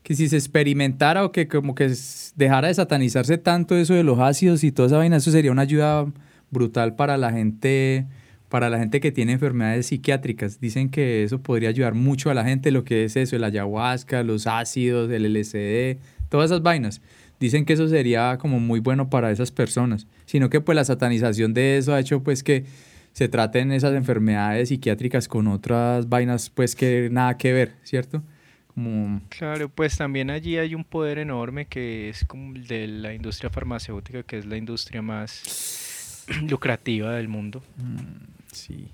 que 0.02 0.14
si 0.14 0.26
se 0.28 0.36
experimentara 0.36 1.22
o 1.24 1.32
que 1.32 1.48
como 1.48 1.74
que 1.74 1.92
dejara 2.34 2.68
de 2.68 2.74
satanizarse 2.74 3.36
tanto 3.36 3.76
eso 3.76 3.92
de 3.92 4.04
los 4.04 4.18
ácidos 4.18 4.64
y 4.64 4.72
toda 4.72 4.86
esa 4.86 4.96
vaina, 4.96 5.16
eso 5.16 5.30
sería 5.30 5.52
una 5.52 5.62
ayuda 5.62 6.06
brutal 6.50 6.96
para 6.96 7.18
la 7.18 7.30
gente 7.30 8.06
para 8.48 8.70
la 8.70 8.78
gente 8.78 9.00
que 9.00 9.12
tiene 9.12 9.32
enfermedades 9.32 9.86
psiquiátricas. 9.86 10.60
Dicen 10.60 10.88
que 10.88 11.24
eso 11.24 11.42
podría 11.42 11.68
ayudar 11.68 11.94
mucho 11.94 12.30
a 12.30 12.34
la 12.34 12.44
gente, 12.44 12.70
lo 12.70 12.84
que 12.84 13.04
es 13.04 13.16
eso, 13.16 13.36
el 13.36 13.44
ayahuasca, 13.44 14.22
los 14.22 14.46
ácidos, 14.46 15.10
el 15.10 15.24
LSD, 15.32 15.98
todas 16.28 16.50
esas 16.50 16.62
vainas. 16.62 17.00
Dicen 17.38 17.64
que 17.64 17.74
eso 17.74 17.86
sería 17.88 18.38
como 18.38 18.60
muy 18.60 18.80
bueno 18.80 19.10
para 19.10 19.30
esas 19.30 19.50
personas, 19.50 20.06
sino 20.24 20.48
que 20.48 20.60
pues 20.60 20.74
la 20.74 20.84
satanización 20.84 21.52
de 21.52 21.76
eso 21.76 21.94
ha 21.94 22.00
hecho 22.00 22.22
pues 22.22 22.42
que 22.42 22.64
se 23.12 23.28
traten 23.28 23.72
esas 23.72 23.94
enfermedades 23.94 24.68
psiquiátricas 24.68 25.28
con 25.28 25.46
otras 25.48 26.08
vainas 26.08 26.50
pues 26.50 26.74
que 26.74 27.08
nada 27.10 27.36
que 27.36 27.52
ver, 27.52 27.74
¿cierto? 27.82 28.22
Como... 28.68 29.22
Claro, 29.30 29.68
pues 29.70 29.96
también 29.96 30.30
allí 30.30 30.58
hay 30.58 30.74
un 30.74 30.84
poder 30.84 31.18
enorme 31.18 31.66
que 31.66 32.10
es 32.10 32.24
como 32.24 32.54
el 32.54 32.66
de 32.66 32.86
la 32.86 33.14
industria 33.14 33.50
farmacéutica, 33.50 34.22
que 34.22 34.38
es 34.38 34.46
la 34.46 34.56
industria 34.56 35.02
más 35.02 36.24
lucrativa 36.48 37.12
del 37.14 37.28
mundo. 37.28 37.62
Mm. 37.78 38.35
Sí. 38.56 38.88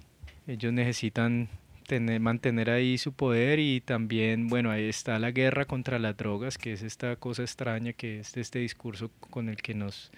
Ellos 0.47 0.73
necesitan 0.73 1.49
tener, 1.87 2.21
mantener 2.21 2.71
ahí 2.71 2.99
su 2.99 3.13
poder 3.13 3.59
y 3.59 3.81
también, 3.81 4.49
bueno, 4.49 4.71
ahí 4.71 4.89
está 4.89 5.19
la 5.19 5.31
guerra 5.31 5.65
contra 5.67 5.99
las 5.99 6.17
drogas, 6.17 6.59
que 6.59 6.73
es 6.73 6.83
esta 6.83 7.17
cosa 7.17 7.43
extraña 7.43 7.93
que 7.93 8.21
es 8.21 8.37
este 8.37 8.59
discurso 8.59 9.11
con 9.31 9.49
el 9.49 9.57
que 9.57 9.75
nos 9.75 10.11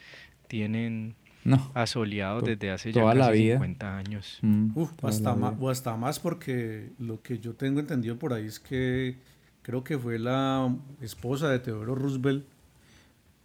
tienen 0.49 1.15
no, 1.45 1.71
asoleados 1.75 2.45
desde 2.45 2.71
hace 2.71 2.93
ya 2.93 3.05
casi 3.05 3.19
la 3.19 3.31
vida. 3.31 3.55
50 3.55 3.99
años. 3.99 4.39
Mm, 4.43 4.71
o, 4.77 4.91
hasta 5.03 5.35
más, 5.35 5.55
o 5.61 5.71
hasta 5.71 5.97
más 5.97 6.19
porque 6.19 6.91
lo 6.99 7.23
que 7.23 7.39
yo 7.39 7.55
tengo 7.55 7.81
entendido 7.81 8.19
por 8.19 8.33
ahí 8.33 8.47
es 8.47 8.59
que 8.59 9.17
creo 9.63 9.85
que 9.85 9.99
fue 9.99 10.19
la 10.19 10.75
esposa 11.01 11.51
de 11.51 11.59
Teodoro 11.59 11.95
Roosevelt 11.95 12.45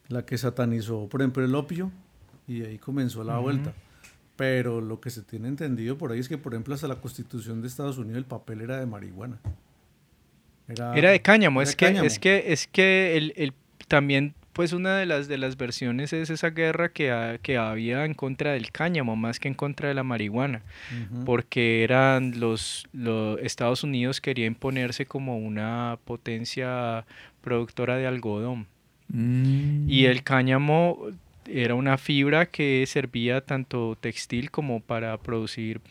la 0.07 0.25
que 0.25 0.37
satanizó, 0.37 1.07
por 1.07 1.21
ejemplo, 1.21 1.43
el 1.45 1.53
opio 1.53 1.91
y 2.47 2.63
ahí 2.63 2.77
comenzó 2.79 3.23
la 3.23 3.37
vuelta. 3.37 3.73
Pero 4.39 4.79
lo 4.79 5.01
que 5.01 5.09
se 5.09 5.21
tiene 5.21 5.49
entendido 5.49 5.97
por 5.97 6.13
ahí 6.13 6.19
es 6.19 6.29
que, 6.29 6.37
por 6.37 6.53
ejemplo, 6.53 6.73
hasta 6.73 6.87
la 6.87 6.95
constitución 7.01 7.61
de 7.61 7.67
Estados 7.67 7.97
Unidos 7.97 8.19
el 8.19 8.23
papel 8.23 8.61
era 8.61 8.79
de 8.79 8.85
marihuana. 8.85 9.37
Era, 10.69 11.11
de 11.11 11.21
cáñamo. 11.21 11.61
es, 11.61 11.75
Que, 11.75 11.87
es 11.89 12.19
que, 12.19 12.53
es 12.53 12.65
que 12.67 13.17
el, 13.17 13.33
el, 13.35 13.53
también, 13.89 14.33
pues 14.53 14.71
una 14.71 14.95
de 14.95 15.05
las, 15.05 15.27
de 15.27 15.37
las 15.37 15.57
versiones 15.57 16.13
es 16.13 16.29
esa 16.29 16.51
guerra 16.51 16.87
que, 16.87 17.37
que 17.43 17.57
había 17.57 18.05
en 18.05 18.13
contra 18.13 18.53
del 18.53 18.71
cáñamo, 18.71 19.17
más 19.17 19.41
que 19.41 19.49
en 19.49 19.55
contra 19.55 19.89
de 19.89 19.93
la 19.93 20.03
marihuana. 20.03 20.61
Porque 21.25 21.83
eran 21.83 22.39
los, 22.39 22.87
los 22.93 23.41
Estados 23.41 23.83
Unidos 23.83 24.21
quería 24.21 24.45
imponerse 24.45 25.05
como 25.05 25.37
una 25.37 25.99
potencia 26.05 27.05
productora 27.41 27.97
de 27.97 28.07
algodón. 28.07 28.67
Mm. 29.09 29.89
Y 29.89 30.05
el 30.05 30.23
cáñamo 30.23 31.11
era 31.51 31.75
una 31.75 31.97
fibra 31.97 32.45
que 32.45 32.85
servía 32.87 33.41
tanto 33.41 33.97
textil 33.99 34.51
como 34.51 34.79
para 34.81 35.17
producir 35.17 35.81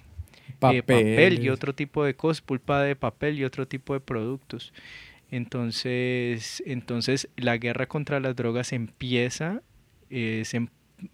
eh, 0.60 0.82
papel, 0.82 1.44
y 1.44 1.50
otro 1.50 1.74
tipo 1.74 2.04
de 2.04 2.14
cosas, 2.14 2.40
pulpa 2.40 2.82
de 2.82 2.96
papel 2.96 3.38
y 3.38 3.44
otro 3.44 3.66
tipo 3.66 3.94
de 3.94 4.00
productos. 4.00 4.72
Entonces, 5.30 6.62
entonces 6.66 7.28
la 7.36 7.58
guerra 7.58 7.86
contra 7.86 8.18
las 8.18 8.34
drogas 8.34 8.72
empieza, 8.72 9.62
es 10.10 10.56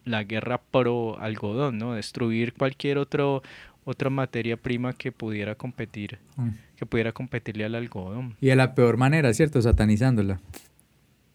la 0.04 0.24
guerra 0.24 0.60
pro 0.70 1.18
algodón, 1.18 1.78
¿no? 1.78 1.94
Destruir 1.94 2.54
cualquier 2.54 2.98
otro, 2.98 3.42
otra 3.84 4.08
materia 4.08 4.56
prima 4.56 4.92
que 4.92 5.12
pudiera 5.12 5.56
competir, 5.56 6.18
mm. 6.36 6.48
que 6.76 6.86
pudiera 6.86 7.12
competirle 7.12 7.64
al 7.64 7.74
algodón. 7.74 8.36
Y 8.40 8.46
de 8.46 8.56
la 8.56 8.74
peor 8.74 8.96
manera, 8.96 9.34
¿cierto? 9.34 9.60
Satanizándola. 9.60 10.40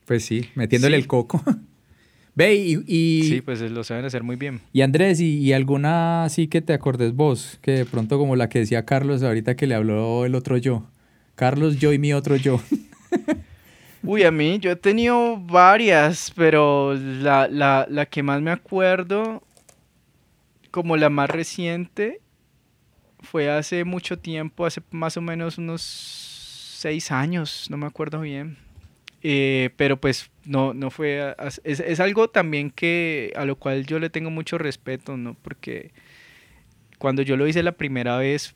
Pues 0.05 0.25
sí, 0.25 0.49
metiéndole 0.55 0.97
el 0.97 1.05
coco. 1.05 1.43
Ve 2.39 2.55
y, 2.55 3.23
Sí, 3.23 3.41
pues 3.41 3.59
lo 3.59 3.83
saben 3.83 4.05
hacer 4.05 4.23
muy 4.23 4.37
bien. 4.37 4.61
Y 4.71 4.79
Andrés, 4.79 5.19
¿y, 5.19 5.51
alguna 5.51 6.23
así 6.23 6.47
que 6.47 6.61
te 6.61 6.71
acordes 6.71 7.13
vos? 7.13 7.59
Que 7.61 7.71
de 7.71 7.85
pronto 7.85 8.17
como 8.17 8.37
la 8.37 8.47
que 8.47 8.59
decía 8.59 8.85
Carlos 8.85 9.23
ahorita 9.23 9.57
que 9.57 9.67
le 9.67 9.75
habló 9.75 10.23
el 10.23 10.35
otro 10.35 10.55
yo. 10.55 10.87
Carlos, 11.35 11.79
yo 11.79 11.91
y 11.91 11.99
mi 11.99 12.13
otro 12.13 12.37
yo. 12.37 12.61
Uy, 14.03 14.23
a 14.23 14.31
mí 14.31 14.57
yo 14.59 14.71
he 14.71 14.77
tenido 14.77 15.35
varias, 15.35 16.31
pero 16.33 16.93
la, 16.93 17.49
la, 17.49 17.85
la 17.89 18.05
que 18.05 18.23
más 18.23 18.41
me 18.41 18.51
acuerdo, 18.51 19.43
como 20.71 20.95
la 20.95 21.09
más 21.09 21.29
reciente, 21.29 22.21
fue 23.19 23.51
hace 23.51 23.83
mucho 23.83 24.17
tiempo, 24.17 24.65
hace 24.65 24.81
más 24.91 25.17
o 25.17 25.21
menos 25.21 25.57
unos 25.57 25.81
seis 25.81 27.11
años, 27.11 27.67
no 27.69 27.75
me 27.75 27.85
acuerdo 27.85 28.21
bien 28.21 28.68
eh, 29.21 29.69
pero 29.75 29.99
pues 29.99 30.31
no, 30.45 30.73
no 30.73 30.91
fue, 30.91 31.35
es, 31.63 31.79
es, 31.79 31.99
algo 31.99 32.29
también 32.29 32.71
que 32.71 33.33
a 33.35 33.45
lo 33.45 33.57
cual 33.57 33.85
yo 33.85 33.99
le 33.99 34.09
tengo 34.09 34.29
mucho 34.29 34.57
respeto, 34.57 35.17
¿no? 35.17 35.35
Porque 35.41 35.91
cuando 36.97 37.21
yo 37.21 37.37
lo 37.37 37.47
hice 37.47 37.63
la 37.63 37.73
primera 37.73 38.17
vez, 38.17 38.55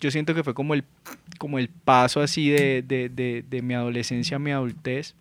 yo 0.00 0.10
siento 0.10 0.34
que 0.34 0.44
fue 0.44 0.54
como 0.54 0.74
el, 0.74 0.84
como 1.38 1.58
el 1.58 1.68
paso 1.68 2.20
así 2.20 2.48
de, 2.48 2.82
de, 2.82 3.08
de, 3.08 3.44
de 3.48 3.62
mi 3.62 3.74
adolescencia 3.74 4.36
a 4.36 4.40
mi 4.40 4.50
adultez, 4.50 5.14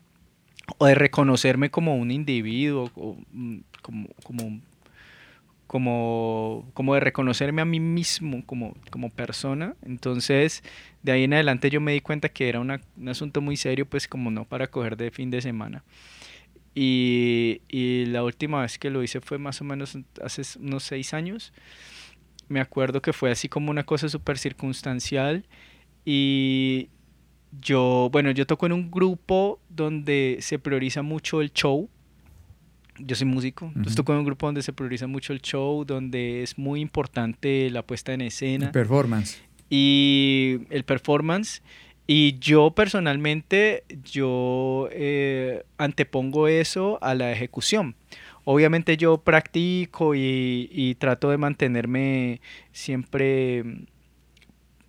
o 0.78 0.86
de 0.86 0.95
reconocerme 0.95 1.69
como 1.69 1.95
un 1.95 2.12
individuo, 2.12 2.91
o, 2.95 3.17
mm, 3.32 3.58
como, 3.82 4.10
como 4.23 4.62
como, 5.67 6.69
como 6.73 6.93
de 6.93 7.01
reconocerme 7.01 7.62
a 7.62 7.65
mí 7.65 7.80
mismo 7.80 8.43
como, 8.45 8.75
como 8.89 9.10
persona. 9.10 9.75
Entonces, 9.86 10.63
de 11.03 11.12
ahí 11.12 11.25
en 11.25 11.34
adelante 11.34 11.69
yo 11.69 11.82
me 11.82 11.93
di 11.93 12.01
cuenta 12.01 12.30
que 12.30 12.49
era 12.49 12.60
un 12.60 12.82
asunto 13.08 13.41
muy 13.41 13.58
serio, 13.58 13.86
pues 13.86 14.08
como 14.08 14.32
no 14.32 14.45
para 14.45 14.67
coger 14.67 14.97
de 14.97 15.12
fin 15.12 15.30
de 15.30 15.41
semana. 15.41 15.84
Y, 16.73 17.62
y, 17.67 18.06
la 18.06 18.23
última 18.23 18.62
vez 18.62 18.77
que 18.77 18.89
lo 18.91 19.03
hice 19.03 19.19
fue 19.19 19.39
más 19.39 19.62
o 19.62 19.63
menos 19.63 19.97
hace 20.23 20.43
unos 20.60 20.84
seis 20.84 21.13
años. 21.13 21.51
Me 22.49 22.62
acuerdo 22.62 23.01
que 23.01 23.13
fue 23.13 23.32
así 23.32 23.49
como 23.49 23.71
una 23.71 23.84
cosa 23.84 24.10
súper 24.10 24.38
circunstancial. 24.38 25.45
Y 26.05 26.89
yo, 27.61 28.09
bueno, 28.11 28.32
yo 28.32 28.45
toco 28.45 28.68
en 28.68 28.74
un 28.74 28.91
grupo 28.91 29.59
donde 29.70 30.38
se 30.41 30.59
prioriza 30.59 31.01
mucho 31.01 31.41
el 31.41 31.51
show 31.51 31.89
yo 33.00 33.16
soy 33.16 33.28
músico, 33.28 33.66
entonces 33.68 33.95
toco 33.95 34.14
en 34.14 34.20
un 34.20 34.26
grupo 34.26 34.45
donde 34.45 34.62
se 34.62 34.74
prioriza 34.74 35.08
mucho 35.08 35.34
el 35.34 35.41
show, 35.41 35.86
donde 35.86 36.43
es 36.43 36.58
muy 36.58 36.82
importante 36.82 37.70
la 37.70 37.84
puesta 37.84 38.14
en 38.14 38.22
escena. 38.22 38.68
El 38.68 38.72
performance. 38.72 39.41
Y 39.70 40.60
el 40.70 40.84
performance. 40.84 41.62
Y 42.08 42.39
yo 42.39 42.72
personalmente, 42.72 43.84
yo 44.04 44.88
eh, 44.91 45.64
antepongo 45.78 46.48
eso 46.48 47.00
a 47.02 47.14
la 47.16 47.32
ejecución. 47.34 47.95
Obviamente 48.45 48.95
yo 48.95 49.18
practico 49.18 50.16
y, 50.16 50.95
trato 51.00 51.30
de 51.30 51.38
mantenerme 51.38 52.39
siempre... 52.72 53.64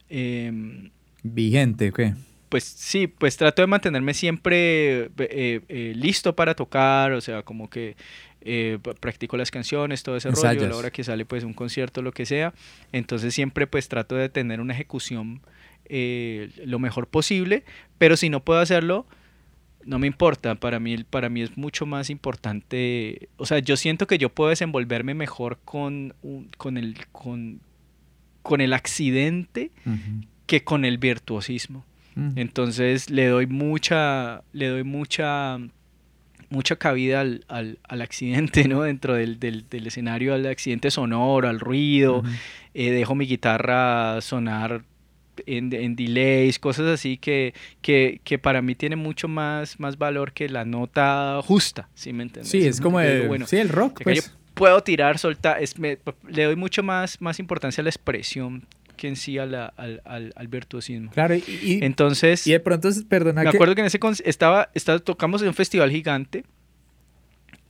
Em, 0.08 0.90
Vigente, 1.24 1.92
¿qué? 1.92 2.14
Pues 2.48 2.64
sí, 2.64 3.06
pues 3.06 3.36
trato 3.36 3.62
de 3.62 3.66
mantenerme 3.66 4.14
siempre 4.14 5.04
eh, 5.18 5.60
eh, 5.68 5.92
listo 5.94 6.34
para 6.34 6.54
tocar, 6.54 7.12
o 7.12 7.20
sea, 7.20 7.42
como 7.42 7.68
que 7.68 7.96
eh, 8.40 8.78
practico 9.00 9.36
las 9.36 9.50
canciones, 9.50 10.02
todo 10.02 10.16
ese 10.16 10.30
rollo, 10.30 10.64
a 10.64 10.68
la 10.68 10.76
hora 10.76 10.90
que 10.90 11.04
sale 11.04 11.24
pues 11.24 11.44
un 11.44 11.54
concierto, 11.54 12.02
lo 12.02 12.12
que 12.12 12.26
sea, 12.26 12.54
entonces 12.92 13.34
siempre 13.34 13.66
pues 13.66 13.88
trato 13.88 14.14
de 14.14 14.28
tener 14.28 14.60
una 14.60 14.74
ejecución 14.74 15.40
lo 15.90 16.78
mejor 16.78 17.06
posible, 17.06 17.64
pero 17.96 18.18
si 18.18 18.28
no 18.28 18.44
puedo 18.44 18.60
hacerlo, 18.60 19.06
no 19.86 19.98
me 19.98 20.06
importa, 20.06 20.54
para 20.54 20.78
mí, 20.80 20.98
para 21.04 21.30
mí 21.30 21.40
es 21.40 21.56
mucho 21.56 21.86
más 21.86 22.10
importante, 22.10 23.30
o 23.38 23.46
sea, 23.46 23.58
yo 23.58 23.76
siento 23.78 24.06
que 24.06 24.18
yo 24.18 24.28
puedo 24.28 24.50
desenvolverme 24.50 25.14
mejor 25.14 25.58
con, 25.64 26.14
con, 26.58 26.76
el, 26.76 27.06
con, 27.10 27.60
con 28.42 28.60
el 28.60 28.74
accidente 28.74 29.70
que 30.44 30.62
con 30.62 30.84
el 30.84 30.98
virtuosismo. 30.98 31.86
Entonces 32.36 33.10
le 33.10 33.26
doy 33.26 33.46
mucha, 33.46 34.42
le 34.52 34.68
doy 34.68 34.82
mucha, 34.82 35.58
mucha 36.50 36.76
cabida 36.76 37.20
al, 37.20 37.44
al, 37.46 38.02
accidente, 38.02 38.66
¿no? 38.68 38.82
Dentro 38.82 39.14
del, 39.14 39.38
del, 39.38 39.86
escenario, 39.86 40.34
al 40.34 40.46
accidente 40.46 40.90
sonoro, 40.90 41.48
al 41.48 41.60
ruido. 41.60 42.22
Eh, 42.74 42.90
dejo 42.90 43.14
mi 43.14 43.26
guitarra 43.26 44.20
sonar 44.20 44.82
en, 45.46 45.72
en, 45.72 45.96
delays, 45.96 46.58
cosas 46.58 46.86
así 46.86 47.16
que, 47.16 47.54
que, 47.82 48.20
que, 48.24 48.38
para 48.38 48.62
mí 48.62 48.74
tiene 48.74 48.96
mucho 48.96 49.28
más, 49.28 49.78
más 49.78 49.96
valor 49.98 50.32
que 50.32 50.48
la 50.48 50.64
nota 50.64 51.40
justa, 51.44 51.88
¿sí 51.94 52.12
me 52.12 52.24
entiendes? 52.24 52.50
Sí, 52.50 52.66
es 52.66 52.80
como 52.80 53.00
el, 53.00 53.28
bueno, 53.28 53.46
sí, 53.46 53.56
el 53.56 53.68
rock. 53.68 54.02
Pues. 54.02 54.34
puedo 54.54 54.80
tirar, 54.82 55.18
soltar, 55.18 55.62
es, 55.62 55.76
le 55.78 56.44
doy 56.44 56.56
mucho 56.56 56.82
más, 56.82 57.20
más 57.20 57.38
importancia 57.38 57.80
a 57.80 57.84
la 57.84 57.90
expresión 57.90 58.66
que 58.98 59.08
en 59.08 59.16
sí 59.16 59.38
al, 59.38 59.54
al, 59.54 60.02
al, 60.04 60.48
virtuosismo. 60.48 61.10
Claro, 61.12 61.34
y, 61.34 61.78
entonces... 61.82 62.46
Y 62.46 62.52
de 62.52 62.60
pronto, 62.60 62.90
perdona 63.08 63.42
Me 63.42 63.48
acuerdo 63.48 63.74
que 63.74 63.80
en 63.80 63.86
ese 63.86 63.98
estaba, 64.26 64.68
estaba, 64.74 64.98
tocamos 64.98 65.40
en 65.40 65.48
un 65.48 65.54
festival 65.54 65.90
gigante 65.90 66.44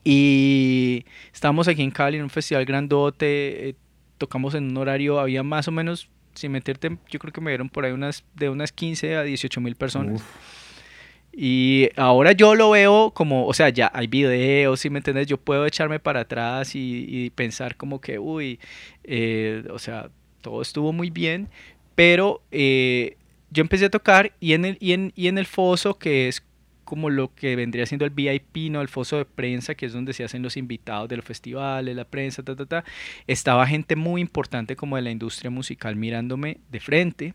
y 0.04 1.04
estábamos 1.32 1.68
aquí 1.68 1.82
en 1.82 1.90
Cali 1.90 2.16
en 2.16 2.24
un 2.24 2.30
festival 2.30 2.64
grandote, 2.64 3.68
eh, 3.68 3.74
tocamos 4.16 4.54
en 4.54 4.64
un 4.70 4.76
horario, 4.78 5.20
había 5.20 5.42
más 5.42 5.68
o 5.68 5.70
menos, 5.70 6.08
sin 6.34 6.52
meterte, 6.52 6.96
yo 7.08 7.18
creo 7.18 7.32
que 7.32 7.40
me 7.40 7.50
dieron 7.50 7.68
por 7.68 7.84
ahí 7.84 7.92
unas, 7.92 8.24
de 8.34 8.48
unas 8.48 8.72
15 8.72 9.16
a 9.16 9.22
18 9.22 9.60
mil 9.60 9.76
personas. 9.76 10.22
Y 11.32 11.90
ahora 11.96 12.32
yo 12.32 12.54
lo 12.54 12.70
veo 12.70 13.12
como, 13.12 13.46
o 13.46 13.54
sea, 13.54 13.68
ya 13.68 13.90
hay 13.94 14.06
videos, 14.06 14.80
si 14.80 14.90
me 14.90 14.98
entiendes, 14.98 15.26
yo 15.26 15.36
puedo 15.36 15.66
echarme 15.66 16.00
para 16.00 16.20
atrás 16.20 16.72
y, 16.74 17.30
pensar 17.36 17.76
como 17.76 18.00
que, 18.00 18.18
uy, 18.18 18.58
eh, 19.04 19.62
o 19.70 19.78
sea, 19.78 20.10
todo 20.40 20.62
estuvo 20.62 20.92
muy 20.92 21.10
bien, 21.10 21.48
pero 21.94 22.42
eh, 22.50 23.16
yo 23.50 23.60
empecé 23.62 23.86
a 23.86 23.90
tocar 23.90 24.32
y 24.40 24.52
en, 24.52 24.64
el, 24.64 24.78
y, 24.80 24.92
en, 24.92 25.12
y 25.16 25.28
en 25.28 25.38
el 25.38 25.46
foso, 25.46 25.98
que 25.98 26.28
es 26.28 26.42
como 26.84 27.10
lo 27.10 27.34
que 27.34 27.54
vendría 27.54 27.84
siendo 27.84 28.06
el 28.06 28.10
VIP, 28.12 28.70
¿no? 28.70 28.80
El 28.80 28.88
foso 28.88 29.18
de 29.18 29.26
prensa, 29.26 29.74
que 29.74 29.84
es 29.84 29.92
donde 29.92 30.14
se 30.14 30.24
hacen 30.24 30.42
los 30.42 30.56
invitados 30.56 31.06
de 31.08 31.16
los 31.16 31.24
festivales, 31.24 31.94
la 31.94 32.06
prensa, 32.06 32.42
ta, 32.42 32.56
ta, 32.56 32.64
ta. 32.64 32.84
Estaba 33.26 33.66
gente 33.66 33.94
muy 33.94 34.22
importante 34.22 34.74
como 34.74 34.96
de 34.96 35.02
la 35.02 35.10
industria 35.10 35.50
musical 35.50 35.96
mirándome 35.96 36.60
de 36.70 36.80
frente, 36.80 37.34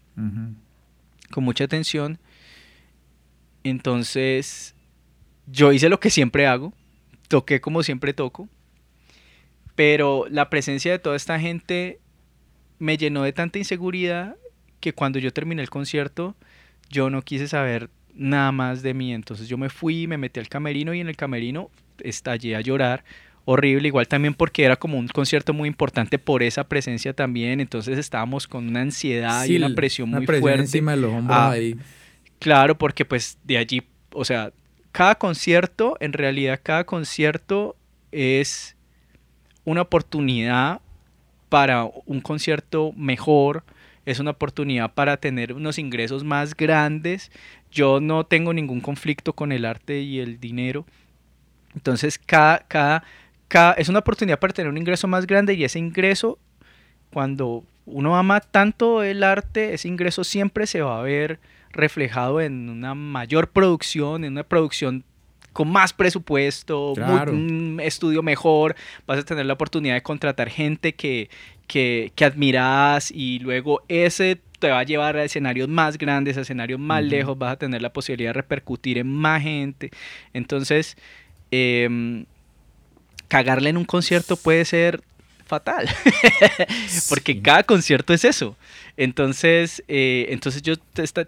con 1.29 1.43
mucha 1.43 1.65
atención. 1.65 2.17
Entonces, 3.63 4.73
yo 5.45 5.71
hice 5.71 5.87
lo 5.87 5.99
que 5.99 6.09
siempre 6.09 6.47
hago, 6.47 6.73
toqué 7.27 7.61
como 7.61 7.83
siempre 7.83 8.13
toco, 8.13 8.49
pero 9.75 10.25
la 10.31 10.49
presencia 10.49 10.91
de 10.91 10.97
toda 10.99 11.15
esta 11.15 11.39
gente 11.39 11.99
me 12.79 12.97
llenó 12.97 13.23
de 13.23 13.33
tanta 13.33 13.59
inseguridad 13.59 14.35
que 14.79 14.93
cuando 14.93 15.19
yo 15.19 15.31
terminé 15.31 15.61
el 15.61 15.69
concierto, 15.69 16.35
yo 16.89 17.09
no 17.09 17.21
quise 17.21 17.47
saber 17.47 17.89
nada 18.13 18.51
más 18.51 18.81
de 18.81 18.93
mí. 18.93 19.13
Entonces 19.13 19.47
yo 19.47 19.57
me 19.57 19.69
fui, 19.69 20.07
me 20.07 20.17
metí 20.17 20.39
al 20.39 20.49
camerino 20.49 20.93
y 20.93 20.99
en 20.99 21.07
el 21.07 21.15
camerino 21.15 21.69
estallé 21.99 22.55
a 22.55 22.61
llorar. 22.61 23.03
Horrible, 23.45 23.87
igual 23.87 24.07
también 24.07 24.33
porque 24.33 24.63
era 24.63 24.77
como 24.77 24.97
un 24.97 25.07
concierto 25.07 25.53
muy 25.53 25.67
importante 25.67 26.17
por 26.17 26.43
esa 26.43 26.63
presencia 26.65 27.13
también. 27.13 27.59
Entonces 27.59 27.97
estábamos 27.97 28.47
con 28.47 28.67
una 28.67 28.81
ansiedad 28.81 29.45
y 29.45 29.57
una 29.57 29.73
presión 29.75 30.09
muy 30.09 30.25
fuerte. 30.25 30.61
encima 30.61 30.91
de 30.91 30.97
los 30.97 31.11
hombros 31.11 31.37
ah, 31.37 31.51
ahí. 31.51 31.75
Claro, 32.39 32.77
porque 32.77 33.05
pues 33.05 33.37
de 33.43 33.57
allí, 33.57 33.83
o 34.11 34.23
sea, 34.23 34.51
cada 34.91 35.15
concierto, 35.15 35.97
en 35.99 36.13
realidad 36.13 36.59
cada 36.61 36.85
concierto 36.85 37.75
es 38.11 38.75
una 39.65 39.81
oportunidad 39.81 40.81
para 41.53 41.87
un 42.07 42.19
concierto 42.19 42.93
mejor, 42.97 43.63
es 44.07 44.19
una 44.19 44.31
oportunidad 44.31 44.91
para 44.95 45.17
tener 45.17 45.53
unos 45.53 45.77
ingresos 45.77 46.23
más 46.23 46.57
grandes. 46.57 47.31
Yo 47.71 47.99
no 47.99 48.23
tengo 48.23 48.55
ningún 48.55 48.81
conflicto 48.81 49.33
con 49.33 49.51
el 49.51 49.63
arte 49.63 50.01
y 50.01 50.19
el 50.19 50.39
dinero. 50.39 50.83
Entonces, 51.75 52.17
cada, 52.17 52.65
cada, 52.67 53.03
cada, 53.49 53.73
es 53.73 53.87
una 53.87 53.99
oportunidad 53.99 54.39
para 54.39 54.51
tener 54.51 54.67
un 54.67 54.79
ingreso 54.79 55.07
más 55.07 55.27
grande 55.27 55.53
y 55.53 55.63
ese 55.63 55.77
ingreso, 55.77 56.39
cuando 57.11 57.63
uno 57.85 58.17
ama 58.17 58.39
tanto 58.39 59.03
el 59.03 59.23
arte, 59.23 59.75
ese 59.75 59.87
ingreso 59.87 60.23
siempre 60.23 60.65
se 60.65 60.81
va 60.81 60.97
a 60.99 61.03
ver 61.03 61.39
reflejado 61.69 62.41
en 62.41 62.67
una 62.67 62.95
mayor 62.95 63.51
producción, 63.51 64.23
en 64.23 64.31
una 64.31 64.43
producción 64.43 65.03
con 65.53 65.71
más 65.71 65.93
presupuesto, 65.93 66.93
un 66.93 67.79
estudio 67.81 68.23
mejor, 68.23 68.75
vas 69.07 69.19
a 69.19 69.23
tener 69.23 69.45
la 69.45 69.53
oportunidad 69.53 69.93
de 69.93 70.01
contratar 70.01 70.49
gente 70.49 70.93
que, 70.93 71.29
que, 71.67 72.11
que 72.15 72.25
admiras 72.25 73.11
y 73.11 73.39
luego 73.39 73.83
ese 73.87 74.41
te 74.59 74.69
va 74.69 74.79
a 74.79 74.83
llevar 74.83 75.17
a 75.17 75.23
escenarios 75.23 75.67
más 75.67 75.97
grandes, 75.97 76.37
a 76.37 76.41
escenarios 76.41 76.79
más 76.79 77.03
lejos, 77.03 77.37
vas 77.37 77.53
a 77.53 77.57
tener 77.57 77.81
la 77.81 77.91
posibilidad 77.91 78.29
de 78.29 78.33
repercutir 78.33 78.97
en 78.97 79.07
más 79.07 79.43
gente. 79.43 79.91
Entonces, 80.33 80.95
em, 81.51 82.25
cagarle 83.27 83.69
en 83.69 83.77
un 83.77 83.85
concierto 83.85 84.37
puede 84.37 84.63
ser 84.63 85.01
fatal, 85.45 85.87
porque 87.09 87.41
cada 87.41 87.63
concierto 87.63 88.13
es 88.13 88.25
eso. 88.25 88.55
Entonces, 88.95 89.83
eh, 89.87 90.27
entonces 90.29 90.61
yo 90.61 90.75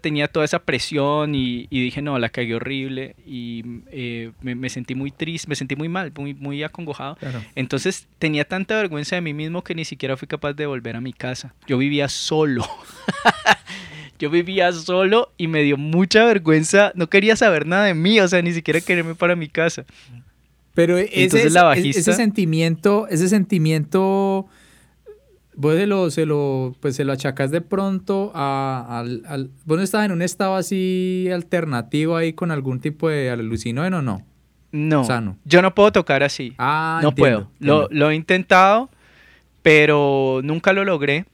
tenía 0.00 0.28
toda 0.28 0.44
esa 0.44 0.60
presión 0.60 1.34
y, 1.34 1.66
dije, 1.68 2.00
no, 2.00 2.18
la 2.18 2.28
cagué 2.28 2.54
horrible 2.54 3.16
y 3.26 3.64
eh, 3.90 4.30
me, 4.40 4.68
sentí 4.70 4.94
muy 4.94 5.10
triste, 5.10 5.48
me 5.48 5.56
sentí 5.56 5.74
muy 5.74 5.88
mal, 5.88 6.12
muy, 6.16 6.34
muy 6.34 6.62
acongojado. 6.62 7.18
Entonces 7.56 8.06
tenía 8.18 8.44
tanta 8.44 8.76
vergüenza 8.76 9.16
de 9.16 9.22
mí 9.22 9.34
mismo 9.34 9.64
que 9.64 9.74
ni 9.74 9.84
siquiera 9.84 10.16
fui 10.16 10.28
capaz 10.28 10.52
de 10.52 10.66
volver 10.66 10.94
a 10.96 11.00
mi 11.00 11.12
casa. 11.12 11.54
Yo 11.66 11.76
vivía 11.78 12.08
solo. 12.08 12.64
yo 14.18 14.30
vivía 14.30 14.72
solo 14.72 15.32
y 15.36 15.48
me 15.48 15.62
dio 15.62 15.76
mucha 15.76 16.24
vergüenza, 16.24 16.92
no 16.94 17.08
quería 17.08 17.36
saber 17.36 17.66
nada 17.66 17.84
de 17.84 17.94
mí, 17.94 18.20
o 18.20 18.28
sea, 18.28 18.42
ni 18.42 18.52
siquiera 18.52 18.80
quererme 18.80 19.14
para 19.14 19.36
mi 19.36 19.48
casa. 19.48 19.84
Pero 20.76 20.98
ese, 20.98 21.50
la 21.50 21.72
ese 21.72 22.12
sentimiento, 22.12 23.08
ese 23.08 23.28
sentimiento 23.28 24.46
vos 25.54 25.74
se 25.74 25.86
lo, 25.86 26.10
se 26.10 26.26
lo, 26.26 26.76
pues 26.80 26.94
se 26.96 27.04
lo 27.04 27.14
achacas 27.14 27.50
de 27.50 27.62
pronto 27.62 28.30
a, 28.34 29.00
al, 29.00 29.22
al, 29.26 29.50
¿Vos 29.64 29.78
no 29.78 29.82
estás 29.82 30.04
en 30.04 30.12
un 30.12 30.20
estado 30.20 30.54
así 30.54 31.28
alternativo 31.32 32.14
ahí 32.14 32.34
con 32.34 32.50
algún 32.50 32.78
tipo 32.78 33.08
de 33.08 33.30
alucinógeno 33.30 33.98
o 33.98 34.02
no? 34.02 34.24
No, 34.70 35.04
Sano. 35.04 35.38
yo 35.46 35.62
no 35.62 35.74
puedo 35.74 35.90
tocar 35.92 36.22
así. 36.22 36.52
Ah, 36.58 37.00
no 37.02 37.14
puedo. 37.14 37.50
Lo, 37.58 37.88
lo, 37.90 38.10
he 38.10 38.14
intentado, 38.14 38.90
pero 39.62 40.40
nunca 40.44 40.74
lo 40.74 40.84
logré. 40.84 41.24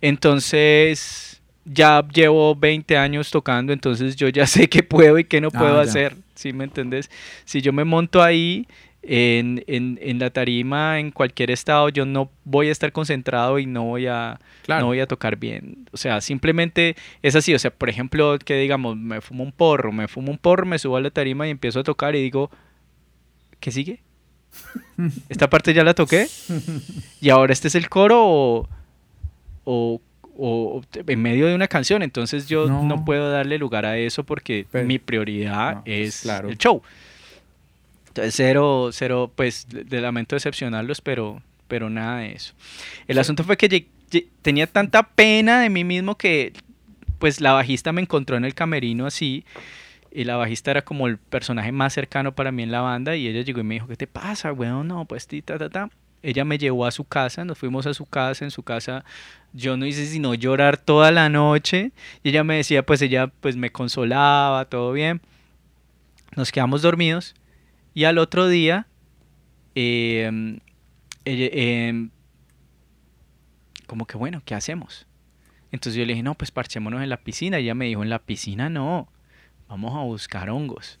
Entonces, 0.00 1.42
ya 1.64 2.06
llevo 2.14 2.54
20 2.54 2.96
años 2.96 3.30
tocando, 3.32 3.72
entonces 3.72 4.14
yo 4.14 4.28
ya 4.28 4.46
sé 4.46 4.68
qué 4.68 4.84
puedo 4.84 5.18
y 5.18 5.24
qué 5.24 5.40
no 5.40 5.50
puedo 5.50 5.80
ah, 5.80 5.82
hacer, 5.82 6.16
¿sí 6.38 6.52
me 6.52 6.64
entendés? 6.64 7.10
Si 7.44 7.60
yo 7.60 7.72
me 7.72 7.84
monto 7.84 8.22
ahí 8.22 8.66
en, 9.02 9.64
en, 9.66 9.98
en, 10.00 10.18
la 10.18 10.30
tarima, 10.30 11.00
en 11.00 11.10
cualquier 11.10 11.50
estado, 11.50 11.88
yo 11.88 12.04
no 12.04 12.30
voy 12.44 12.68
a 12.68 12.72
estar 12.72 12.92
concentrado 12.92 13.58
y 13.58 13.66
no 13.66 13.84
voy 13.84 14.06
a, 14.06 14.38
no 14.68 14.86
voy 14.86 15.00
a 15.00 15.06
tocar 15.06 15.36
bien. 15.36 15.88
O 15.92 15.96
sea, 15.96 16.20
simplemente 16.20 16.96
es 17.22 17.34
así. 17.34 17.54
O 17.54 17.58
sea, 17.58 17.72
por 17.72 17.88
ejemplo, 17.88 18.38
que 18.38 18.56
digamos, 18.58 18.96
me 18.96 19.20
fumo 19.20 19.42
un 19.42 19.52
porro, 19.52 19.92
me 19.92 20.06
fumo 20.06 20.30
un 20.30 20.38
porro, 20.38 20.64
me 20.64 20.78
subo 20.78 20.96
a 20.96 21.00
la 21.00 21.10
tarima 21.10 21.46
y 21.46 21.50
empiezo 21.50 21.80
a 21.80 21.84
tocar 21.84 22.14
y 22.14 22.22
digo, 22.22 22.50
¿qué 23.58 23.72
sigue? 23.72 24.00
Esta 25.28 25.50
parte 25.50 25.74
ya 25.74 25.82
la 25.84 25.94
toqué. 25.94 26.28
Y 27.20 27.30
ahora 27.30 27.52
este 27.52 27.68
es 27.68 27.74
el 27.74 27.88
coro 27.88 28.22
o, 28.24 28.68
o, 29.64 30.00
o 30.38 30.82
en 30.94 31.20
medio 31.20 31.46
de 31.46 31.54
una 31.54 31.68
canción. 31.68 32.02
Entonces 32.02 32.46
yo 32.46 32.68
no, 32.68 33.04
puedo 33.04 33.30
darle 33.30 33.58
lugar 33.58 33.84
a 33.84 33.98
eso 33.98 34.24
porque 34.24 34.66
mi 34.84 34.98
prioridad 34.98 35.82
es 35.84 36.24
el 36.24 36.56
show. 36.56 36.82
Entonces, 38.08 38.34
cero, 38.34 38.90
cero, 38.92 39.30
pues 39.34 39.66
de 39.68 40.00
lamento 40.00 40.36
decepcionarlos, 40.36 41.00
pero, 41.00 41.42
pero 41.66 41.90
nada 41.90 42.20
de 42.20 42.32
eso. 42.32 42.54
El 43.06 43.18
asunto 43.18 43.44
fue 43.44 43.56
que 43.56 43.86
tenía 44.40 44.66
tanta 44.66 45.02
pena 45.02 45.60
de 45.60 45.68
mí 45.68 45.84
mismo 45.84 46.16
que 46.16 46.52
pues 47.18 47.40
la 47.40 47.52
bajista 47.52 47.92
me 47.92 48.00
encontró 48.00 48.36
en 48.36 48.44
el 48.44 48.54
camerino 48.54 49.06
así 49.06 49.44
y 50.10 50.24
la 50.24 50.36
bajista 50.36 50.70
era 50.70 50.82
como 50.82 51.06
el 51.06 51.18
personaje 51.18 51.72
más 51.72 51.92
cercano 51.92 52.32
para 52.32 52.52
mí 52.52 52.62
en 52.62 52.70
la 52.70 52.80
banda 52.80 53.16
y 53.16 53.26
ella 53.26 53.42
llegó 53.42 53.60
y 53.60 53.64
me 53.64 53.74
dijo, 53.74 53.88
¿qué 53.88 53.96
te 53.96 54.06
pasa, 54.06 54.52
weón? 54.52 54.88
No, 54.88 55.04
pues 55.04 55.26
ta, 55.26 55.58
ta, 55.58 55.68
ta. 55.68 55.90
Ella 56.22 56.44
me 56.44 56.58
llevó 56.58 56.86
a 56.86 56.90
su 56.90 57.04
casa, 57.04 57.44
nos 57.44 57.58
fuimos 57.58 57.86
a 57.86 57.94
su 57.94 58.06
casa, 58.06 58.44
en 58.44 58.50
su 58.50 58.62
casa 58.62 59.04
yo 59.52 59.76
no 59.76 59.86
hice 59.86 60.06
sino 60.06 60.34
llorar 60.34 60.76
toda 60.76 61.10
la 61.10 61.28
noche 61.28 61.92
y 62.22 62.30
ella 62.30 62.44
me 62.44 62.56
decía, 62.56 62.84
pues 62.84 63.00
ella 63.02 63.28
pues 63.28 63.56
me 63.56 63.70
consolaba, 63.70 64.64
todo 64.66 64.92
bien. 64.92 65.20
Nos 66.36 66.52
quedamos 66.52 66.82
dormidos 66.82 67.34
y 67.94 68.04
al 68.04 68.18
otro 68.18 68.48
día, 68.48 68.86
em, 69.74 70.60
como 73.86 74.06
que 74.06 74.16
bueno, 74.16 74.42
¿qué 74.44 74.54
hacemos? 74.54 75.06
Entonces 75.72 75.98
yo 75.98 76.06
le 76.06 76.12
dije, 76.12 76.22
no, 76.22 76.34
pues 76.34 76.50
parchémonos 76.50 77.02
en 77.02 77.08
la 77.08 77.18
piscina. 77.18 77.58
Y 77.58 77.64
ella 77.64 77.74
me 77.74 77.86
dijo, 77.86 78.02
en 78.02 78.10
la 78.10 78.20
piscina 78.20 78.70
no. 78.70 79.08
vamos 79.68 79.94
a 79.94 80.00
buscar 80.00 80.48
hongos. 80.48 80.98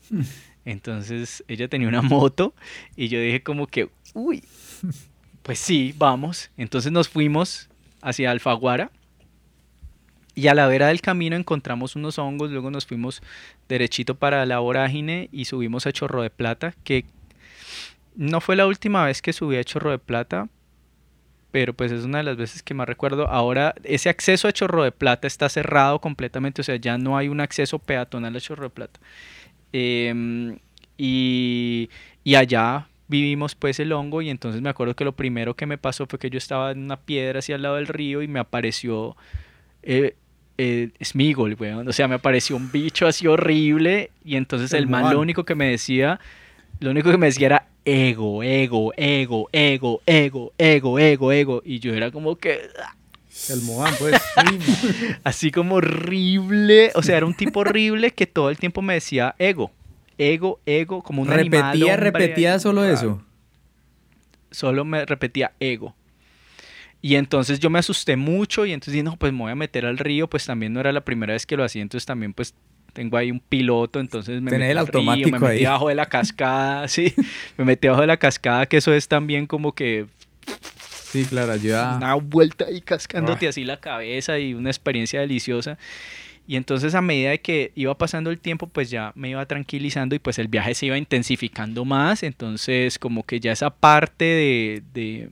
Entonces 0.64 1.42
ella 1.48 1.68
tenía 1.68 1.88
una 1.88 2.02
moto 2.02 2.54
y 2.96 3.08
yo 3.08 3.20
dije 3.20 3.42
como 3.42 3.66
que, 3.66 3.90
uy, 4.12 4.44
pues 5.42 5.58
sí, 5.58 5.94
vamos. 5.96 6.50
Entonces 6.56 6.92
nos 6.92 7.08
fuimos 7.08 7.68
hacia 8.02 8.30
Alfaguara 8.30 8.90
y 10.38 10.46
a 10.46 10.54
la 10.54 10.68
vera 10.68 10.86
del 10.86 11.00
camino 11.00 11.34
encontramos 11.34 11.96
unos 11.96 12.16
hongos, 12.16 12.52
luego 12.52 12.70
nos 12.70 12.86
fuimos 12.86 13.22
derechito 13.68 14.14
para 14.14 14.46
la 14.46 14.60
vorágine 14.60 15.28
y 15.32 15.46
subimos 15.46 15.84
a 15.88 15.92
Chorro 15.92 16.22
de 16.22 16.30
Plata, 16.30 16.74
que 16.84 17.06
no 18.14 18.40
fue 18.40 18.54
la 18.54 18.68
última 18.68 19.04
vez 19.04 19.20
que 19.20 19.32
subí 19.32 19.56
a 19.56 19.64
Chorro 19.64 19.90
de 19.90 19.98
Plata, 19.98 20.48
pero 21.50 21.74
pues 21.74 21.90
es 21.90 22.04
una 22.04 22.18
de 22.18 22.24
las 22.24 22.36
veces 22.36 22.62
que 22.62 22.72
más 22.72 22.86
recuerdo. 22.86 23.26
Ahora 23.26 23.74
ese 23.82 24.10
acceso 24.10 24.46
a 24.46 24.52
Chorro 24.52 24.84
de 24.84 24.92
Plata 24.92 25.26
está 25.26 25.48
cerrado 25.48 26.00
completamente, 26.00 26.60
o 26.60 26.64
sea, 26.64 26.76
ya 26.76 26.98
no 26.98 27.16
hay 27.16 27.26
un 27.26 27.40
acceso 27.40 27.80
peatonal 27.80 28.36
a 28.36 28.40
Chorro 28.40 28.62
de 28.62 28.70
Plata. 28.70 29.00
Em, 29.72 30.56
y, 30.96 31.90
y 32.22 32.34
allá 32.36 32.86
vivimos 33.08 33.54
pues 33.54 33.80
el 33.80 33.92
hongo 33.92 34.22
y 34.22 34.30
entonces 34.30 34.60
me 34.62 34.68
acuerdo 34.68 34.94
que 34.94 35.04
lo 35.04 35.12
primero 35.12 35.54
que 35.54 35.66
me 35.66 35.78
pasó 35.78 36.06
fue 36.06 36.18
que 36.18 36.30
yo 36.30 36.38
estaba 36.38 36.70
en 36.70 36.84
una 36.84 37.00
piedra 37.00 37.40
hacia 37.40 37.56
el 37.56 37.62
lado 37.62 37.76
del 37.76 37.86
río 37.86 38.22
y 38.22 38.28
me 38.28 38.38
apareció 38.38 39.16
eh, 39.82 40.14
eh, 40.58 40.90
Smigol, 41.02 41.56
weón. 41.58 41.88
O 41.88 41.92
sea, 41.92 42.08
me 42.08 42.16
apareció 42.16 42.56
un 42.56 42.70
bicho 42.70 43.06
así 43.06 43.26
horrible. 43.26 44.10
Y 44.24 44.36
entonces 44.36 44.72
el, 44.72 44.88
man 44.88 45.12
lo 45.12 45.20
único 45.20 45.44
que 45.44 45.54
me 45.54 45.70
decía, 45.70 46.20
lo 46.80 46.90
único 46.90 47.10
que 47.10 47.16
me 47.16 47.26
decía 47.26 47.46
era 47.46 47.66
ego, 47.84 48.42
ego, 48.42 48.92
ego, 48.96 49.48
ego, 49.52 50.02
ego, 50.04 50.52
ego, 50.58 50.98
ego, 50.98 51.32
ego. 51.32 51.62
Y 51.64 51.78
yo 51.78 51.94
era 51.94 52.10
como 52.10 52.36
que. 52.36 52.68
El 53.48 53.62
Moan, 53.62 53.94
pues. 54.00 54.20
así 55.24 55.52
como 55.52 55.76
horrible. 55.76 56.90
O 56.96 57.02
sea, 57.02 57.16
era 57.16 57.26
un 57.26 57.34
tipo 57.34 57.60
horrible 57.60 58.10
que 58.10 58.26
todo 58.26 58.50
el 58.50 58.58
tiempo 58.58 58.82
me 58.82 58.94
decía 58.94 59.36
ego. 59.38 59.70
Ego, 60.18 60.60
ego, 60.66 61.02
como 61.02 61.22
un 61.22 61.28
repetía, 61.28 61.70
animal. 61.70 61.98
repetía 61.98 62.58
solo 62.58 62.84
eso. 62.84 63.22
Solo 64.50 64.84
me 64.84 65.04
repetía 65.04 65.52
ego. 65.60 65.94
Y 67.00 67.14
entonces 67.14 67.60
yo 67.60 67.70
me 67.70 67.78
asusté 67.78 68.16
mucho 68.16 68.66
y 68.66 68.72
entonces 68.72 68.92
dije, 68.94 69.04
no, 69.04 69.16
pues 69.16 69.32
me 69.32 69.38
voy 69.38 69.52
a 69.52 69.54
meter 69.54 69.86
al 69.86 69.98
río, 69.98 70.28
pues 70.28 70.46
también 70.46 70.72
no 70.72 70.80
era 70.80 70.90
la 70.92 71.02
primera 71.02 71.32
vez 71.32 71.46
que 71.46 71.56
lo 71.56 71.62
hacía, 71.62 71.82
entonces 71.82 72.06
también 72.06 72.32
pues 72.32 72.54
tengo 72.92 73.16
ahí 73.16 73.30
un 73.30 73.38
piloto, 73.38 74.00
entonces 74.00 74.42
me 74.42 74.50
metí 74.50 74.64
el 74.64 74.78
automático 74.78 75.30
me 75.30 75.38
metí 75.38 75.64
abajo 75.64 75.88
de 75.88 75.94
la 75.94 76.06
cascada, 76.06 76.88
sí, 76.88 77.14
me 77.56 77.64
metí 77.64 77.86
abajo 77.86 78.00
de 78.00 78.08
la 78.08 78.16
cascada, 78.16 78.66
que 78.66 78.78
eso 78.78 78.92
es 78.92 79.06
también 79.06 79.46
como 79.46 79.72
que... 79.72 80.06
Sí, 81.04 81.24
claro, 81.24 81.52
ayuda. 81.52 81.96
Una 81.96 82.14
vuelta 82.14 82.66
ahí 82.66 82.80
cascándote 82.80 83.48
así 83.48 83.64
la 83.64 83.78
cabeza 83.78 84.38
y 84.38 84.52
una 84.52 84.68
experiencia 84.68 85.20
deliciosa. 85.20 85.78
Y 86.48 86.56
entonces 86.56 86.96
a 86.96 87.00
medida 87.02 87.30
de 87.30 87.40
que 87.40 87.70
iba 87.76 87.96
pasando 87.96 88.30
el 88.30 88.40
tiempo, 88.40 88.66
pues 88.66 88.90
ya 88.90 89.12
me 89.14 89.28
iba 89.30 89.46
tranquilizando 89.46 90.16
y 90.16 90.18
pues 90.18 90.40
el 90.40 90.48
viaje 90.48 90.74
se 90.74 90.86
iba 90.86 90.98
intensificando 90.98 91.84
más. 91.84 92.24
Entonces 92.24 92.98
como 92.98 93.22
que 93.22 93.38
ya 93.38 93.52
esa 93.52 93.70
parte 93.70 94.24
de 94.24 95.28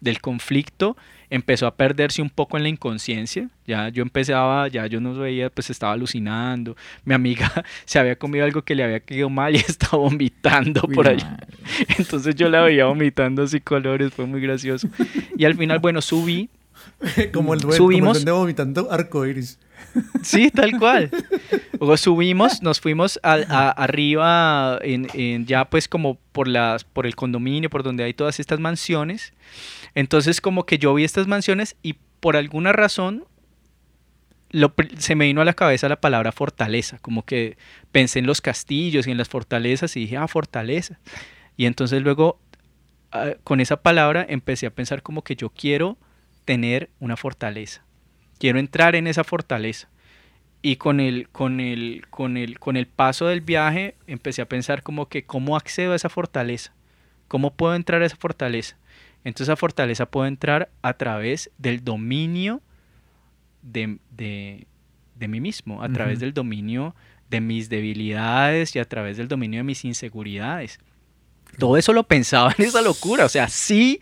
del 0.00 0.20
conflicto 0.20 0.96
empezó 1.28 1.66
a 1.66 1.74
perderse 1.74 2.22
un 2.22 2.30
poco 2.30 2.56
en 2.56 2.64
la 2.64 2.68
inconsciencia. 2.68 3.48
Ya 3.66 3.88
yo 3.88 4.02
empezaba, 4.02 4.66
ya 4.68 4.86
yo 4.86 5.00
no 5.00 5.14
veía, 5.14 5.50
pues 5.50 5.70
estaba 5.70 5.92
alucinando. 5.92 6.76
Mi 7.04 7.14
amiga 7.14 7.52
se 7.84 7.98
había 7.98 8.16
comido 8.16 8.44
algo 8.44 8.62
que 8.62 8.74
le 8.74 8.82
había 8.82 9.00
quedado 9.00 9.30
mal 9.30 9.54
y 9.54 9.58
estaba 9.68 9.98
vomitando 9.98 10.82
por 10.82 11.08
allá. 11.08 11.38
Entonces 11.98 12.34
yo 12.34 12.48
la 12.48 12.62
veía 12.62 12.86
vomitando 12.86 13.42
así 13.42 13.60
colores, 13.60 14.12
fue 14.12 14.26
muy 14.26 14.40
gracioso. 14.40 14.88
Y 15.36 15.44
al 15.44 15.54
final, 15.54 15.78
bueno, 15.78 16.02
subí. 16.02 16.48
como 17.32 17.54
el 17.54 17.60
duende, 17.60 17.76
subimos, 17.76 18.24
como 18.24 18.38
vomitando 18.38 18.90
arcoiris. 18.90 19.58
Sí, 20.22 20.50
tal 20.50 20.78
cual. 20.78 21.10
Luego 21.78 21.96
subimos, 21.96 22.62
nos 22.62 22.80
fuimos 22.80 23.18
a, 23.22 23.70
arriba, 23.70 24.78
en, 24.82 25.46
ya 25.46 25.64
pues 25.64 25.88
como 25.88 26.16
por, 26.32 26.46
las, 26.46 26.84
por 26.84 27.06
el 27.06 27.16
condominio, 27.16 27.70
por 27.70 27.82
donde 27.82 28.04
hay 28.04 28.14
todas 28.14 28.40
estas 28.40 28.60
mansiones. 28.60 29.32
Entonces 29.94 30.40
como 30.40 30.66
que 30.66 30.78
yo 30.78 30.94
vi 30.94 31.04
estas 31.04 31.26
mansiones 31.26 31.76
y 31.82 31.96
por 32.20 32.36
alguna 32.36 32.72
razón 32.72 33.24
se 34.98 35.14
me 35.14 35.26
vino 35.26 35.40
a 35.40 35.44
la 35.44 35.54
cabeza 35.54 35.88
la 35.88 36.00
palabra 36.00 36.32
fortaleza, 36.32 36.98
como 36.98 37.24
que 37.24 37.56
pensé 37.92 38.18
en 38.18 38.26
los 38.26 38.40
castillos 38.40 39.06
y 39.06 39.10
en 39.10 39.16
las 39.16 39.28
fortalezas 39.28 39.96
y 39.96 40.00
dije, 40.00 40.16
ah, 40.16 40.26
fortaleza. 40.26 40.98
Y 41.56 41.66
entonces 41.66 42.02
luego 42.02 42.40
ah, 43.12 43.34
con 43.44 43.60
esa 43.60 43.82
palabra 43.82 44.26
empecé 44.28 44.66
a 44.66 44.74
pensar 44.74 45.02
como 45.02 45.22
que 45.22 45.36
yo 45.36 45.50
quiero 45.50 45.98
tener 46.44 46.90
una 46.98 47.16
fortaleza, 47.16 47.84
quiero 48.40 48.58
entrar 48.58 48.96
en 48.96 49.06
esa 49.06 49.22
fortaleza. 49.22 49.88
Y 50.62 50.76
con 50.76 50.98
el, 50.98 51.28
con 51.28 51.60
el, 51.60 52.06
con 52.10 52.36
el, 52.36 52.58
con 52.58 52.76
el 52.76 52.86
paso 52.86 53.26
del 53.26 53.40
viaje 53.40 53.94
empecé 54.06 54.42
a 54.42 54.48
pensar 54.48 54.82
como 54.82 55.08
que 55.08 55.24
cómo 55.24 55.56
accedo 55.56 55.92
a 55.92 55.96
esa 55.96 56.08
fortaleza, 56.08 56.72
cómo 57.28 57.52
puedo 57.52 57.74
entrar 57.74 58.02
a 58.02 58.06
esa 58.06 58.16
fortaleza. 58.16 58.76
Entonces 59.24 59.48
esa 59.48 59.56
fortaleza 59.56 60.06
puede 60.06 60.28
entrar 60.28 60.70
a 60.82 60.94
través 60.94 61.50
del 61.58 61.84
dominio 61.84 62.62
de, 63.62 63.98
mí 65.18 65.40
mismo, 65.40 65.82
a 65.82 65.88
través 65.90 66.18
del 66.18 66.32
dominio 66.34 66.94
de 67.28 67.40
mis 67.40 67.68
debilidades 67.68 68.74
y 68.74 68.78
a 68.78 68.86
través 68.86 69.18
del 69.18 69.28
dominio 69.28 69.60
de 69.60 69.64
mis 69.64 69.84
inseguridades. 69.84 70.78
Todo 71.58 71.76
eso 71.76 71.92
lo 71.92 72.04
pensaba 72.04 72.54
en 72.56 72.64
esa 72.64 72.80
locura, 72.80 73.26
o 73.26 73.28
sea, 73.28 73.44
así 73.44 74.00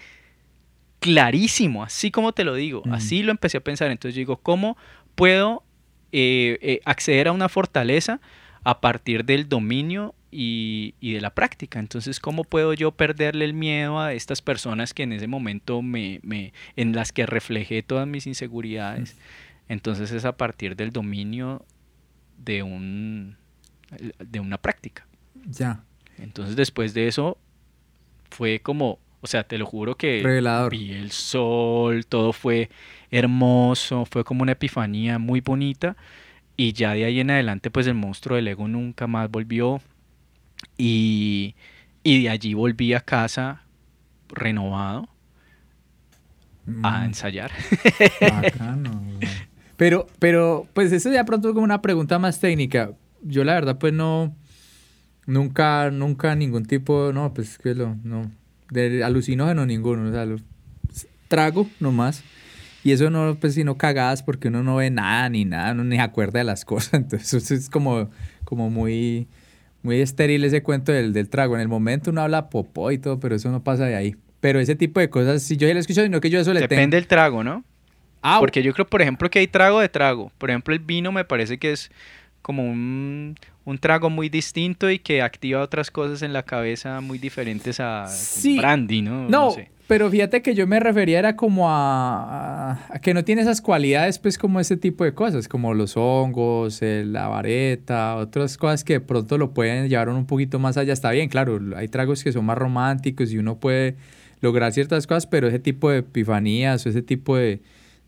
clarísimo, 1.01 1.83
así 1.83 2.11
como 2.11 2.33
te 2.33 2.45
lo 2.45 2.55
digo, 2.55 2.83
así 2.91 3.23
lo 3.23 3.31
empecé 3.31 3.59
a 3.59 3.61
pensar. 3.61 3.91
Entonces 3.91 4.15
yo 4.15 4.21
digo, 4.21 4.37
¿cómo 4.39 4.77
puedo 5.15 5.63
eh, 6.13 6.59
eh, 6.63 6.81
acceder 6.85 7.29
a 7.29 7.33
una 7.33 7.49
fortaleza 7.49 8.21
a 8.65 8.81
partir 8.81 9.25
del 9.25 9.49
dominio 9.49 10.15
y, 10.31 10.95
de 11.01 11.21
la 11.21 11.35
práctica. 11.35 11.79
Entonces, 11.79 12.21
¿cómo 12.21 12.45
puedo 12.45 12.75
yo 12.75 12.93
perderle 12.93 13.45
el 13.45 13.55
miedo 13.55 13.99
a 14.01 14.13
estas 14.13 14.43
personas 14.43 14.95
que 14.95 15.03
en 15.03 15.13
ese 15.13 15.27
momento 15.27 15.83
me, 15.83 16.21
me 16.23 16.53
en 16.77 16.95
las 16.95 17.13
que 17.13 17.27
reflejé 17.27 17.83
todas 17.83 18.07
mis 18.07 18.27
inseguridades? 18.27 19.17
Entonces 19.69 20.13
es 20.13 20.25
a 20.25 20.37
partir 20.37 20.77
del 20.77 20.93
dominio 20.93 21.65
de 22.39 22.63
un 22.63 23.37
de 24.19 24.41
una 24.41 24.59
práctica. 24.59 25.07
Ya. 25.47 25.83
Entonces 26.19 26.57
después 26.57 26.95
de 26.95 27.09
eso 27.09 27.39
fue 28.31 28.61
como, 28.61 28.99
o 29.21 29.27
sea, 29.27 29.45
te 29.45 29.59
lo 29.59 29.67
juro 29.67 29.97
que 29.97 30.21
Revelador. 30.23 30.71
vi 30.71 30.93
el 30.93 31.11
sol, 31.11 32.07
todo 32.07 32.33
fue 32.33 32.71
hermoso, 33.11 34.05
fue 34.05 34.25
como 34.25 34.43
una 34.43 34.53
epifanía 34.53 35.19
muy 35.19 35.41
bonita 35.41 35.97
y 36.57 36.73
ya 36.73 36.93
de 36.93 37.05
ahí 37.05 37.21
en 37.21 37.31
adelante 37.31 37.71
pues 37.71 37.87
el 37.87 37.95
monstruo 37.95 38.37
del 38.37 38.49
ego 38.49 38.69
nunca 38.69 39.07
más 39.07 39.31
volvió 39.31 39.81
y, 40.77 41.55
de 42.05 42.29
allí 42.29 42.55
volví 42.55 42.95
a 42.95 43.01
casa 43.01 43.63
renovado 44.29 45.09
a 46.83 47.01
mm. 47.01 47.05
ensayar. 47.05 47.51
pero, 49.77 50.07
pero, 50.19 50.67
pues 50.75 50.93
eso 50.93 51.13
ya 51.13 51.25
pronto 51.25 51.55
como 51.55 51.65
una 51.65 51.81
pregunta 51.81 52.19
más 52.19 52.41
técnica. 52.41 52.93
Yo 53.23 53.45
la 53.45 53.55
verdad 53.55 53.79
pues 53.79 53.93
no, 53.93 54.35
nunca, 55.27 55.91
nunca 55.91 56.35
ningún 56.35 56.67
tipo, 56.67 57.13
no, 57.13 57.33
pues 57.33 57.59
que 57.59 57.75
lo, 57.75 57.95
no, 58.03 58.31
de 58.71 59.05
alucinógeno 59.05 59.67
ninguno, 59.67 60.09
o 60.09 60.13
sea, 60.13 60.25
lo, 60.27 60.37
trago 61.29 61.69
nomás. 61.81 62.25
Y 62.85 62.93
eso 62.93 63.11
no, 63.11 63.37
pues 63.39 63.55
sino 63.55 63.77
cagadas 63.77 64.23
porque 64.23 64.49
uno 64.49 64.63
no 64.63 64.77
ve 64.77 64.91
nada 64.91 65.29
ni 65.29 65.45
nada, 65.45 65.73
uno 65.73 65.85
ni 65.85 65.97
se 65.97 66.03
acuerda 66.03 66.39
de 66.39 66.45
las 66.45 66.65
cosas. 66.65 66.95
Entonces 67.01 67.51
es 67.51 67.71
como, 67.71 68.11
como 68.45 68.71
muy, 68.71 69.29
muy 69.83 70.01
estéril 70.01 70.45
ese 70.45 70.63
cuento 70.63 70.93
del, 70.93 71.13
del, 71.13 71.29
trago. 71.29 71.55
En 71.55 71.61
el 71.61 71.69
momento 71.69 72.11
uno 72.11 72.23
habla 72.23 72.49
popó 72.51 72.91
y 72.91 72.99
todo, 72.99 73.21
pero 73.21 73.37
eso 73.37 73.51
no 73.51 73.63
pasa 73.63 73.85
de 73.85 73.97
ahí. 73.97 74.17
Pero 74.41 74.61
ese 74.61 74.77
tipo 74.77 75.01
de 75.01 75.11
cosas, 75.11 75.43
si 75.43 75.57
yo 75.57 75.67
ya 75.67 75.75
lo 75.75 75.81
escucho, 75.81 76.03
sino 76.03 76.21
que 76.21 76.31
yo 76.31 76.39
eso 76.39 76.55
le 76.55 76.61
Depende 76.61 76.97
del 76.97 77.07
trago, 77.07 77.43
¿no? 77.43 77.65
Ah, 78.23 78.39
Porque 78.41 78.63
yo 78.63 78.73
creo, 78.73 78.87
por 78.87 79.01
ejemplo, 79.01 79.31
que 79.31 79.39
hay 79.39 79.47
trago 79.47 79.81
de 79.81 79.89
trago. 79.89 80.33
Por 80.39 80.51
ejemplo, 80.51 80.75
el 80.75 80.81
vino 80.81 81.13
me 81.13 81.25
parece 81.25 81.59
que 81.59 81.73
es 81.73 81.91
como 82.43 82.65
un, 82.65 83.37
un 83.65 83.79
trago 83.79 84.11
muy 84.11 84.29
distinto 84.29 84.91
y 84.91 84.99
que 84.99 85.23
activa 85.23 85.61
otras 85.63 85.91
cosas 85.91 86.23
en 86.23 86.33
la 86.33 86.43
cabeza 86.43 87.01
muy 87.01 87.19
diferentes 87.19 87.81
a 87.81 88.07
brandy, 88.57 89.03
¿no? 89.03 89.29
No, 89.29 89.55
pero 89.89 90.11
fíjate 90.11 90.43
que 90.43 90.55
yo 90.55 90.67
me 90.67 90.81
refería 90.81 91.19
era 91.19 91.35
como 91.35 91.65
a, 91.71 92.79
que 93.01 93.15
no 93.15 93.25
tiene 93.25 93.41
esas 93.41 93.63
cualidades, 93.63 94.19
pues 94.19 94.37
como 94.37 94.61
ese 94.61 94.77
tipo 94.77 95.03
de 95.03 95.15
cosas, 95.15 95.49
como 95.49 95.73
los 95.73 95.97
hongos, 95.97 96.81
la 96.83 97.29
vareta, 97.29 98.17
otras 98.17 98.59
cosas 98.59 98.85
que 98.85 98.95
de 98.95 99.01
pronto 99.01 99.39
lo 99.39 99.55
pueden 99.55 99.89
llevar 99.89 100.11
un 100.11 100.27
poquito 100.27 100.59
más 100.59 100.77
allá. 100.77 100.93
Está 100.93 101.11
bien, 101.11 101.31
claro, 101.31 101.59
hay 101.75 101.89
tragos 101.89 102.23
que 102.23 102.33
son 102.33 102.45
más 102.45 102.59
románticos 102.59 103.33
y 103.33 103.39
uno 103.39 103.57
puede 103.57 103.97
lograr 104.43 104.75
ciertas 104.75 105.07
cosas, 105.07 105.27
pero 105.27 105.49
ese 105.49 105.59
tipo 105.59 105.91
de 105.91 106.01
epifanías 106.01 106.85
o 106.85 106.91
ese 106.91 107.01
tipo 107.01 107.39
de, 107.39 107.63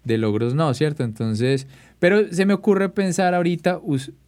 de 0.05 0.19
logros 0.19 0.55
no, 0.55 0.75
¿cierto? 0.75 1.03
Entonces, 1.03 1.67
pero 2.01 2.33
se 2.33 2.47
me 2.47 2.55
ocurre 2.55 2.89
pensar 2.89 3.35
ahorita, 3.35 3.81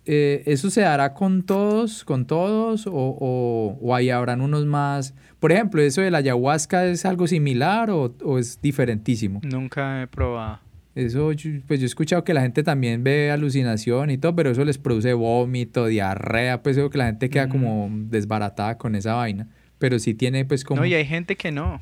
eh, 0.05 0.43
¿eso 0.45 0.71
se 0.71 0.83
dará 0.83 1.15
con 1.15 1.43
todos, 1.43 2.05
con 2.05 2.27
todos, 2.27 2.87
o, 2.87 2.93
o, 2.93 3.79
o, 3.81 3.95
ahí 3.95 4.11
habrán 4.11 4.43
unos 4.43 4.67
más? 4.67 5.15
Por 5.41 5.53
ejemplo, 5.53 5.81
¿eso 5.81 6.03
de 6.03 6.11
la 6.11 6.19
ayahuasca 6.19 6.85
es 6.85 7.07
algo 7.07 7.27
similar 7.27 7.91
o, 7.91 8.15
o, 8.23 8.39
es 8.39 8.61
diferentísimo? 8.61 9.41
Nunca 9.43 10.03
he 10.03 10.07
probado. 10.07 10.61
Eso, 10.95 11.31
pues 11.67 11.81
yo 11.81 11.85
he 11.85 11.87
escuchado 11.87 12.23
que 12.23 12.35
la 12.35 12.43
gente 12.43 12.63
también 12.63 13.03
ve 13.03 13.31
alucinación 13.31 14.11
y 14.11 14.19
todo, 14.19 14.37
pero 14.37 14.51
eso 14.51 14.63
les 14.67 14.77
produce 14.77 15.15
vómito, 15.15 15.87
diarrea, 15.87 16.63
pues 16.63 16.77
eso 16.77 16.91
que 16.91 16.99
la 16.99 17.07
gente 17.07 17.31
queda 17.31 17.49
como 17.49 17.89
desbaratada 17.91 18.77
con 18.77 18.95
esa 18.95 19.15
vaina. 19.15 19.49
Pero 19.79 19.99
sí 19.99 20.13
tiene 20.13 20.45
pues 20.45 20.63
como... 20.63 20.83
No, 20.83 20.87
y 20.87 20.93
hay 20.93 21.07
gente 21.07 21.37
que 21.37 21.51
no. 21.51 21.81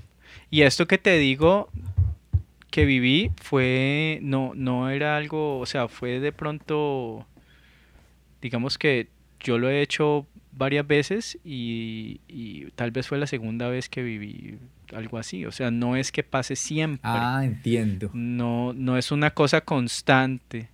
Y 0.51 0.63
esto 0.63 0.87
que 0.87 0.99
te 0.99 1.19
digo 1.19 1.69
que 2.71 2.85
viví 2.85 3.31
fue, 3.41 4.19
no, 4.23 4.53
no 4.55 4.89
era 4.91 5.17
algo, 5.17 5.59
o 5.59 5.67
sea, 5.67 5.89
fue 5.89 6.21
de 6.21 6.33
pronto, 6.33 7.27
digamos 8.41 8.79
que 8.79 9.09
yo 9.41 9.59
lo 9.59 9.69
he 9.71 9.83
hecho 9.83 10.27
varias 10.53 10.87
veces 10.87 11.39
y, 11.45 12.21
y 12.29 12.67
tal 12.75 12.91
vez 12.91 13.07
fue 13.09 13.19
la 13.19 13.27
segunda 13.27 13.69
vez 13.69 13.89
que 13.89 14.03
viví 14.03 14.59
algo 14.95 15.19
así. 15.19 15.47
O 15.47 15.53
sea, 15.53 15.71
no 15.71 15.97
es 15.97 16.13
que 16.13 16.23
pase 16.23 16.57
siempre. 16.57 17.01
Ah, 17.05 17.43
entiendo. 17.45 18.11
No, 18.13 18.73
no 18.73 18.97
es 18.99 19.13
una 19.13 19.31
cosa 19.31 19.61
constante 19.63 20.69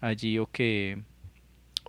allí 0.00 0.38
o 0.38 0.46
que, 0.46 0.98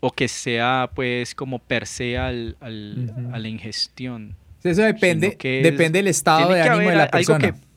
o 0.01 0.11
que 0.11 0.27
sea 0.27 0.89
pues 0.93 1.33
como 1.33 1.59
per 1.59 1.87
se 1.87 2.17
al, 2.17 2.57
al- 2.59 3.13
a 3.33 3.39
la 3.39 3.47
ingestión. 3.47 4.35
Eso 4.63 4.81
depende, 4.83 5.27
es- 5.27 5.37
depende 5.63 5.99
del 5.99 6.07
estado 6.07 6.53
de 6.53 6.61
ánimo 6.61 6.89
de 6.89 6.95
la 6.95 7.03
algo 7.03 7.11
persona. 7.11 7.51
que- 7.51 7.70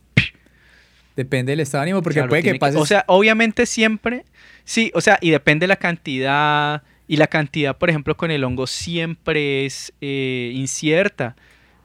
Depende 1.17 1.53
del 1.53 1.61
estado 1.61 1.83
de 1.83 1.91
ánimo, 1.91 2.03
porque 2.03 2.15
Claro, 2.19 2.29
puede 2.29 2.43
que 2.43 2.47
tiene 2.47 2.59
pase... 2.59 2.77
O 2.79 2.87
sea, 2.87 3.05
obviamente 3.07 3.67
siempre, 3.67 4.25
sí, 4.65 4.91
o 4.95 5.01
sea, 5.01 5.19
y 5.21 5.31
depende 5.31 5.67
la 5.67 5.77
cantidad, 5.77 6.83
y 7.07 7.17
la 7.17 7.27
cantidad, 7.29 7.77
por 7.77 7.89
ejemplo, 7.91 8.17
con 8.17 8.31
el 8.31 8.43
hongo 8.45 8.67
siempre 8.67 9.65
es 9.65 9.93
eh, 10.01 10.51
incierta, 10.55 11.37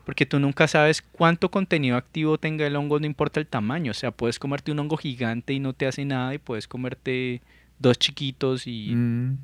porque 0.06 0.26
tú 0.26 0.40
nunca 0.40 0.68
sabes 0.68 1.04
cuánto 1.04 1.52
contenido 1.52 1.96
activo 1.98 2.40
tenga 2.40 2.66
el 2.66 2.76
hongo, 2.76 3.00
no 3.00 3.06
importa 3.06 3.40
el 3.40 3.46
tamaño, 3.46 3.92
o 3.92 3.94
sea, 3.94 4.10
puedes 4.12 4.40
comerte 4.40 4.72
un 4.72 4.80
hongo 4.80 4.98
gigante 4.98 5.54
y 5.54 5.60
no 5.60 5.74
te 5.74 5.86
hace 5.86 6.06
nada, 6.06 6.34
y 6.34 6.40
puedes 6.40 6.68
comerte 6.68 7.42
dos 7.78 8.00
chiquitos 8.00 8.66
y, 8.66 8.94
Mm, 8.96 9.38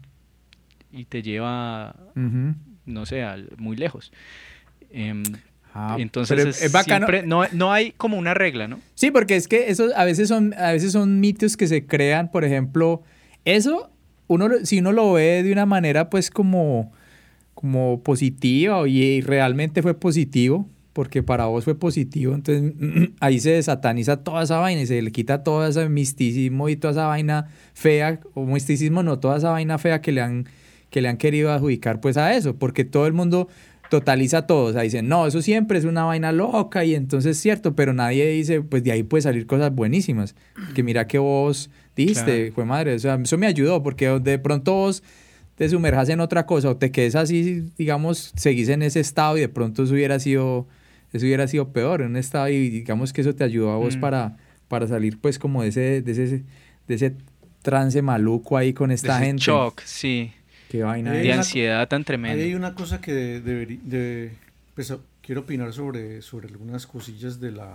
y 0.91 1.05
te 1.05 1.21
lleva, 1.21 1.95
no 2.86 3.05
sé, 3.05 3.21
al- 3.21 3.49
muy 3.57 3.75
lejos. 3.75 4.11
Em, 4.91 5.21
Ah, 5.78 5.97
entonces 5.99 6.39
es, 6.63 6.71
siempre- 6.84 7.23
no, 7.28 7.41
no 7.51 7.73
hay 7.73 7.91
como 7.97 8.17
una 8.17 8.34
regla, 8.34 8.69
¿no? 8.69 8.80
Sí, 8.93 9.11
porque 9.11 9.36
es 9.36 9.49
que 9.49 9.69
eso 9.69 9.89
a 9.97 10.05
veces 10.05 10.30
son, 10.30 10.53
a 10.57 10.71
veces 10.71 10.93
son 10.93 11.19
mitos 11.19 11.57
que 11.57 11.67
se 11.67 11.86
crean, 11.86 12.32
por 12.32 12.45
ejemplo, 12.45 13.03
eso, 13.43 13.91
uno, 14.28 14.47
si 14.63 14.80
uno 14.80 14.93
lo 14.93 15.11
ve 15.11 15.43
de 15.43 15.51
una 15.51 15.65
manera 15.65 16.09
pues 16.09 16.32
como, 16.32 16.93
como 17.53 18.01
positiva 18.03 18.88
y 18.88 19.19
realmente 19.19 19.82
fue 19.82 19.99
positivo, 19.99 20.65
porque 20.93 21.21
para 21.23 21.47
vos 21.47 21.65
fue 21.65 21.78
positivo, 21.78 22.34
entonces 22.34 22.71
ahí 23.19 23.41
se 23.41 23.51
desataniza 23.51 24.23
toda 24.23 24.43
esa 24.43 24.59
vaina 24.59 24.82
y 24.82 24.86
se 24.88 25.01
le 25.01 25.11
quita 25.11 25.43
todo 25.43 25.67
ese 25.67 25.89
misticismo 25.89 26.69
y 26.69 26.78
toda 26.78 26.91
esa 26.93 27.07
vaina 27.07 27.47
fea, 27.73 28.21
o 28.34 28.45
misticismo 28.45 29.03
no, 29.03 29.19
toda 29.19 29.38
esa 29.39 29.51
vaina 29.51 29.78
fea 29.78 29.99
que 29.99 30.13
le 30.13 30.21
han, 30.21 30.47
que 30.89 31.01
le 31.01 31.09
han 31.09 31.17
querido 31.17 31.51
adjudicar 31.51 31.99
pues 31.99 32.15
a 32.15 32.34
eso, 32.34 32.55
porque 32.55 32.86
todo 32.86 33.07
el 33.07 33.13
mundo 33.13 33.49
totaliza 33.89 34.47
todo, 34.47 34.65
o 34.65 34.73
sea, 34.73 34.81
dicen, 34.81 35.07
no, 35.07 35.27
eso 35.27 35.41
siempre 35.41 35.77
es 35.77 35.86
una 35.86 36.03
vaina 36.03 36.31
loca 36.31 36.83
y 36.86 36.95
entonces 36.95 37.38
es 37.38 37.41
cierto, 37.41 37.75
pero 37.75 37.93
nadie 37.93 38.27
dice, 38.29 38.61
pues 38.61 38.83
de 38.83 38.91
ahí 38.91 39.03
puede 39.03 39.21
salir 39.21 39.45
cosas 39.45 39.73
buenísimas, 39.73 40.36
que 40.73 40.83
mira 40.83 41.07
que 41.07 41.17
vos 41.19 41.69
diste, 41.95 42.23
Claro. 42.23 42.53
fue 42.55 42.65
madre, 42.65 42.95
o 42.95 42.99
sea, 42.99 43.15
eso 43.21 43.38
me 43.38 43.47
ayudó, 43.47 43.83
porque 43.83 44.07
de 44.19 44.39
pronto 44.39 44.73
vos 44.73 45.03
te 45.55 45.69
sumerjas 45.69 46.09
en 46.09 46.19
otra 46.19 46.45
cosa 46.45 46.69
o 46.69 46.77
te 46.77 46.91
quedes 46.91 47.15
así, 47.15 47.63
digamos, 47.77 48.33
seguís 48.36 48.69
en 48.69 48.81
ese 48.81 48.99
estado 48.99 49.38
y 49.38 49.41
de 49.41 49.49
pronto 49.49 49.83
eso 49.83 49.93
hubiera 49.93 50.19
sido, 50.19 50.67
eso 51.13 51.25
hubiera 51.25 51.47
sido 51.47 51.71
peor, 51.71 52.01
en 52.01 52.07
un 52.07 52.17
estado 52.17 52.49
y 52.49 52.69
digamos 52.69 53.13
que 53.13 53.21
eso 53.21 53.33
te 53.36 53.43
ayudó 53.43 53.71
a 53.71 53.77
vos 53.77 53.95
Mm. 53.95 53.99
para, 54.01 54.38
para 54.67 54.88
salir 54.88 55.19
pues 55.21 55.39
como 55.39 55.61
de 55.61 55.69
ese, 55.69 56.01
de 56.01 56.11
ese, 56.11 56.43
de 56.88 56.95
ese 56.95 57.13
trance 57.61 58.01
maluco 58.01 58.57
ahí 58.57 58.73
con 58.73 58.89
De 58.89 58.95
esta 58.95 59.15
ese 59.17 59.25
gente. 59.25 59.43
shock, 59.43 59.81
sí, 59.86 60.31
Qué 60.70 60.84
vaina 60.84 61.11
de 61.11 61.32
ansiedad 61.34 61.88
tan 61.88 62.01
Ahí 62.01 62.05
tremenda. 62.05 62.43
hay 62.43 62.53
una 62.55 62.74
cosa 62.76 62.99
que 63.01 63.13
de- 63.13 63.43
deberi- 63.43 63.82
de- 63.82 64.32
pues, 64.74 64.91
a- 64.91 64.99
quiero 65.22 65.41
opinar 65.41 65.74
sobre, 65.74 66.22
sobre 66.22 66.47
algunas 66.47 66.88
cosillas 66.88 67.39
de, 67.39 67.51
la, 67.51 67.74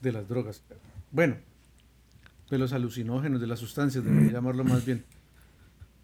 de 0.00 0.12
las 0.12 0.28
drogas. 0.28 0.62
Bueno, 1.10 1.36
de 2.50 2.58
los 2.58 2.72
alucinógenos, 2.72 3.40
de 3.40 3.46
las 3.46 3.58
sustancias, 3.60 4.04
debería 4.04 4.32
llamarlo 4.32 4.64
más 4.64 4.84
bien. 4.84 5.04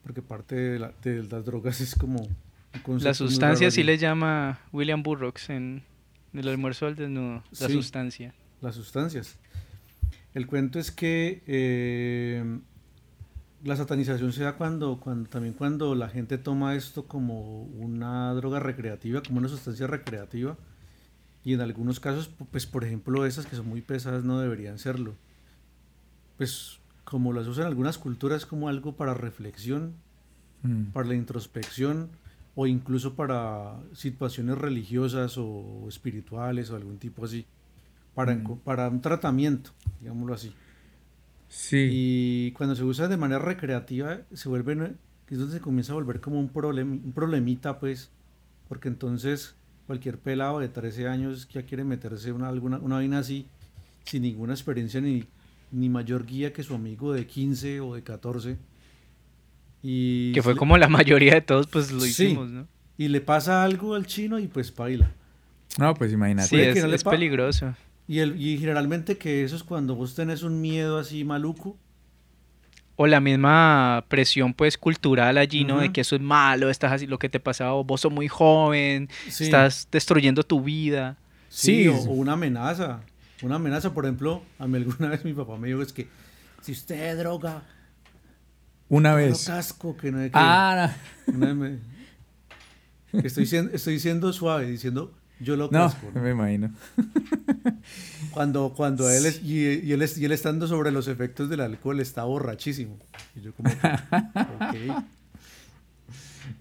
Porque 0.03 0.23
parte 0.23 0.55
de, 0.55 0.79
la- 0.79 0.93
de 1.03 1.23
las 1.25 1.45
drogas 1.45 1.81
es 1.81 1.95
como... 1.95 2.27
La 3.01 3.15
sustancia 3.15 3.71
sí 3.71 3.83
le 3.83 3.99
llama 3.99 4.61
William 4.73 5.03
Burroughs 5.03 5.49
en 5.51 5.83
el 6.35 6.49
almuerzo 6.49 6.87
al 6.87 6.97
desnudo. 6.97 7.43
La 7.61 7.67
Sí. 7.67 7.73
sustancia. 7.73 8.35
las 8.61 8.75
sustancias. 8.75 9.37
El 10.35 10.47
cuento 10.47 10.79
es 10.79 10.91
que 10.91 11.43
eh, 11.47 12.59
la 13.65 13.77
satanización 13.77 14.33
se 14.33 14.45
da 14.45 14.55
cuando, 14.57 14.99
cuando 15.01 15.29
también 15.29 15.55
cuando 15.55 15.95
la 15.95 16.09
gente 16.09 16.39
toma 16.39 16.75
esto 16.75 17.07
como 17.07 17.63
una 17.65 18.33
droga 18.35 18.61
recreativa, 18.61 19.23
como 19.23 19.39
una 19.39 19.49
sustancia 19.49 19.87
recreativa, 19.87 20.57
y 21.45 21.55
en 21.55 21.61
algunos 21.61 21.99
casos, 22.01 22.31
pu- 22.39 22.47
pues 22.51 22.67
por 22.67 22.85
ejemplo 22.85 23.27
esas 23.27 23.47
que 23.47 23.57
son 23.57 23.69
muy 23.69 23.81
pesadas 23.83 24.23
no 24.25 24.39
deberían 24.41 24.79
serlo. 24.79 25.15
Pues 26.37 26.79
como 27.05 27.33
las 27.33 27.47
usan 27.47 27.67
algunas 27.67 27.99
culturas 27.99 28.47
como 28.47 28.69
algo 28.69 28.93
para 28.97 29.15
reflexión, 29.15 29.95
Mm. 30.63 30.87
para 30.93 31.07
la 31.09 31.15
introspección 31.15 32.09
o 32.57 32.67
incluso 32.67 33.15
para 33.15 33.77
situaciones 33.93 34.59
religiosas 34.59 35.37
o 35.39 35.87
espirituales 35.89 36.71
o 36.71 36.77
algún 36.77 36.99
tipo 36.99 37.25
así, 37.25 37.47
para, 38.15 38.35
Mm. 38.35 38.59
para 38.65 38.89
un 38.89 39.01
tratamiento, 39.01 39.71
digámoslo 40.01 40.35
así. 40.35 40.53
Sí. 41.49 41.89
Y 41.91 42.51
cuando 42.53 42.77
se 42.77 42.85
usa 42.85 43.09
de 43.09 43.17
manera 43.17 43.41
recreativa, 43.41 44.19
se 44.33 44.49
vuelve, 44.49 44.93
es 45.31 45.39
donde 45.39 45.55
se 45.55 45.61
comienza 45.61 45.93
a 45.93 45.95
volver 45.97 46.21
como 46.21 46.39
un, 46.39 46.49
problem, 46.49 46.93
un 47.05 47.13
problemita, 47.13 47.79
pues, 47.79 48.11
porque 48.69 48.89
entonces 48.89 49.55
cualquier 49.87 50.19
pelado 50.19 50.59
de 50.61 50.69
13 50.69 51.09
años 51.09 51.47
que 51.47 51.55
ya 51.61 51.63
quiere 51.67 51.85
meterse 51.85 52.33
una, 52.33 52.49
alguna, 52.49 52.79
una 52.79 52.97
vaina 52.97 53.19
así, 53.21 53.47
sin 54.05 54.23
ninguna 54.23 54.53
experiencia 54.53 55.01
ni, 55.01 55.25
ni 55.73 55.89
mayor 55.89 56.27
guía 56.27 56.53
que 56.53 56.63
su 56.63 56.75
amigo 56.75 57.13
de 57.15 57.27
15 57.27 57.81
o 57.81 57.95
de 57.95 58.03
14. 58.03 58.57
Y 59.83 60.33
Que 60.33 60.43
fue 60.43 60.55
le- 60.55 60.59
como 60.59 60.77
la 60.77 60.89
mayoría 60.89 61.35
de 61.35 61.41
todos, 61.41 61.67
pues 61.69 61.93
lo 61.93 62.01
Sí. 62.01 62.09
hicimos, 62.25 62.51
¿no? 62.51 62.67
y 63.01 63.07
le 63.09 63.21
pasa 63.21 63.63
algo 63.63 63.95
al 63.95 64.07
chino 64.07 64.39
y 64.41 64.49
pues 64.49 64.75
baila. 64.75 65.13
No, 65.79 65.95
pues 65.95 66.13
imagínate. 66.13 66.49
Sí, 66.49 66.57
es, 66.57 66.75
que 66.75 66.83
no 66.83 66.93
es 66.93 67.05
peligroso. 67.05 67.75
Y, 68.09 68.21
el, 68.21 68.41
y 68.41 68.57
generalmente 68.59 69.19
que 69.19 69.45
eso 69.45 69.55
es 69.55 69.63
cuando 69.63 69.95
vos 69.95 70.15
tenés 70.15 70.43
un 70.43 70.61
miedo 70.61 70.99
así 70.99 71.25
maluco. 71.25 71.77
O 72.97 73.07
la 73.07 73.21
misma 73.21 74.05
presión, 74.09 74.55
pues, 74.55 74.77
cultural 74.77 75.39
allí, 75.39 75.65
¿no? 75.65 75.79
De 75.79 75.85
Ujú. 75.85 75.93
que 75.93 76.01
eso 76.01 76.17
es 76.17 76.23
malo, 76.23 76.69
estás 76.71 76.91
así, 76.91 77.07
lo 77.07 77.19
que 77.19 77.29
te 77.29 77.39
pasaba, 77.39 77.73
vos 77.83 78.01
sos 78.01 78.11
muy 78.13 78.27
joven, 78.27 79.09
Sí. 79.29 79.45
estás 79.45 79.87
destruyendo 79.93 80.43
tu 80.43 80.63
vida. 80.63 81.17
Sí, 81.49 81.83
Sí. 81.85 81.89
o, 81.89 81.95
o 81.97 82.13
una 82.15 82.33
amenaza. 82.33 83.01
Una 83.43 83.55
amenaza, 83.57 83.95
por 83.95 84.05
ejemplo, 84.05 84.43
a 84.59 84.67
mí 84.67 84.79
alguna 84.79 85.11
vez 85.11 85.25
mi 85.25 85.33
papá 85.33 85.57
me 85.59 85.69
dijo 85.69 85.81
es 85.83 85.93
que 85.93 86.09
si 86.63 86.73
usted 86.73 87.17
droga, 87.19 87.63
Una 88.89 89.15
vez. 89.15 89.45
casco, 89.47 89.97
que 89.97 90.11
no 90.11 90.19
hay 90.19 90.31
que... 90.31 90.33
Ah, 90.35 90.97
Una 91.29 91.53
vez 91.53 91.55
me- 93.15 93.23
estoy, 93.23 93.47
siendo, 93.47 93.73
estoy 93.77 94.01
siendo 94.01 94.33
suave, 94.33 94.67
diciendo 94.67 95.15
yo 95.41 95.57
lo 95.57 95.69
no, 95.71 95.93
no 96.15 96.21
me 96.23 96.31
imagino. 96.31 96.73
Cuando, 98.33 98.73
cuando 98.77 99.11
él, 99.11 99.27
es, 99.27 99.43
y, 99.43 99.81
y 99.81 99.93
él 99.93 100.03
es- 100.03 100.17
y 100.19 100.25
él 100.25 100.33
estando 100.33 100.69
sobre 100.69 100.91
los 100.93 101.09
efectos 101.09 101.49
del 101.49 101.61
alcohol 101.61 101.99
está 102.01 102.25
borrachísimo. 102.25 102.99
Y 103.35 103.41
yo 103.41 103.53
como, 103.55 103.69
que, 103.71 103.77
ok. 103.77 105.05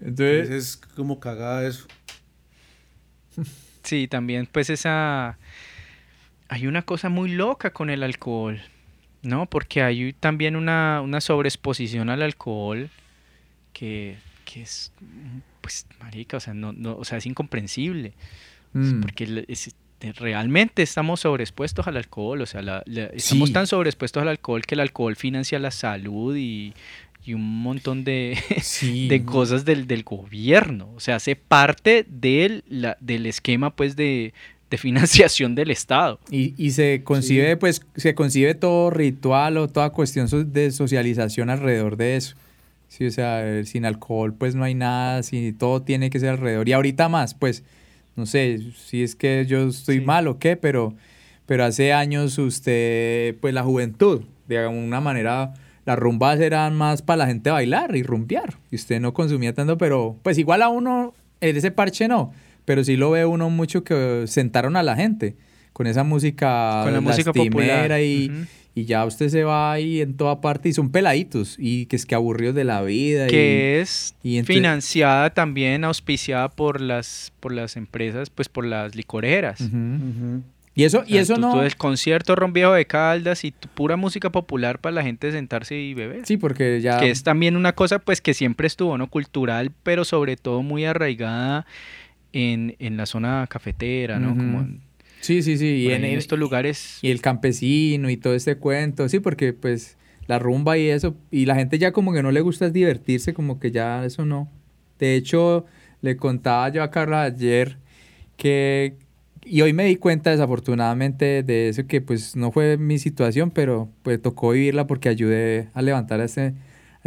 Entonces 0.00 0.50
es 0.50 0.76
como 0.96 1.20
cagada 1.20 1.66
eso. 1.66 1.86
Sí, 3.82 4.08
también, 4.08 4.48
pues, 4.50 4.70
esa. 4.70 5.38
Hay 6.48 6.66
una 6.66 6.82
cosa 6.82 7.08
muy 7.08 7.30
loca 7.30 7.72
con 7.72 7.90
el 7.90 8.02
alcohol, 8.02 8.60
¿no? 9.22 9.46
Porque 9.46 9.82
hay 9.82 10.12
también 10.14 10.56
una, 10.56 11.00
una 11.02 11.20
sobreexposición 11.20 12.08
al 12.10 12.22
alcohol 12.22 12.90
que, 13.72 14.16
que 14.44 14.62
es, 14.62 14.92
pues, 15.60 15.86
marica, 16.00 16.38
o 16.38 16.40
sea, 16.40 16.54
no, 16.54 16.72
no, 16.72 16.96
o 16.96 17.04
sea, 17.04 17.18
es 17.18 17.26
incomprensible. 17.26 18.14
Mm, 18.72 19.00
Porque 19.00 19.44
es- 19.48 19.74
de- 20.00 20.12
realmente 20.12 20.82
estamos 20.82 21.20
sobreexpuestos 21.20 21.86
al 21.88 21.96
alcohol, 21.96 22.40
o 22.42 22.46
sea, 22.46 22.62
la- 22.62 22.82
la- 22.86 23.06
estamos 23.06 23.48
Sí. 23.48 23.52
tan 23.52 23.66
sobreexpuestos 23.66 24.20
al 24.22 24.28
alcohol 24.28 24.64
que 24.64 24.74
el 24.76 24.80
alcohol 24.80 25.16
financia 25.16 25.58
la 25.58 25.70
salud 25.72 26.36
y, 26.36 26.72
y 27.24 27.34
un 27.34 27.62
montón 27.62 28.04
de, 28.04 28.38
sí. 28.62 29.08
de 29.08 29.24
cosas 29.24 29.64
del, 29.64 29.86
del 29.88 30.04
gobierno, 30.04 30.88
o 30.94 31.00
sea, 31.00 31.16
hace 31.16 31.34
parte 31.34 32.06
del, 32.08 32.62
la- 32.68 32.96
del 33.00 33.26
esquema 33.26 33.74
pues 33.74 33.96
de, 33.96 34.32
de 34.70 34.78
financiación 34.78 35.54
del 35.56 35.70
Estado. 35.72 36.20
Y, 36.30 36.54
y 36.56 36.70
se 36.70 37.02
concibe, 37.02 37.56
pues, 37.56 37.84
se 37.96 38.14
concibe 38.14 38.54
todo 38.54 38.90
ritual 38.90 39.56
o 39.56 39.66
toda 39.66 39.90
cuestión 39.90 40.28
de 40.52 40.70
socialización 40.70 41.50
alrededor 41.50 41.96
de 41.96 42.16
eso. 42.16 42.36
Sí, 42.86 43.04
o 43.06 43.10
sea, 43.10 43.46
eh, 43.46 43.64
sin 43.64 43.84
alcohol, 43.84 44.32
pues 44.32 44.54
no 44.54 44.64
hay 44.64 44.74
nada, 44.74 45.22
si 45.22 45.52
todo 45.52 45.82
tiene 45.82 46.08
que 46.08 46.20
ser 46.20 46.28
alrededor. 46.30 46.68
Y 46.68 46.72
ahorita 46.72 47.08
más, 47.08 47.34
pues, 47.34 47.64
no 48.18 48.26
sé 48.26 48.60
si 48.76 49.02
es 49.02 49.14
que 49.14 49.46
yo 49.46 49.68
estoy 49.68 50.00
Sí. 50.00 50.04
mal 50.04 50.26
o 50.28 50.38
qué, 50.38 50.56
pero, 50.56 50.94
pero 51.46 51.64
hace 51.64 51.92
años 51.94 52.36
usted, 52.36 53.36
pues 53.40 53.54
la 53.54 53.62
juventud, 53.62 54.22
de 54.48 54.58
alguna 54.58 55.00
manera 55.00 55.54
las 55.86 55.98
rumbas 55.98 56.38
eran 56.40 56.74
más 56.76 57.00
para 57.00 57.18
la 57.18 57.26
gente 57.26 57.50
bailar 57.50 57.96
y 57.96 58.02
rumbear. 58.02 58.58
Y 58.70 58.76
usted 58.76 59.00
no 59.00 59.14
consumía 59.14 59.54
tanto, 59.54 59.78
pero 59.78 60.18
pues 60.22 60.36
igual 60.36 60.60
a 60.62 60.68
uno, 60.68 61.14
en 61.40 61.56
ese 61.56 61.70
parche 61.70 62.08
no, 62.08 62.32
pero 62.66 62.84
sí 62.84 62.96
lo 62.96 63.10
ve 63.12 63.24
uno 63.24 63.48
mucho 63.48 63.84
que 63.84 64.24
sentaron 64.26 64.76
a 64.76 64.82
la 64.82 64.96
gente 64.96 65.36
con 65.72 65.86
esa 65.86 66.04
música 66.04 66.80
Con 66.84 66.92
la 66.92 67.00
música 67.00 67.32
popular. 67.32 67.98
y. 68.02 68.30
y 68.74 68.84
ya 68.84 69.04
usted 69.04 69.28
se 69.28 69.42
va 69.44 69.72
ahí 69.72 70.00
en 70.00 70.16
toda 70.16 70.40
parte 70.40 70.68
y 70.68 70.72
son 70.72 70.90
peladitos 70.90 71.56
y 71.58 71.86
que 71.86 71.96
es 71.96 72.06
que 72.06 72.14
aburridos 72.14 72.54
de 72.54 72.64
la 72.64 72.80
vida. 72.82 73.26
y- 73.26 73.30
que 73.30 73.80
es 73.80 74.14
y 74.22 74.40
financiada 74.44 75.30
también, 75.30 75.84
auspiciada 75.84 76.48
por 76.48 76.80
las, 76.80 77.32
por 77.40 77.52
las 77.52 77.76
empresas, 77.76 78.30
pues 78.30 78.48
por 78.48 78.64
las 78.64 78.94
licoreras. 78.94 79.60
Y 80.74 80.84
eso, 80.84 81.00
O 81.00 81.04
y 81.06 81.12
sea, 81.14 81.22
eso 81.22 81.34
tú- 81.34 81.40
no... 81.40 81.52
tú 81.54 81.60
el 81.62 81.76
concierto 81.76 82.36
Ron 82.36 82.52
Viejo 82.52 82.72
de 82.72 82.86
Caldas 82.86 83.42
y 83.44 83.50
tu- 83.50 83.66
pura 83.68 83.96
música 83.96 84.30
popular 84.30 84.78
para 84.78 84.94
la 84.94 85.02
gente 85.02 85.32
sentarse 85.32 85.74
y 85.76 85.92
beber. 85.94 86.24
Sí, 86.24 86.36
porque 86.36 86.80
ya... 86.80 87.00
Que 87.00 87.10
es 87.10 87.24
también 87.24 87.56
una 87.56 87.72
cosa 87.72 87.98
pues 87.98 88.20
que 88.20 88.32
siempre 88.32 88.68
estuvo, 88.68 88.96
¿no? 88.96 89.08
Cultural, 89.10 89.72
pero 89.82 90.04
sobre 90.04 90.36
todo 90.36 90.62
muy 90.62 90.84
arraigada 90.84 91.66
en, 92.32 92.76
en 92.78 92.96
la 92.96 93.06
zona 93.06 93.44
cafetera, 93.50 94.20
¿no? 94.20 94.36
Como 94.36 94.68
Sí, 95.20 95.42
sí, 95.42 95.58
sí. 95.58 95.84
por 95.84 95.92
Y 95.92 95.94
en, 95.94 96.04
estos 96.04 96.38
lugares. 96.38 96.98
y 97.02 97.10
el 97.10 97.20
campesino 97.20 98.10
y 98.10 98.16
todo 98.16 98.34
este 98.34 98.56
cuento, 98.56 99.08
sí, 99.08 99.20
porque 99.20 99.52
pues 99.52 99.96
la 100.26 100.38
rumba 100.38 100.76
y 100.78 100.88
eso, 100.88 101.16
y 101.30 101.46
la 101.46 101.54
gente 101.54 101.78
ya 101.78 101.92
como 101.92 102.12
que 102.12 102.22
no 102.22 102.30
le 102.30 102.40
gusta 102.40 102.66
es 102.66 102.72
divertirse, 102.72 103.34
como 103.34 103.58
que 103.58 103.70
ya 103.70 104.04
eso 104.04 104.24
no. 104.24 104.50
De 104.98 105.16
hecho, 105.16 105.64
le 106.02 106.16
contaba 106.16 106.68
yo 106.68 106.82
a 106.82 106.90
Carla 106.90 107.22
ayer 107.22 107.78
que, 108.36 108.94
y 109.44 109.62
hoy 109.62 109.72
me 109.72 109.84
di 109.84 109.96
cuenta 109.96 110.30
desafortunadamente 110.30 111.42
de 111.42 111.70
eso, 111.70 111.86
que 111.86 112.00
pues 112.00 112.36
no 112.36 112.52
fue 112.52 112.76
mi 112.76 112.98
situación, 112.98 113.50
pero 113.50 113.88
pues 114.02 114.20
tocó 114.20 114.50
vivirla 114.50 114.86
porque 114.86 115.08
ayudé 115.08 115.68
a 115.74 115.82
levantar 115.82 116.20
a 116.20 116.24
este, 116.24 116.42
a 116.42 116.54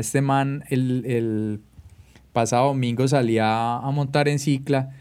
este 0.02 0.22
man 0.22 0.64
el, 0.70 1.06
el 1.06 1.60
pasado 2.34 2.68
domingo 2.68 3.08
salía 3.08 3.78
a 3.78 3.92
montar 3.92 4.28
en 4.28 4.40
cicla 4.40 4.92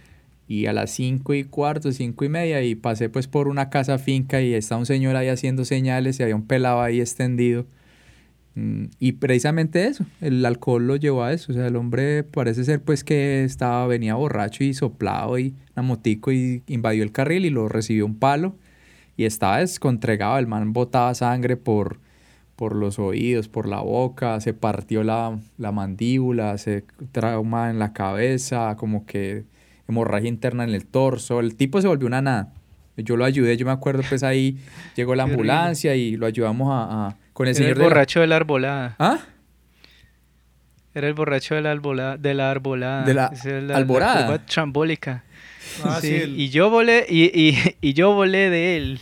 y 0.51 0.66
a 0.66 0.72
las 0.72 0.90
cinco 0.90 1.32
y 1.32 1.44
cuarto, 1.44 1.92
cinco 1.92 2.24
y 2.24 2.28
media, 2.28 2.61
y 2.64 2.74
pasé 2.74 3.09
pues 3.09 3.28
por 3.28 3.46
una 3.46 3.70
casa 3.70 3.98
finca 3.98 4.42
y 4.42 4.53
está 4.53 4.76
un 4.76 4.84
señor 4.84 5.14
ahí 5.14 5.28
haciendo 5.28 5.64
señales 5.64 6.18
y 6.18 6.24
había 6.24 6.34
un 6.34 6.44
pelado 6.46 6.82
ahí 6.82 7.01
extendido. 7.01 7.66
Mm, 8.57 8.86
Y 8.98 9.12
precisamente 9.12 9.86
eso, 9.86 10.05
el 10.20 10.44
alcohol 10.44 10.86
lo 10.88 10.96
llevó 10.96 11.22
a 11.22 11.32
eso. 11.32 11.53
O 11.53 11.55
sea, 11.55 11.66
el 11.68 11.76
hombre 11.76 12.24
parece 12.24 12.64
ser 12.64 12.82
pues 12.82 13.05
que 13.05 13.44
estaba, 13.44 13.86
venía 13.86 14.16
borracho 14.16 14.64
y 14.64 14.74
soplado 14.74 15.38
y 15.38 15.55
una 15.76 15.82
motico 15.84 16.32
y 16.32 16.62
invadió 16.66 17.05
el 17.05 17.12
carril 17.12 17.44
y 17.46 17.51
lo 17.51 17.68
recibió 17.68 18.05
un 18.07 18.16
palo 18.18 18.57
y 19.16 19.24
estaba 19.26 19.59
descontregado. 19.59 20.38
El 20.38 20.48
man 20.48 20.72
botaba 20.72 21.14
sangre 21.14 21.57
por, 21.57 22.01
por 22.57 22.74
los 22.74 22.98
oídos, 22.98 23.48
por 23.48 23.68
la 23.68 23.80
boca, 23.82 24.40
se 24.40 24.53
partió 24.55 25.05
la, 25.05 25.38
la 25.59 25.72
mandíbula, 25.72 26.59
se 26.59 26.84
trauma 27.12 27.70
en 27.70 27.78
la 27.78 27.92
cabeza, 27.92 28.76
como 28.76 29.07
que 29.07 29.44
hemorragia 29.91 30.28
interna 30.28 30.64
en 30.64 30.70
el 30.70 30.86
torso. 30.86 31.41
El 31.41 31.55
tipo 31.57 31.80
se 31.80 31.88
volvió 31.88 32.07
una 32.07 32.22
nada. 32.22 32.53
Yo 32.97 33.16
lo 33.16 33.24
ayudé, 33.24 33.57
yo 33.57 33.64
me 33.66 33.72
acuerdo, 33.72 34.03
pues 34.09 34.22
ahí 34.22 34.59
llegó 34.97 35.14
la 35.14 35.22
ambulancia 35.24 35.95
y 35.95 36.16
lo 36.16 36.26
ayudamos 36.26 36.68
a, 36.70 37.09
a- 37.09 37.16
con 37.32 37.47
el 37.47 37.51
Era 37.55 37.59
el 37.59 37.64
señor 37.64 37.76
de 37.76 37.82
la- 37.82 37.88
borracho 37.88 38.20
de 38.20 38.26
la 38.26 38.36
arbolada. 38.36 38.97
¿Ah? 38.99 39.18
Era 40.95 41.07
el 41.07 41.14
borracho 41.14 41.55
de 41.55 41.62
la 41.62 41.70
arbolada. 41.70 42.16
De 42.16 42.34
la 42.34 42.51
arbolada. 42.51 43.05
¿De 43.05 43.14
la 43.14 43.76
alborada? 43.76 44.45
trambólica. 44.45 45.24
Ah, 45.84 45.99
sí, 46.01 46.09
Sí, 46.09 46.14
el- 46.16 46.41
Y 46.41 46.49
yo 46.51 46.68
volé, 46.68 47.07
y, 47.09 47.24
y, 47.26 47.57
y 47.80 47.93
yo 47.95 48.12
volé 48.12 48.51
de 48.51 48.76
él. 48.76 49.01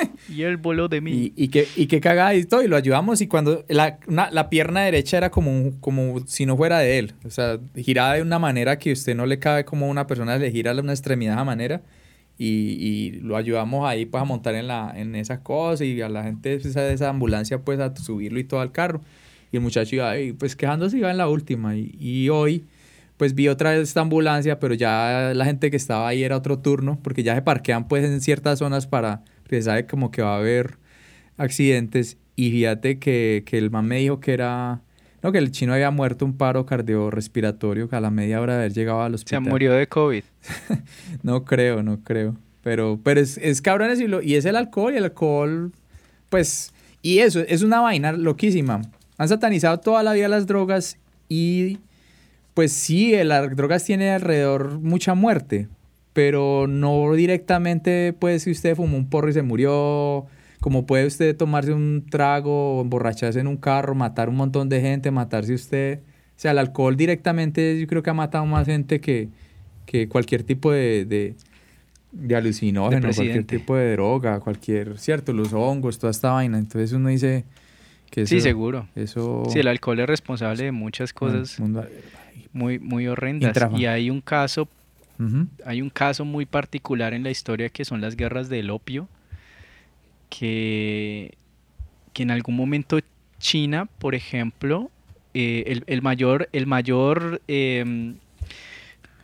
y 0.28 0.42
él 0.42 0.56
voló 0.56 0.88
de 0.88 1.00
mí. 1.00 1.32
Y, 1.36 1.44
y 1.44 1.48
que, 1.48 1.66
y 1.76 1.86
cagada 1.86 2.34
y 2.34 2.46
lo 2.66 2.76
ayudamos 2.76 3.20
y 3.20 3.26
cuando 3.26 3.64
la, 3.68 3.98
la 4.08 4.50
pierna 4.50 4.82
derecha 4.82 5.16
era 5.16 5.30
como, 5.30 5.72
como 5.80 6.26
si 6.26 6.46
no 6.46 6.56
fuera 6.56 6.78
de 6.78 6.98
él, 6.98 7.14
o 7.24 7.30
sea, 7.30 7.58
girada 7.76 8.14
de 8.14 8.22
una 8.22 8.38
manera 8.38 8.78
que 8.78 8.92
usted 8.92 9.14
no 9.14 9.26
le 9.26 9.38
cabe 9.38 9.64
como 9.64 9.88
una 9.88 10.06
persona 10.06 10.36
le 10.36 10.50
gira 10.50 10.72
una 10.72 10.92
extremidad 10.92 11.32
de 11.32 11.36
esa 11.36 11.44
manera 11.44 11.82
y, 12.36 12.46
y 12.46 13.10
lo 13.20 13.36
ayudamos 13.36 13.88
ahí 13.88 14.06
pues 14.06 14.20
a 14.22 14.24
montar 14.24 14.54
en, 14.54 14.68
la, 14.68 14.92
en 14.94 15.14
esas 15.14 15.40
cosas 15.40 15.82
y 15.82 16.00
a 16.02 16.08
la 16.08 16.22
gente 16.22 16.58
pues, 16.58 16.74
de 16.74 16.92
esa 16.92 17.08
ambulancia 17.08 17.58
pues 17.58 17.80
a 17.80 17.94
subirlo 17.96 18.38
y 18.38 18.44
todo 18.44 18.60
al 18.60 18.72
carro 18.72 19.00
y 19.50 19.56
el 19.56 19.62
muchacho 19.62 19.96
iba 19.96 20.10
ahí, 20.10 20.32
pues 20.32 20.54
quejándose 20.56 20.98
iba 20.98 21.10
en 21.10 21.18
la 21.18 21.28
última 21.28 21.76
y, 21.76 21.96
y 21.98 22.28
hoy 22.28 22.64
pues 23.18 23.34
vi 23.34 23.48
otra 23.48 23.72
vez 23.72 23.80
esta 23.80 24.00
ambulancia, 24.00 24.60
pero 24.60 24.74
ya 24.74 25.32
la 25.34 25.44
gente 25.44 25.70
que 25.70 25.76
estaba 25.76 26.08
ahí 26.08 26.22
era 26.22 26.36
otro 26.36 26.60
turno, 26.60 26.98
porque 27.02 27.24
ya 27.24 27.34
se 27.34 27.42
parquean 27.42 27.88
pues 27.88 28.04
en 28.04 28.20
ciertas 28.20 28.60
zonas 28.60 28.86
para, 28.86 29.24
se 29.56 29.62
sabe 29.62 29.86
como 29.86 30.10
que 30.10 30.22
va 30.22 30.34
a 30.34 30.38
haber 30.38 30.78
accidentes. 31.36 32.16
Y 32.36 32.50
fíjate 32.50 32.98
que, 32.98 33.42
que 33.46 33.58
el 33.58 33.70
man 33.70 33.86
me 33.86 33.98
dijo 33.98 34.20
que 34.20 34.32
era, 34.32 34.80
no, 35.22 35.32
que 35.32 35.38
el 35.38 35.50
chino 35.50 35.72
había 35.72 35.90
muerto 35.90 36.24
un 36.24 36.36
paro 36.36 36.66
cardiorrespiratorio, 36.66 37.88
que 37.88 37.96
a 37.96 38.00
la 38.00 38.10
media 38.10 38.40
hora 38.40 38.54
de 38.54 38.60
haber 38.60 38.72
llegado 38.72 39.02
al 39.02 39.12
Se 39.12 39.16
hospital. 39.16 39.42
murió 39.42 39.72
de 39.72 39.86
COVID. 39.86 40.22
No 41.22 41.44
creo, 41.44 41.82
no 41.82 42.00
creo. 42.02 42.36
Pero, 42.62 43.00
pero 43.02 43.20
es, 43.20 43.38
es 43.38 43.60
cabrón 43.62 43.88
decirlo. 43.88 44.20
Y 44.22 44.34
es 44.34 44.44
el 44.44 44.56
alcohol, 44.56 44.92
y 44.94 44.98
el 44.98 45.04
alcohol, 45.04 45.72
pues, 46.28 46.72
y 47.02 47.18
eso, 47.20 47.40
es 47.40 47.62
una 47.62 47.80
vaina 47.80 48.12
loquísima. 48.12 48.82
Han 49.16 49.28
satanizado 49.28 49.78
toda 49.80 50.02
la 50.02 50.12
vida 50.12 50.28
las 50.28 50.46
drogas 50.46 50.96
y, 51.28 51.78
pues 52.54 52.72
sí, 52.72 53.12
las 53.24 53.54
drogas 53.56 53.84
tienen 53.84 54.10
alrededor 54.12 54.78
mucha 54.80 55.14
muerte, 55.14 55.68
pero 56.18 56.66
no 56.66 57.12
directamente 57.12 58.12
puede 58.12 58.40
si 58.40 58.50
usted 58.50 58.74
fumó 58.74 58.96
un 58.96 59.08
porro 59.08 59.28
y 59.28 59.32
se 59.32 59.42
murió, 59.42 60.26
como 60.60 60.84
puede 60.84 61.06
usted 61.06 61.36
tomarse 61.36 61.72
un 61.72 62.06
trago, 62.10 62.80
emborracharse 62.82 63.38
en 63.38 63.46
un 63.46 63.56
carro, 63.56 63.94
matar 63.94 64.28
un 64.28 64.34
montón 64.34 64.68
de 64.68 64.80
gente, 64.80 65.12
matarse 65.12 65.54
usted. 65.54 66.00
O 66.00 66.40
sea, 66.40 66.50
el 66.50 66.58
alcohol 66.58 66.96
directamente 66.96 67.78
yo 67.80 67.86
creo 67.86 68.02
que 68.02 68.10
ha 68.10 68.14
matado 68.14 68.44
más 68.46 68.66
gente 68.66 69.00
que, 69.00 69.28
que 69.86 70.08
cualquier 70.08 70.42
tipo 70.42 70.72
de, 70.72 71.04
de, 71.04 71.36
de 72.10 72.34
alucinógeno, 72.34 73.00
cualquier 73.00 73.14
presidente. 73.26 73.58
tipo 73.58 73.76
de 73.76 73.92
droga, 73.92 74.40
cualquier, 74.40 74.98
cierto, 74.98 75.32
los 75.32 75.52
hongos, 75.52 76.00
toda 76.00 76.10
esta 76.10 76.32
vaina. 76.32 76.58
Entonces 76.58 76.90
uno 76.94 77.10
dice 77.10 77.44
que 78.10 78.22
eso, 78.22 78.30
Sí, 78.34 78.40
seguro. 78.40 78.88
Eso... 78.96 79.44
Sí, 79.50 79.60
el 79.60 79.68
alcohol 79.68 80.00
es 80.00 80.06
responsable 80.08 80.64
de 80.64 80.72
muchas 80.72 81.12
cosas 81.12 81.60
mundo- 81.60 81.86
muy, 82.52 82.80
muy 82.80 83.06
horrendas. 83.06 83.50
Intrafa. 83.50 83.78
Y 83.78 83.86
hay 83.86 84.10
un 84.10 84.20
caso, 84.20 84.68
Hay 85.64 85.82
un 85.82 85.90
caso 85.90 86.24
muy 86.24 86.46
particular 86.46 87.12
en 87.14 87.22
la 87.24 87.30
historia 87.30 87.68
que 87.70 87.84
son 87.84 88.00
las 88.00 88.14
guerras 88.16 88.48
del 88.48 88.70
opio, 88.70 89.08
que, 90.30 91.34
que 92.12 92.22
en 92.22 92.30
algún 92.30 92.56
momento 92.56 92.98
China, 93.38 93.86
por 93.98 94.14
ejemplo, 94.14 94.90
eh, 95.34 95.64
el, 95.66 95.84
el 95.86 96.02
mayor, 96.02 96.48
el 96.52 96.66
mayor 96.66 97.40
em, 97.48 98.16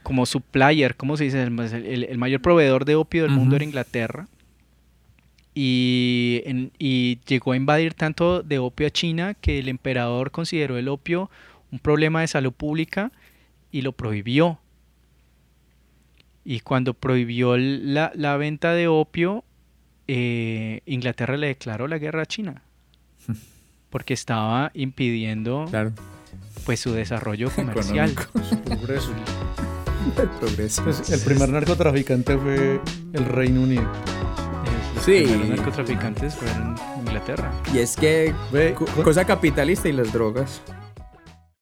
como 0.03 0.27
supplier, 0.27 0.97
¿cómo 0.97 1.17
se 1.17 1.25
dice? 1.25 1.43
El, 1.43 1.59
el- 1.87 2.05
el 2.05 2.19
mayor 2.19 2.41
proveedor 2.41 2.85
de 2.85 2.95
opio 2.95 3.23
del 3.23 3.33
mundo 3.33 3.57
era 3.57 3.65
Inglaterra. 3.65 4.29
Y, 5.55 6.43
en- 6.47 6.73
y 6.79 7.19
llegó 7.27 7.53
a 7.53 7.57
invadir 7.57 7.95
tanto 7.95 8.43
de 8.43 8.59
opio 8.59 8.87
a 8.87 8.91
China 8.91 9.35
que 9.35 9.61
el 9.61 9.69
emperador 9.69 10.31
consideró 10.33 10.77
el 10.79 10.89
opio 10.89 11.31
un 11.71 11.79
problema 11.79 12.21
de 12.23 12.27
salud 12.29 12.53
pública 12.53 13.13
y 13.71 13.83
lo 13.83 13.93
prohibió. 13.93 14.59
Y 16.45 16.61
cuando 16.61 16.95
prohibió 16.95 17.57
la, 17.57 18.13
la 18.15 18.37
venta 18.37 18.73
de 18.73 18.87
opio, 18.89 19.45
eh, 20.09 20.81
Inglaterra 20.87 21.37
le 21.37 21.47
declaró 21.49 21.89
la 21.89 21.99
guerra 21.99 22.23
a 22.23 22.27
China. 22.27 22.63
Porque 23.91 24.13
estaba 24.15 24.71
impidiendo 24.75 25.67
Claro, 25.71 25.93
pues 26.67 26.81
su 26.81 26.93
desarrollo 26.93 27.51
comercial. 27.55 28.11
Económico. 28.11 28.65
Progreso. 28.65 29.13
el 30.21 30.29
progreso. 30.39 30.85
Pues, 30.85 31.11
el 31.11 31.21
primer 31.21 31.49
narcotraficante 31.49 32.37
fue 32.37 32.81
el 33.13 33.25
Reino 33.25 33.63
Unido. 33.63 33.91
Los 34.95 35.05
Sí. 35.05 35.23
primeros 35.23 35.49
narcotraficantes 35.49 36.35
fueron 36.35 36.77
Inglaterra. 36.99 37.53
Y 37.73 37.79
es 37.79 37.97
que 37.97 38.35
Ve, 38.53 38.75
cosa 39.03 39.25
capitalista 39.25 39.89
y 39.89 39.93
las 39.93 40.13
drogas. 40.13 40.61